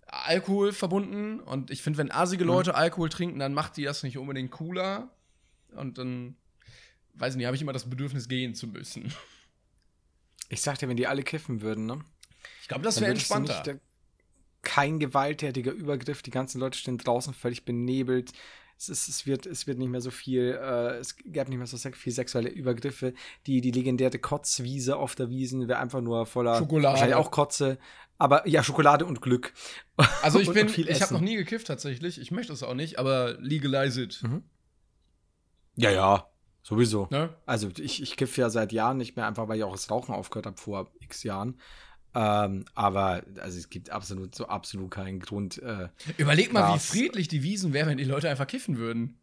[0.07, 1.39] Alkohol verbunden.
[1.39, 2.49] Und ich finde, wenn asige Mhm.
[2.49, 5.09] Leute Alkohol trinken, dann macht die das nicht unbedingt cooler.
[5.75, 6.35] Und dann,
[7.15, 9.11] weiß ich nicht, habe ich immer das Bedürfnis, gehen zu müssen.
[10.49, 11.99] ich sagte, wenn die alle kiffen würden, ne?
[12.61, 13.73] Ich glaube, das wäre entspannter.
[13.73, 13.81] nicht,
[14.65, 16.21] kein gewalttätiger Übergriff.
[16.21, 18.33] Die ganzen Leute stehen draußen völlig benebelt.
[18.77, 21.65] Es, ist, es, wird, es wird nicht mehr so viel, äh, es gab nicht mehr
[21.67, 23.13] so viel sexuelle Übergriffe.
[23.47, 26.93] Die, die legendäre Kotzwiese auf der Wiesen wäre einfach nur voller Schokolade.
[26.95, 27.77] Wahrscheinlich auch Kotze.
[28.17, 29.53] Aber ja, Schokolade und Glück.
[30.21, 32.19] Also ich Und- bin, und ich habe noch nie gekifft tatsächlich.
[32.19, 34.21] Ich möchte es auch nicht, aber legalize it.
[34.23, 34.43] Mhm.
[35.77, 36.29] Ja, ja,
[36.61, 37.07] sowieso.
[37.11, 37.33] Ne?
[37.45, 40.13] Also ich, ich kiffe ja seit Jahren nicht mehr, einfach weil ich auch das Rauchen
[40.13, 41.59] aufgehört habe vor x Jahren.
[42.15, 45.61] Ähm, aber also es gibt absolut so absolut keinen Grund.
[45.61, 49.19] Äh, Überleg mal, wie friedlich die Wiesen wären, wenn die Leute einfach kiffen würden.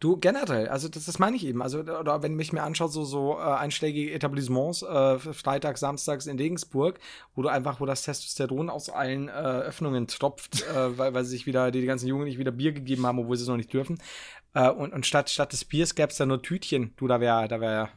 [0.00, 1.62] du generell, also das, das meine ich eben.
[1.62, 6.36] Also oder wenn mich mir anschaut, so so äh, einschlägige Etablissements, äh, Freitags, Samstags in
[6.36, 6.98] Regensburg,
[7.34, 11.30] wo du einfach, wo das Testosteron aus allen äh, Öffnungen tropft, äh, weil, weil sie
[11.30, 13.56] sich wieder die, die ganzen Jungen nicht wieder Bier gegeben haben, obwohl sie es noch
[13.56, 13.98] nicht dürfen.
[14.52, 16.92] Äh, und, und statt statt des Biers gäbe es da nur Tütchen.
[16.96, 17.88] Du, da wäre da wäre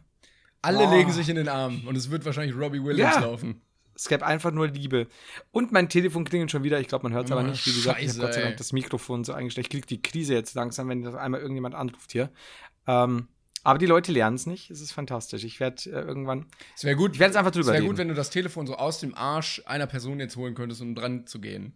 [0.62, 0.92] Alle Oh.
[0.92, 3.22] legen sich in den Arm und es wird wahrscheinlich Robbie Williams Ja.
[3.22, 3.62] laufen.
[3.98, 5.08] Es gäbe einfach nur Liebe.
[5.52, 6.80] Und mein Telefon klingelt schon wieder.
[6.80, 7.66] Ich glaube, man hört es aber nicht.
[7.66, 8.42] Wie gesagt, ich Scheiße, habe Gott sei.
[8.44, 9.66] Dank das Mikrofon so eingestellt.
[9.68, 12.30] Ich kriege die Krise jetzt langsam, wenn das einmal irgendjemand anruft hier.
[12.86, 13.28] Ähm,
[13.64, 14.70] aber die Leute lernen es nicht.
[14.70, 15.44] Es ist fantastisch.
[15.44, 16.46] Ich werde äh, irgendwann.
[16.76, 17.88] Es wäre gut, Ich werde es einfach es drüber wäre reden.
[17.88, 20.94] gut, wenn du das Telefon so aus dem Arsch einer Person jetzt holen könntest, um
[20.96, 21.74] dran zu gehen.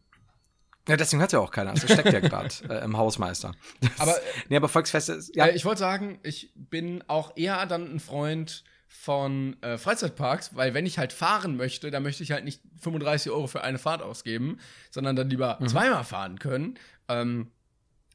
[0.88, 1.74] ja, deswegen hört ja auch keiner.
[1.74, 3.54] Das steckt ja gerade äh, im Hausmeister.
[3.82, 4.16] Das, Aber-
[4.50, 5.36] nee, aber Volksfeste ist.
[5.36, 8.64] Ja, Ja, ich wollte sagen, ich bin auch eher dann ein Freund
[8.94, 13.32] von äh, Freizeitparks, weil wenn ich halt fahren möchte, dann möchte ich halt nicht 35
[13.32, 14.60] Euro für eine Fahrt ausgeben,
[14.92, 15.68] sondern dann lieber Mhm.
[15.70, 16.78] zweimal fahren können.
[17.08, 17.48] Ähm,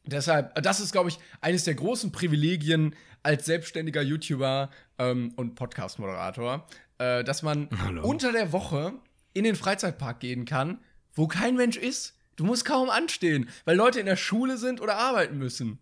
[0.05, 5.55] deshalb, äh, das ist, glaube ich, eines der großen Privilegien als selbstständiger YouTuber ähm, und
[5.57, 6.67] Podcast-Moderator,
[6.99, 8.07] äh, dass man Hallo.
[8.07, 8.93] unter der Woche
[9.33, 10.79] in den Freizeitpark gehen kann,
[11.15, 12.15] wo kein Mensch ist.
[12.37, 15.79] Du musst kaum anstehen, weil Leute in der Schule sind oder arbeiten müssen.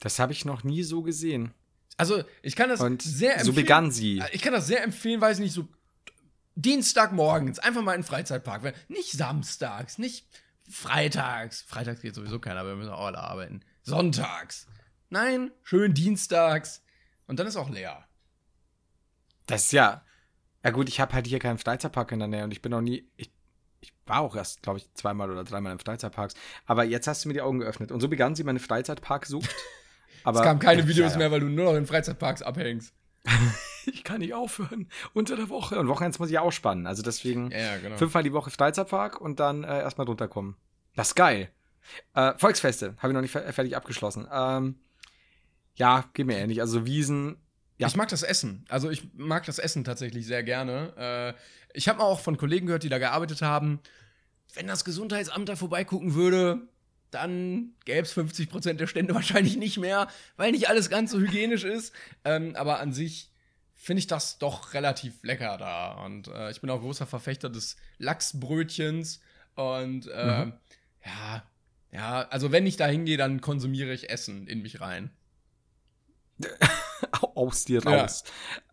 [0.00, 1.52] das habe ich noch nie so gesehen.
[1.96, 3.54] Also, ich kann das Und sehr so empfehlen.
[3.54, 4.22] begann sie.
[4.32, 5.66] Ich kann das sehr empfehlen, weiß nicht, so
[6.54, 8.74] Dienstagmorgens einfach mal in den Freizeitpark.
[8.88, 10.26] Nicht samstags, nicht
[10.68, 11.62] freitags.
[11.62, 13.60] Freitags geht sowieso keiner, wir müssen auch alle arbeiten.
[13.82, 14.66] Sonntags.
[15.10, 16.82] Nein, schön dienstags.
[17.26, 18.06] Und dann ist auch leer.
[19.46, 20.04] Das ist ja.
[20.64, 22.80] Ja, gut, ich habe halt hier keinen Freizeitpark in der Nähe und ich bin noch
[22.80, 23.08] nie.
[23.16, 23.30] Ich,
[23.80, 26.34] ich war auch erst, glaube ich, zweimal oder dreimal in Freizeitparks.
[26.64, 27.92] Aber jetzt hast du mir die Augen geöffnet.
[27.92, 29.54] Und so begann sie meine Freizeitpark-Sucht.
[30.26, 31.18] Aber Es kamen keine Videos Ja, ja.
[31.18, 32.92] mehr, weil du nur noch in Freizeitparks abhängst.
[33.88, 34.88] Ich kann nicht aufhören.
[35.12, 35.78] Unter der Woche.
[35.78, 36.88] Und Wochenends muss ich ausspannen.
[36.88, 37.96] Also deswegen Ja, genau.
[37.96, 40.56] fünfmal die Woche Freizeitpark und dann äh, erstmal runterkommen.
[40.96, 41.50] Das ist geil.
[42.14, 44.26] Äh, Volksfeste habe ich noch nicht fer fertig abgeschlossen.
[44.32, 44.80] Ähm,
[45.76, 46.60] ja, geht mir ähnlich.
[46.60, 47.36] Also Wiesen.
[47.78, 47.86] Ja.
[47.86, 48.64] Ich mag das Essen.
[48.68, 51.36] Also ich mag das Essen tatsächlich sehr gerne.
[51.36, 51.40] Äh,
[51.72, 53.78] ich habe auch von Kollegen gehört, die da gearbeitet haben,
[54.54, 56.66] wenn das Gesundheitsamt da vorbeigucken würde,
[57.16, 61.64] dann gäbe es 50% der Stände wahrscheinlich nicht mehr, weil nicht alles ganz so hygienisch
[61.64, 61.92] ist.
[62.24, 63.32] Ähm, aber an sich
[63.74, 65.92] finde ich das doch relativ lecker da.
[66.04, 69.20] Und äh, ich bin auch großer Verfechter des Lachsbrötchens.
[69.54, 70.52] Und äh, Mhm.
[71.04, 71.42] ja,
[71.92, 75.10] ja, also wenn ich da hingehe, dann konsumiere ich Essen in mich rein.
[77.34, 78.02] aus dir Ja.
[78.02, 78.24] raus.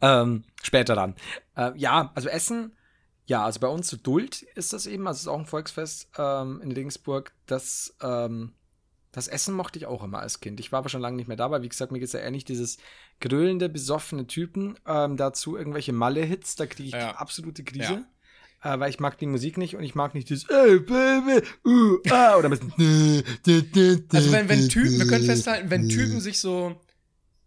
[0.02, 1.16] Ähm, später dann.
[1.56, 2.76] Äh, ja, also Essen,
[3.26, 6.10] ja, also bei uns so Duld ist das eben, also es ist auch ein Volksfest
[6.18, 7.34] ähm, in Regensburg.
[7.46, 8.54] Das, ähm,
[9.12, 10.60] das Essen mochte ich auch immer als Kind.
[10.60, 12.20] Ich war aber schon lange nicht mehr da, weil wie gesagt, mir geht es ja
[12.20, 12.78] ähnlich, dieses
[13.22, 17.12] grölende, besoffene Typen, ähm, dazu irgendwelche Malle-Hits, da kriege ich Ja.
[17.12, 18.06] absolute Krise.
[18.62, 21.98] Äh, weil ich mag die Musik nicht und ich mag nicht dieses ey, Baby, uh,
[22.10, 22.62] ah, oder mit
[24.14, 26.80] Also wenn, wenn Typen, wir können festhalten, wenn Typen sich so,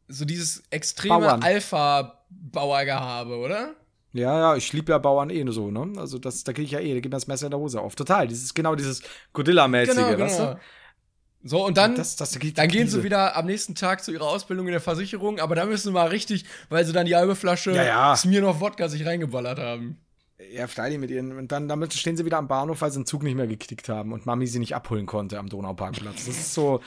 [0.08, 1.42] so dieses extreme.
[1.42, 3.74] Alpha-Bauergehabe, oder?
[4.16, 5.92] Ja, ja, ich liebe ja Bauern eh nur so, ne?
[5.98, 7.80] Also das, da kriege ich ja eh, da geht mir das Messer in der Hose
[7.80, 7.94] auf.
[7.94, 9.02] Total, dieses genau dieses
[9.32, 10.52] Godzilla-mäßige, Genau, weißt genau.
[10.54, 10.60] du?
[11.44, 13.74] So, und dann, Das, das, da krieg ich die dann gehen sie wieder am nächsten
[13.76, 16.92] Tag zu ihrer Ausbildung in der Versicherung, aber da müssen sie mal richtig, weil sie
[16.92, 18.16] dann die halbe Flasche Ja, ja.
[18.16, 19.98] Smirnoff Wodka sich reingeballert haben.
[20.52, 21.36] Ja, freilich mit ihren.
[21.38, 23.88] Und dann damit stehen sie wieder am Bahnhof, weil sie den Zug nicht mehr gekriegt
[23.88, 26.26] haben und Mami sie nicht abholen konnte am Donauparkplatz.
[26.26, 26.80] Das ist so.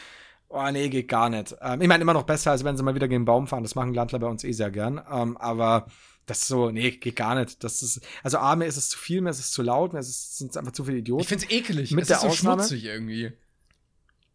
[0.52, 1.56] Oh, nee, geht gar nicht.
[1.62, 3.64] Ähm, ich meine, immer noch besser, als wenn sie mal wieder gegen den Baum fahren.
[3.64, 5.00] Das machen Landler bei uns eh sehr gern.
[5.12, 5.86] Ähm, aber
[6.26, 7.64] das ist so, nee, geht gar nicht.
[7.64, 10.00] Das ist, also A, mir ist es zu viel, mir ist es zu laut, mir
[10.00, 11.22] ist es, sind es einfach zu viele Idioten.
[11.22, 11.92] Ich find's eklig.
[11.92, 13.32] Mit es der ist so Ausnahme- schmutzig irgendwie.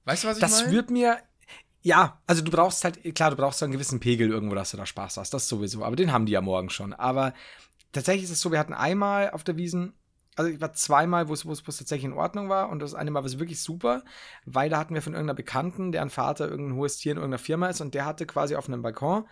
[0.05, 0.73] Weißt du, was ich das meine?
[0.73, 1.19] wird mir.
[1.83, 4.77] Ja, also du brauchst halt, klar, du brauchst so einen gewissen Pegel irgendwo, dass du
[4.77, 5.35] da Spaß hast.
[5.35, 5.85] Das sowieso.
[5.85, 6.93] Aber den haben die ja morgen schon.
[6.95, 7.35] Aber
[7.93, 9.93] tatsächlich ist es so, wir hatten einmal auf der Wiesen,
[10.37, 12.69] also ich war zweimal, wo es, tatsächlich in Ordnung war.
[12.71, 14.03] Und das eine Mal war es wirklich super,
[14.45, 17.69] weil da hatten wir von irgendeiner Bekannten, deren Vater irgendein hohes Tier in irgendeiner Firma
[17.69, 19.27] ist und der hatte quasi auf einem Balkon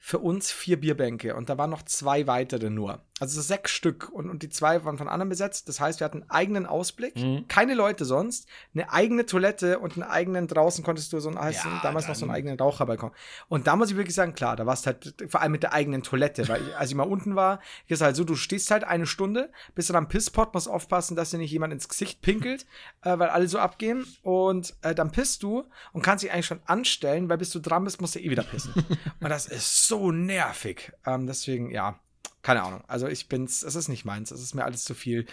[0.00, 3.02] für uns vier Bierbänke und da waren noch zwei weitere nur.
[3.20, 5.68] Also so sechs Stück und, und die zwei waren von anderen besetzt.
[5.68, 7.46] Das heißt, wir hatten einen eigenen Ausblick, Mhm.
[7.48, 11.64] keine Leute sonst, eine eigene Toilette und einen eigenen draußen konntest du so einen, heißt
[11.64, 13.10] Ja, damals noch so einen eigenen Raucherbalkon.
[13.48, 16.04] Und da muss ich wirklich sagen, klar, da warst halt vor allem mit der eigenen
[16.04, 18.84] Toilette, weil ich, als ich mal unten war, hier ist halt so, du stehst halt
[18.84, 22.66] eine Stunde, bist dann am Pisspot, musst aufpassen, dass dir nicht jemand ins Gesicht pinkelt,
[23.02, 26.60] äh, weil alle so abgehen und äh, dann pisst du und kannst dich eigentlich schon
[26.66, 28.72] anstellen, weil bis du dran bist, musst du eh wieder pissen.
[29.20, 30.92] und das ist so nervig.
[31.04, 31.98] Ähm, deswegen, ja,
[32.42, 32.84] keine Ahnung.
[32.86, 35.26] Also ich bin's, es ist nicht meins, es ist mir alles zu viel.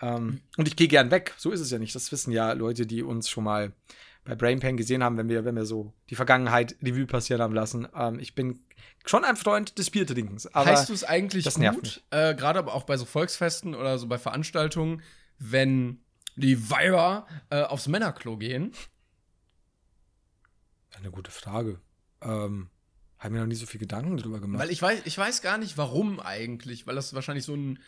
[0.00, 1.34] Ähm, und ich gehe gern weg.
[1.36, 1.94] So ist es ja nicht.
[1.94, 3.72] Das wissen ja Leute, die uns schon mal
[4.24, 7.54] bei Brain Pain gesehen haben, wenn wir, wenn wir so die Vergangenheit Revue passieren haben
[7.54, 7.88] lassen.
[7.94, 8.60] Ähm, ich bin
[9.04, 10.52] schon ein Freund des Biertrinkens.
[10.52, 13.74] Aber heißt du es eigentlich das nervt gut, äh, gerade aber auch bei so Volksfesten
[13.74, 15.02] oder so bei Veranstaltungen,
[15.38, 16.00] wenn
[16.34, 18.72] die Weiber äh, aufs Männerklo gehen?
[20.98, 21.80] Eine gute Frage.
[22.20, 22.68] Ähm,
[23.26, 24.62] haben mir noch nie so viel Gedanken drüber gemacht.
[24.62, 27.78] Weil ich weiß, ich weiß gar nicht, warum eigentlich, weil das wahrscheinlich so ein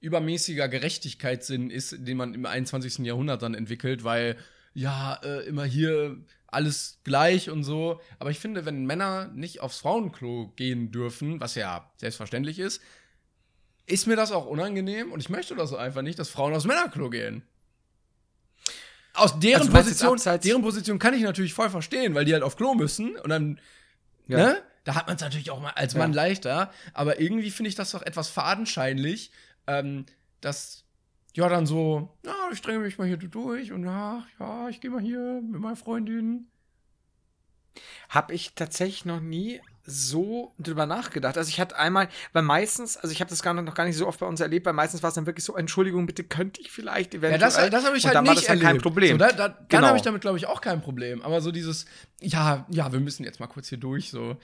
[0.00, 2.98] übermäßiger Gerechtigkeitssinn ist, den man im 21.
[2.98, 4.36] Jahrhundert dann entwickelt, weil
[4.74, 8.00] ja, äh, immer hier alles gleich und so.
[8.18, 12.80] Aber ich finde, wenn Männer nicht aufs Frauenklo gehen dürfen, was ja selbstverständlich ist,
[13.86, 17.10] ist mir das auch unangenehm und ich möchte das einfach nicht, dass Frauen aufs Männerklo
[17.10, 17.42] gehen.
[19.14, 22.56] Aus deren, Also, Position, deren Position kann ich natürlich voll verstehen, weil die halt auf
[22.56, 23.60] Klo müssen und dann,
[24.28, 24.36] Ja.
[24.38, 24.62] ne?
[24.88, 25.98] Da hat man es natürlich auch mal als Ja.
[25.98, 29.30] Mann leichter, aber irgendwie finde ich das doch etwas fadenscheinlich,
[29.66, 30.06] ähm,
[30.40, 30.86] dass
[31.36, 34.90] ja dann so, ja, ich dränge mich mal hier durch und ja, ja, ich gehe
[34.90, 36.46] mal hier mit meiner Freundin.
[38.08, 39.60] Habe ich tatsächlich noch nie
[39.90, 41.38] so drüber nachgedacht.
[41.38, 44.06] Also ich hatte einmal, weil meistens, also ich habe das gar noch, gar nicht so
[44.06, 46.70] oft bei uns erlebt, weil meistens war es dann wirklich so, Entschuldigung, bitte könnte ich
[46.70, 47.38] vielleicht Ja, eventuell.
[47.40, 48.64] das, das habe ich halt dann nicht dann erlebt.
[48.66, 49.12] kein Problem.
[49.12, 49.86] So, da, da, dann Genau.
[49.88, 51.22] habe ich damit, glaube ich, auch kein Problem.
[51.22, 51.86] Aber so dieses,
[52.20, 54.36] ja, ja, wir müssen jetzt mal kurz hier durch, so.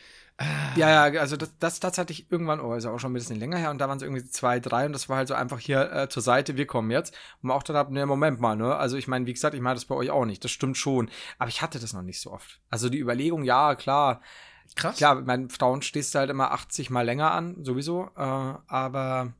[0.76, 3.14] Ja, ja, also das, das, das hatte ich irgendwann, oh, ist ja auch schon ein
[3.14, 5.34] bisschen länger her, und da waren es irgendwie zwei, drei, und das war halt so
[5.34, 7.14] einfach hier äh, zur Seite, wir kommen jetzt.
[7.40, 8.74] Und man auch dann hab, ne, Moment mal, ne?
[8.74, 11.08] Also ich meine, wie gesagt, ich meine das bei euch auch nicht, das stimmt schon.
[11.38, 12.60] Aber ich hatte das noch nicht so oft.
[12.68, 14.22] Also die Überlegung, ja, klar,
[14.76, 14.96] Krass.
[14.96, 18.10] klar, meinen Frauen stehst du halt immer 80 mal länger an, sowieso.
[18.16, 19.32] Äh, aber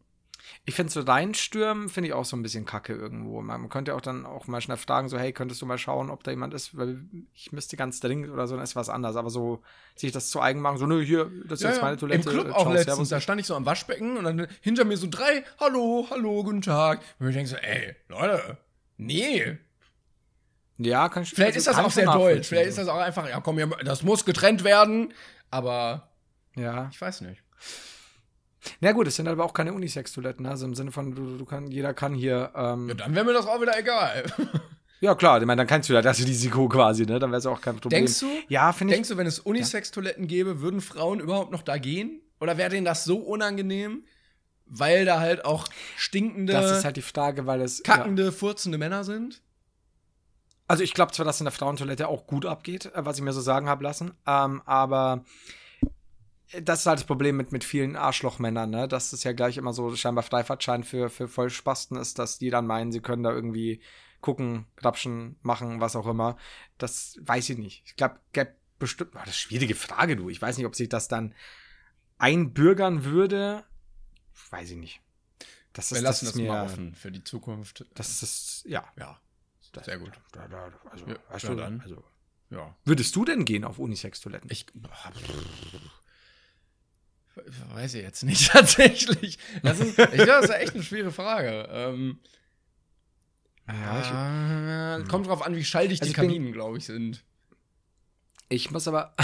[0.65, 3.41] ich finde so reinstürmen, finde ich auch so ein bisschen kacke irgendwo.
[3.43, 6.23] Man, könnte auch dann auch mal schnell fragen, so, hey, könntest du mal schauen, ob
[6.25, 7.03] da jemand ist, weil
[7.35, 9.17] ich müsste ganz dringend oder so, dann ist was anderes.
[9.17, 9.63] Aber so
[9.95, 12.29] sich das zu eigen machen, so, nö, hier, das ist Ja, jetzt meine Toilette.
[12.29, 13.09] Im Club äh, auch ciao, letztens, servus.
[13.09, 16.63] da stand ich so am Waschbecken und dann hinter mir so drei, hallo, hallo, guten
[16.63, 17.01] Tag.
[17.19, 18.59] Und ich denke so, ey, Leute,
[18.97, 19.59] nee.
[20.79, 22.49] Ja, kann ich Vielleicht also ist das auch sehr deutsch.
[22.49, 25.13] Vielleicht ist das auch einfach, ja komm, ja, das muss getrennt werden.
[25.51, 26.09] Aber.
[26.57, 26.89] Ja.
[26.93, 27.43] ich weiß nicht.
[28.81, 31.71] Na gut, es sind aber auch keine Unisex-Toiletten, also im Sinne von, du, du kann,
[31.71, 34.25] jeder kann hier, ähm, Ja, dann wäre mir das auch wieder egal.
[35.01, 37.47] ja klar, ich meine, dann kannst du ja das Risiko quasi, ne, dann wäre es
[37.47, 38.05] auch kein Problem.
[38.05, 38.27] Denkst du?
[38.49, 38.97] Ja, finde ich.
[38.97, 42.21] Denkst du, wenn es Unisex-Toiletten gäbe, würden Frauen überhaupt noch da gehen?
[42.41, 44.05] Oder wäre denen das so unangenehm,
[44.67, 45.67] weil da halt auch
[45.97, 47.83] stinkende, das ist halt die Frage, weil es.
[47.85, 47.97] Ja.
[47.97, 49.43] kackende, furzende Männer sind?
[50.67, 53.33] Also ich glaube zwar, dass in der Frauentoilette auch gut abgeht, äh, was ich mir
[53.33, 55.25] so sagen habe lassen, ähm, aber
[56.63, 58.89] das ist halt das Problem mit, mit vielen Arschlochmännern, ne?
[58.89, 62.67] Dass es ja gleich immer so scheinbar Freifahrtschein für, für Vollspasten ist, dass die dann
[62.67, 63.81] meinen, sie können da irgendwie
[64.21, 66.37] gucken, grapschen, machen, was auch immer.
[66.79, 67.83] Das weiß ich nicht.
[67.87, 69.11] Ich glaube, gäbe bestimmt.
[69.15, 70.31] Oh, das ist eine schwierige Frage, du.
[70.31, 71.35] Ich weiß nicht, ob sich das dann
[72.19, 73.65] einbürgern würde.
[74.51, 75.01] Weiß ich nicht.
[75.73, 77.85] Das Wir ist, lassen das das mal offen für die Zukunft.
[77.95, 79.21] Das ist das, ja.
[79.77, 80.13] Ja, sehr gut.
[80.33, 81.81] Da, da, also, Ja, weißt ja, du, dann.
[81.81, 82.05] also.
[82.51, 82.77] Ja.
[82.85, 84.51] Würdest du denn gehen auf Unisex-Toiletten?
[84.51, 84.67] Ich
[87.75, 89.39] weiß ich jetzt nicht tatsächlich.
[89.63, 91.69] Das ist, ich glaube, das ist echt eine schwere Frage.
[91.71, 92.19] Ähm,
[93.67, 97.25] Ja, äh, kommt drauf an, wie schalldicht Also die ich Kabinen, glaube ich, sind.
[98.49, 99.15] Ich muss aber.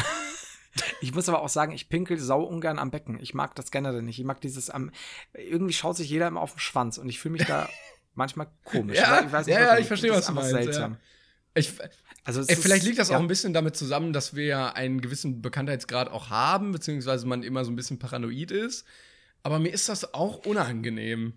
[1.00, 3.20] ich muss aber auch sagen, ich pinkel sau ungern am Becken.
[3.20, 4.18] Ich mag das generell nicht.
[4.18, 4.90] Ich mag dieses am.
[5.34, 7.68] Irgendwie schaut sich jeder immer auf den Schwanz und ich fühle mich da
[8.20, 8.96] manchmal komisch.
[8.98, 10.96] Ja, Ich weiß ja, ja, ich verstehe, was ist du meinst, seltsam.
[11.54, 11.72] Ich,
[12.24, 13.16] Also Ey, ist- vielleicht liegt das ja.
[13.16, 17.42] auch ein bisschen damit zusammen, dass wir ja einen gewissen Bekanntheitsgrad auch haben, beziehungsweise man
[17.42, 18.86] immer so ein bisschen paranoid ist.
[19.42, 21.32] Aber mir ist das auch unangenehm.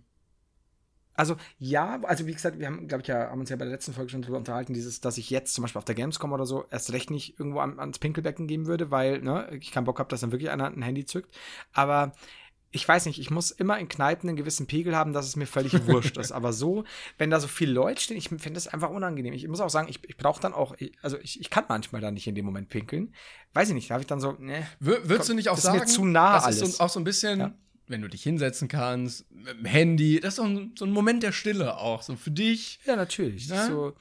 [1.15, 3.73] Also ja, also wie gesagt, wir haben, glaube ich, ja, haben uns ja bei der
[3.73, 6.47] letzten Folge schon darüber unterhalten, dieses, dass ich jetzt zum Beispiel auf der Gamescom oder
[6.47, 9.99] so erst recht nicht irgendwo an, ans Pinkelbecken gehen würde, weil ne, ich keinen Bock
[9.99, 11.35] habe, dass dann wirklich einer ein Handy zückt.
[11.71, 12.13] Aber
[12.75, 15.45] ich weiß nicht, ich muss immer in Kneipen einen gewissen Pegel haben, dass es mir
[15.45, 16.31] völlig wurscht ist.
[16.31, 16.83] Aber so,
[17.19, 19.31] wenn da so viele Leute stehen, ich finde das einfach unangenehm.
[19.33, 22.15] Ich muss auch sagen, ich, ich brauche dann auch, also ich, ich kann manchmal dann
[22.15, 23.13] nicht in dem Moment pinkeln.
[23.53, 24.67] Weiß ich nicht, da habe ich dann so, ne.
[24.79, 26.77] Wür würdest du nicht auch das ist mir sagen, zu nah das ist alles.
[26.77, 27.53] so, auch so ein bisschen, Ja.
[27.87, 31.21] wenn du dich hinsetzen kannst, mit dem Handy, das ist so ein, so ein Moment
[31.21, 32.79] der Stille auch, so für dich.
[32.85, 33.43] Ja, natürlich.
[33.43, 33.67] Ist Ja?
[33.67, 33.93] So,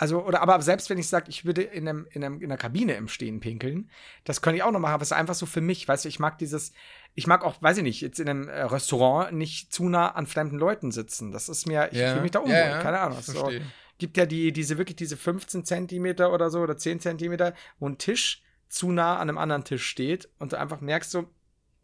[0.00, 2.56] also, oder aber selbst wenn ich sage, ich würde in, einem, in, einem, in einer
[2.56, 3.90] Kabine im Stehen pinkeln,
[4.22, 6.08] das könnte ich auch noch machen, aber es ist einfach so für mich, weißt du,
[6.08, 6.72] ich mag dieses,
[7.18, 10.28] ich mag auch, weiß ich nicht, jetzt in einem äh, Restaurant nicht zu nah an
[10.28, 11.32] fremden Leuten sitzen.
[11.32, 13.18] Das ist mir, ich fühle mich da unwohl, ja, ja, keine Ahnung.
[13.20, 13.50] So,
[13.98, 17.98] gibt ja die, diese wirklich diese 15 Zentimeter oder so oder 10 Zentimeter, wo ein
[17.98, 21.28] Tisch zu nah an einem anderen Tisch steht und du einfach merkst so,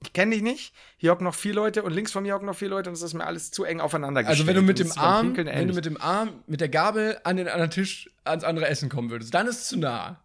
[0.04, 2.54] ich kenne dich nicht, hier hocken noch vier Leute und links von mir hocken noch
[2.54, 4.86] vier Leute und es ist mir alles zu eng aufeinander Also wenn du gestellt.
[4.86, 8.08] mit dem Arm, wenn du mit dem Arm, mit der Gabel an den anderen Tisch
[8.22, 10.22] ans andere Essen kommen würdest, dann ist es zu nah.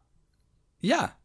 [0.81, 1.15] Ja.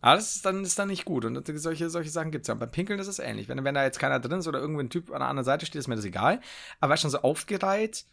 [0.00, 1.24] Aber das ist dann, ist dann nicht gut.
[1.24, 2.54] Und solche, solche Sachen gibt es ja.
[2.54, 3.48] Und beim Pinkeln ist es ähnlich.
[3.48, 5.66] Wenn, wenn da jetzt keiner drin ist oder irgendwo ein Typ an der anderen Seite
[5.66, 6.40] steht, ist mir das egal.
[6.80, 8.04] Aber schon so aufgereiht,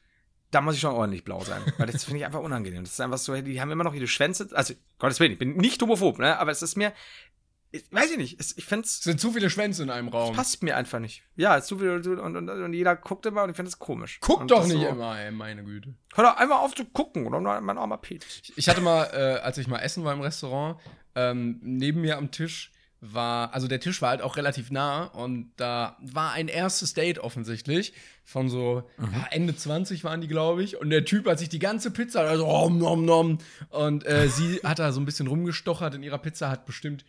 [0.52, 1.62] da muss ich schon ordentlich blau sein.
[1.78, 2.84] Weil das finde ich einfach unangenehm.
[2.84, 4.50] Das ist einfach so, die haben immer noch ihre Schwänze.
[4.54, 6.38] Also, Gottes Willen, ich bin nicht homophob, ne?
[6.40, 6.94] Aber es ist mir,
[7.72, 8.98] ich, weiß ich nicht, ich finde es.
[8.98, 10.36] Es sind zu viele Schwänze in einem Raum.
[10.36, 11.24] passt mir einfach nicht.
[11.36, 13.80] Ja, es ist zu viel und, und, und jeder guckt immer und ich finde es
[13.80, 14.20] komisch.
[14.22, 15.94] Guck und doch nicht so, immer, ey, meine Güte.
[16.16, 18.42] Hör doch einmal auf zu gucken oder mein armer Penis.
[18.56, 20.80] Ich hatte mal, äh, als ich mal essen war im Restaurant,
[21.16, 25.52] ähm, neben mir am Tisch war, also der Tisch war halt auch relativ nah und
[25.58, 27.94] da war ein erstes Date offensichtlich
[28.24, 30.78] von so ja, Ende 20 waren die, glaube ich.
[30.78, 33.38] Und der Typ hat sich die ganze Pizza, also om, nom, nom.
[33.70, 37.06] Und äh, sie hat da so ein bisschen rumgestochert in ihrer Pizza, hat bestimmt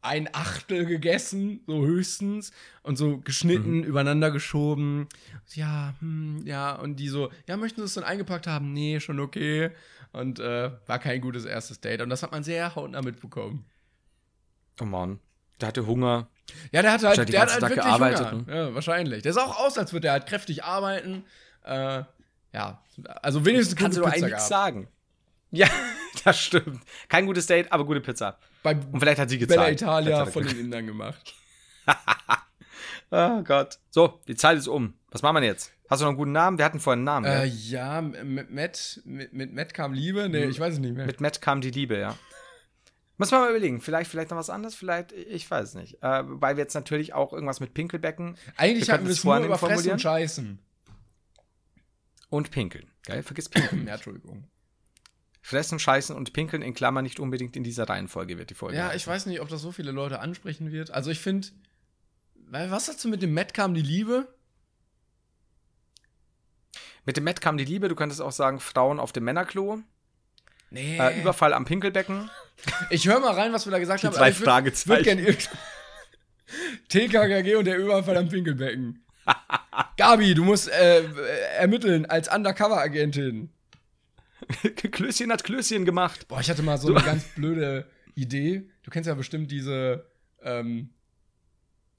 [0.00, 5.08] ein Achtel gegessen, so höchstens, und so geschnitten, übereinander geschoben.
[5.54, 8.72] Ja, hm, ja, und die so, ja, möchten Sie es dann eingepackt haben?
[8.72, 9.70] Nee, schon okay.
[10.12, 12.00] Und äh, war kein gutes erstes Date.
[12.00, 13.64] Und das hat man sehr hautnah mitbekommen.
[14.80, 15.20] Oh Mann.
[15.60, 16.28] Der hatte Hunger.
[16.70, 18.54] Ja, der hat halt, der hat halt wirklich gearbeitet, Hunger.
[18.54, 19.22] Ja, wahrscheinlich.
[19.22, 21.24] Der sah auch aus, als würde er halt kräftig arbeiten.
[21.64, 22.04] Äh,
[22.52, 22.82] ja,
[23.22, 24.88] also wenigstens Kannst du doch eigentlich sagen.
[25.50, 25.68] Ja,
[26.24, 26.80] das stimmt.
[27.08, 28.38] Kein gutes Date, aber gute Pizza.
[28.62, 29.58] Bei Und vielleicht hat sie gezahlt.
[29.58, 31.34] Bella Italia von den Indern gemacht.
[33.10, 33.78] Oh Gott.
[33.90, 34.94] So, die Zeit ist um.
[35.10, 35.72] Was machen wir jetzt?
[35.88, 36.58] Hast du noch einen guten Namen?
[36.58, 37.24] Wir hatten vorhin einen Namen.
[37.24, 37.56] Äh, gell?
[37.70, 40.28] ja, mit Matt, mit, mit Matt kam Liebe.
[40.28, 41.06] Nee, ich weiß es nicht mehr.
[41.06, 42.18] Mit Matt kam die Liebe, ja.
[43.16, 43.80] Muss man mal überlegen.
[43.80, 46.02] Vielleicht, vielleicht noch was anderes, vielleicht, ich weiß es nicht.
[46.02, 49.32] Äh, wobei wir jetzt natürlich auch irgendwas mit Pinkelbecken Eigentlich wir hatten wir es nur
[49.32, 50.58] vornehm über Fressen und Scheißen.
[52.28, 52.90] und Pinkeln.
[53.04, 53.22] Geil?
[53.22, 53.86] Vergiss Pinkeln.
[53.88, 54.44] Ja, Entschuldigung.
[55.48, 58.76] Fressen, Scheißen und Pinkeln in Klammern nicht unbedingt in dieser Reihenfolge wird die Folge.
[58.76, 58.96] Ja, heißen.
[58.98, 60.90] ich weiß nicht, ob das so viele Leute ansprechen wird.
[60.90, 61.48] Also ich finde,
[62.50, 64.28] was hast du mit dem Matt kam die Liebe?
[67.06, 67.88] Mit dem Matt kam die Liebe.
[67.88, 69.78] Du könntest auch sagen Frauen auf dem Männerklo.
[70.68, 70.98] Nee.
[70.98, 72.28] Äh, Überfall am Pinkelbecken.
[72.90, 74.12] ich höre mal rein, was wir da gesagt haben.
[74.12, 75.24] drei aber ich würd- Fragezeichen.
[76.90, 79.02] TKKG und der Überfall am Pinkelbecken.
[79.96, 81.04] Gabi, du musst äh,
[81.56, 83.48] ermitteln als Undercover-Agentin.
[84.90, 86.28] Klößchen hat Klößchen gemacht.
[86.28, 88.68] Boah, ich hatte mal so eine ganz blöde Idee.
[88.82, 90.06] Du kennst ja bestimmt diese,
[90.42, 90.90] ähm,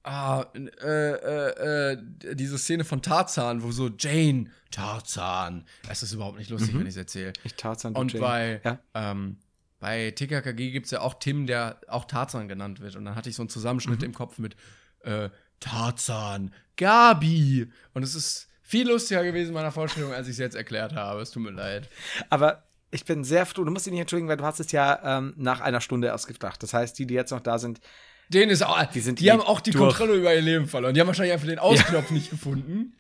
[0.04, 1.98] ah, äh, äh, äh,
[2.36, 5.66] diese Szene von Tarzan, wo so Jane, Tarzan.
[5.90, 7.34] Es ist überhaupt nicht lustig, wenn ich es erzähle.
[7.44, 8.22] Ich Tarzan, du Und Jane.
[8.26, 8.80] bei, Ja.
[8.94, 9.38] ähm,
[9.80, 12.96] bei TKKG gibt es ja auch Tim, der auch Tarzan genannt wird.
[12.96, 14.56] Und dann hatte ich so einen Zusammenschnitt im Kopf mit
[15.04, 15.30] äh,
[15.62, 17.72] Tarzan, Gabi.
[17.94, 21.22] Und es ist viel lustiger gewesen in meiner Vorstellung, als ich es jetzt erklärt habe.
[21.22, 21.90] Es tut mir leid.
[22.30, 25.18] Aber ich bin sehr froh, du musst dich nicht entschuldigen, weil du hast es ja
[25.18, 26.62] ähm, nach einer Stunde erst gedacht.
[26.62, 27.82] Das heißt, die, die jetzt noch da sind,
[28.28, 29.98] Denen ist auch, Die sind die eh haben auch die durch.
[29.98, 30.94] Kontrolle über ihr Leben verloren.
[30.94, 32.96] Die haben wahrscheinlich einfach den Ausknopf nicht gefunden.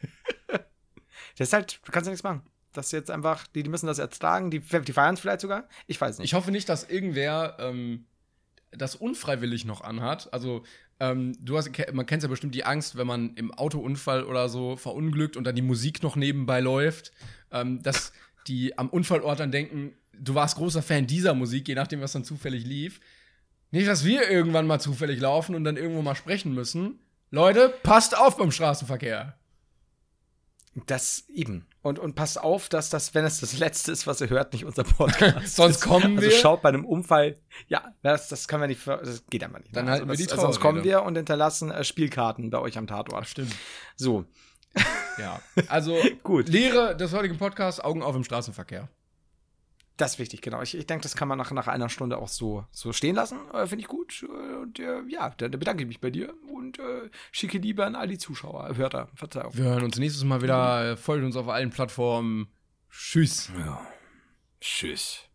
[0.48, 0.60] das
[1.48, 2.40] ist halt, du kannst ja nichts machen.
[2.72, 5.68] Das ist jetzt einfach, die, die müssen das ertragen, die, die feiern es vielleicht sogar.
[5.86, 6.30] Ich weiß nicht.
[6.30, 8.06] Ich hoffe nicht, dass irgendwer ähm,
[8.72, 10.32] das unfreiwillig noch anhat.
[10.32, 10.64] Also,
[11.00, 14.76] ähm, du hast, man kennt ja bestimmt die Angst, wenn man im Autounfall oder so
[14.76, 17.12] verunglückt und dann die Musik noch nebenbei läuft,
[17.50, 18.12] ähm, dass
[18.46, 22.24] die am Unfallort dann denken, du warst großer Fan dieser Musik, je nachdem, was dann
[22.24, 23.00] zufällig lief.
[23.70, 27.00] Nicht, dass wir irgendwann mal zufällig laufen und dann irgendwo mal sprechen müssen.
[27.30, 29.38] Leute, passt auf beim Straßenverkehr.
[30.86, 31.66] Das eben.
[31.82, 34.64] Und, und passt auf, dass das, wenn es das Letzte ist, was ihr hört, nicht
[34.64, 35.82] unser Podcast Sonst ist.
[35.82, 39.42] kommen also wir- schaut bei einem Unfall, ja, das, das können wir nicht, das geht
[39.42, 39.74] einfach nicht.
[39.74, 39.90] Dann ne?
[39.90, 40.58] halten wir das, die Sonst Trauerrede.
[40.60, 43.26] kommen wir und hinterlassen äh, Spielkarten bei euch am Tatort.
[43.26, 43.52] Stimmt.
[43.96, 44.24] So,
[45.18, 45.40] Ja.
[45.68, 46.48] Also, Gut.
[46.48, 48.88] Lehre des heutigen Podcasts, Augen auf im Straßenverkehr.
[49.96, 50.62] Das ist wichtig, genau.
[50.62, 53.38] Ich, ich denke, das kann man nach, nach einer Stunde auch so, so stehen lassen.
[53.52, 54.22] Äh, Finde ich gut.
[54.22, 57.84] Äh, Und äh, ja, da, da bedanke ich mich bei dir und äh, schicke Liebe
[57.84, 59.54] an all die Zuschauer, Hörer, Verzeihung.
[59.54, 60.96] Wir hören uns nächstes Mal wieder.
[60.96, 62.48] Folgt uns auf allen Plattformen.
[62.90, 63.50] Tschüss.
[63.58, 63.86] Ja.
[64.60, 65.31] Tschüss.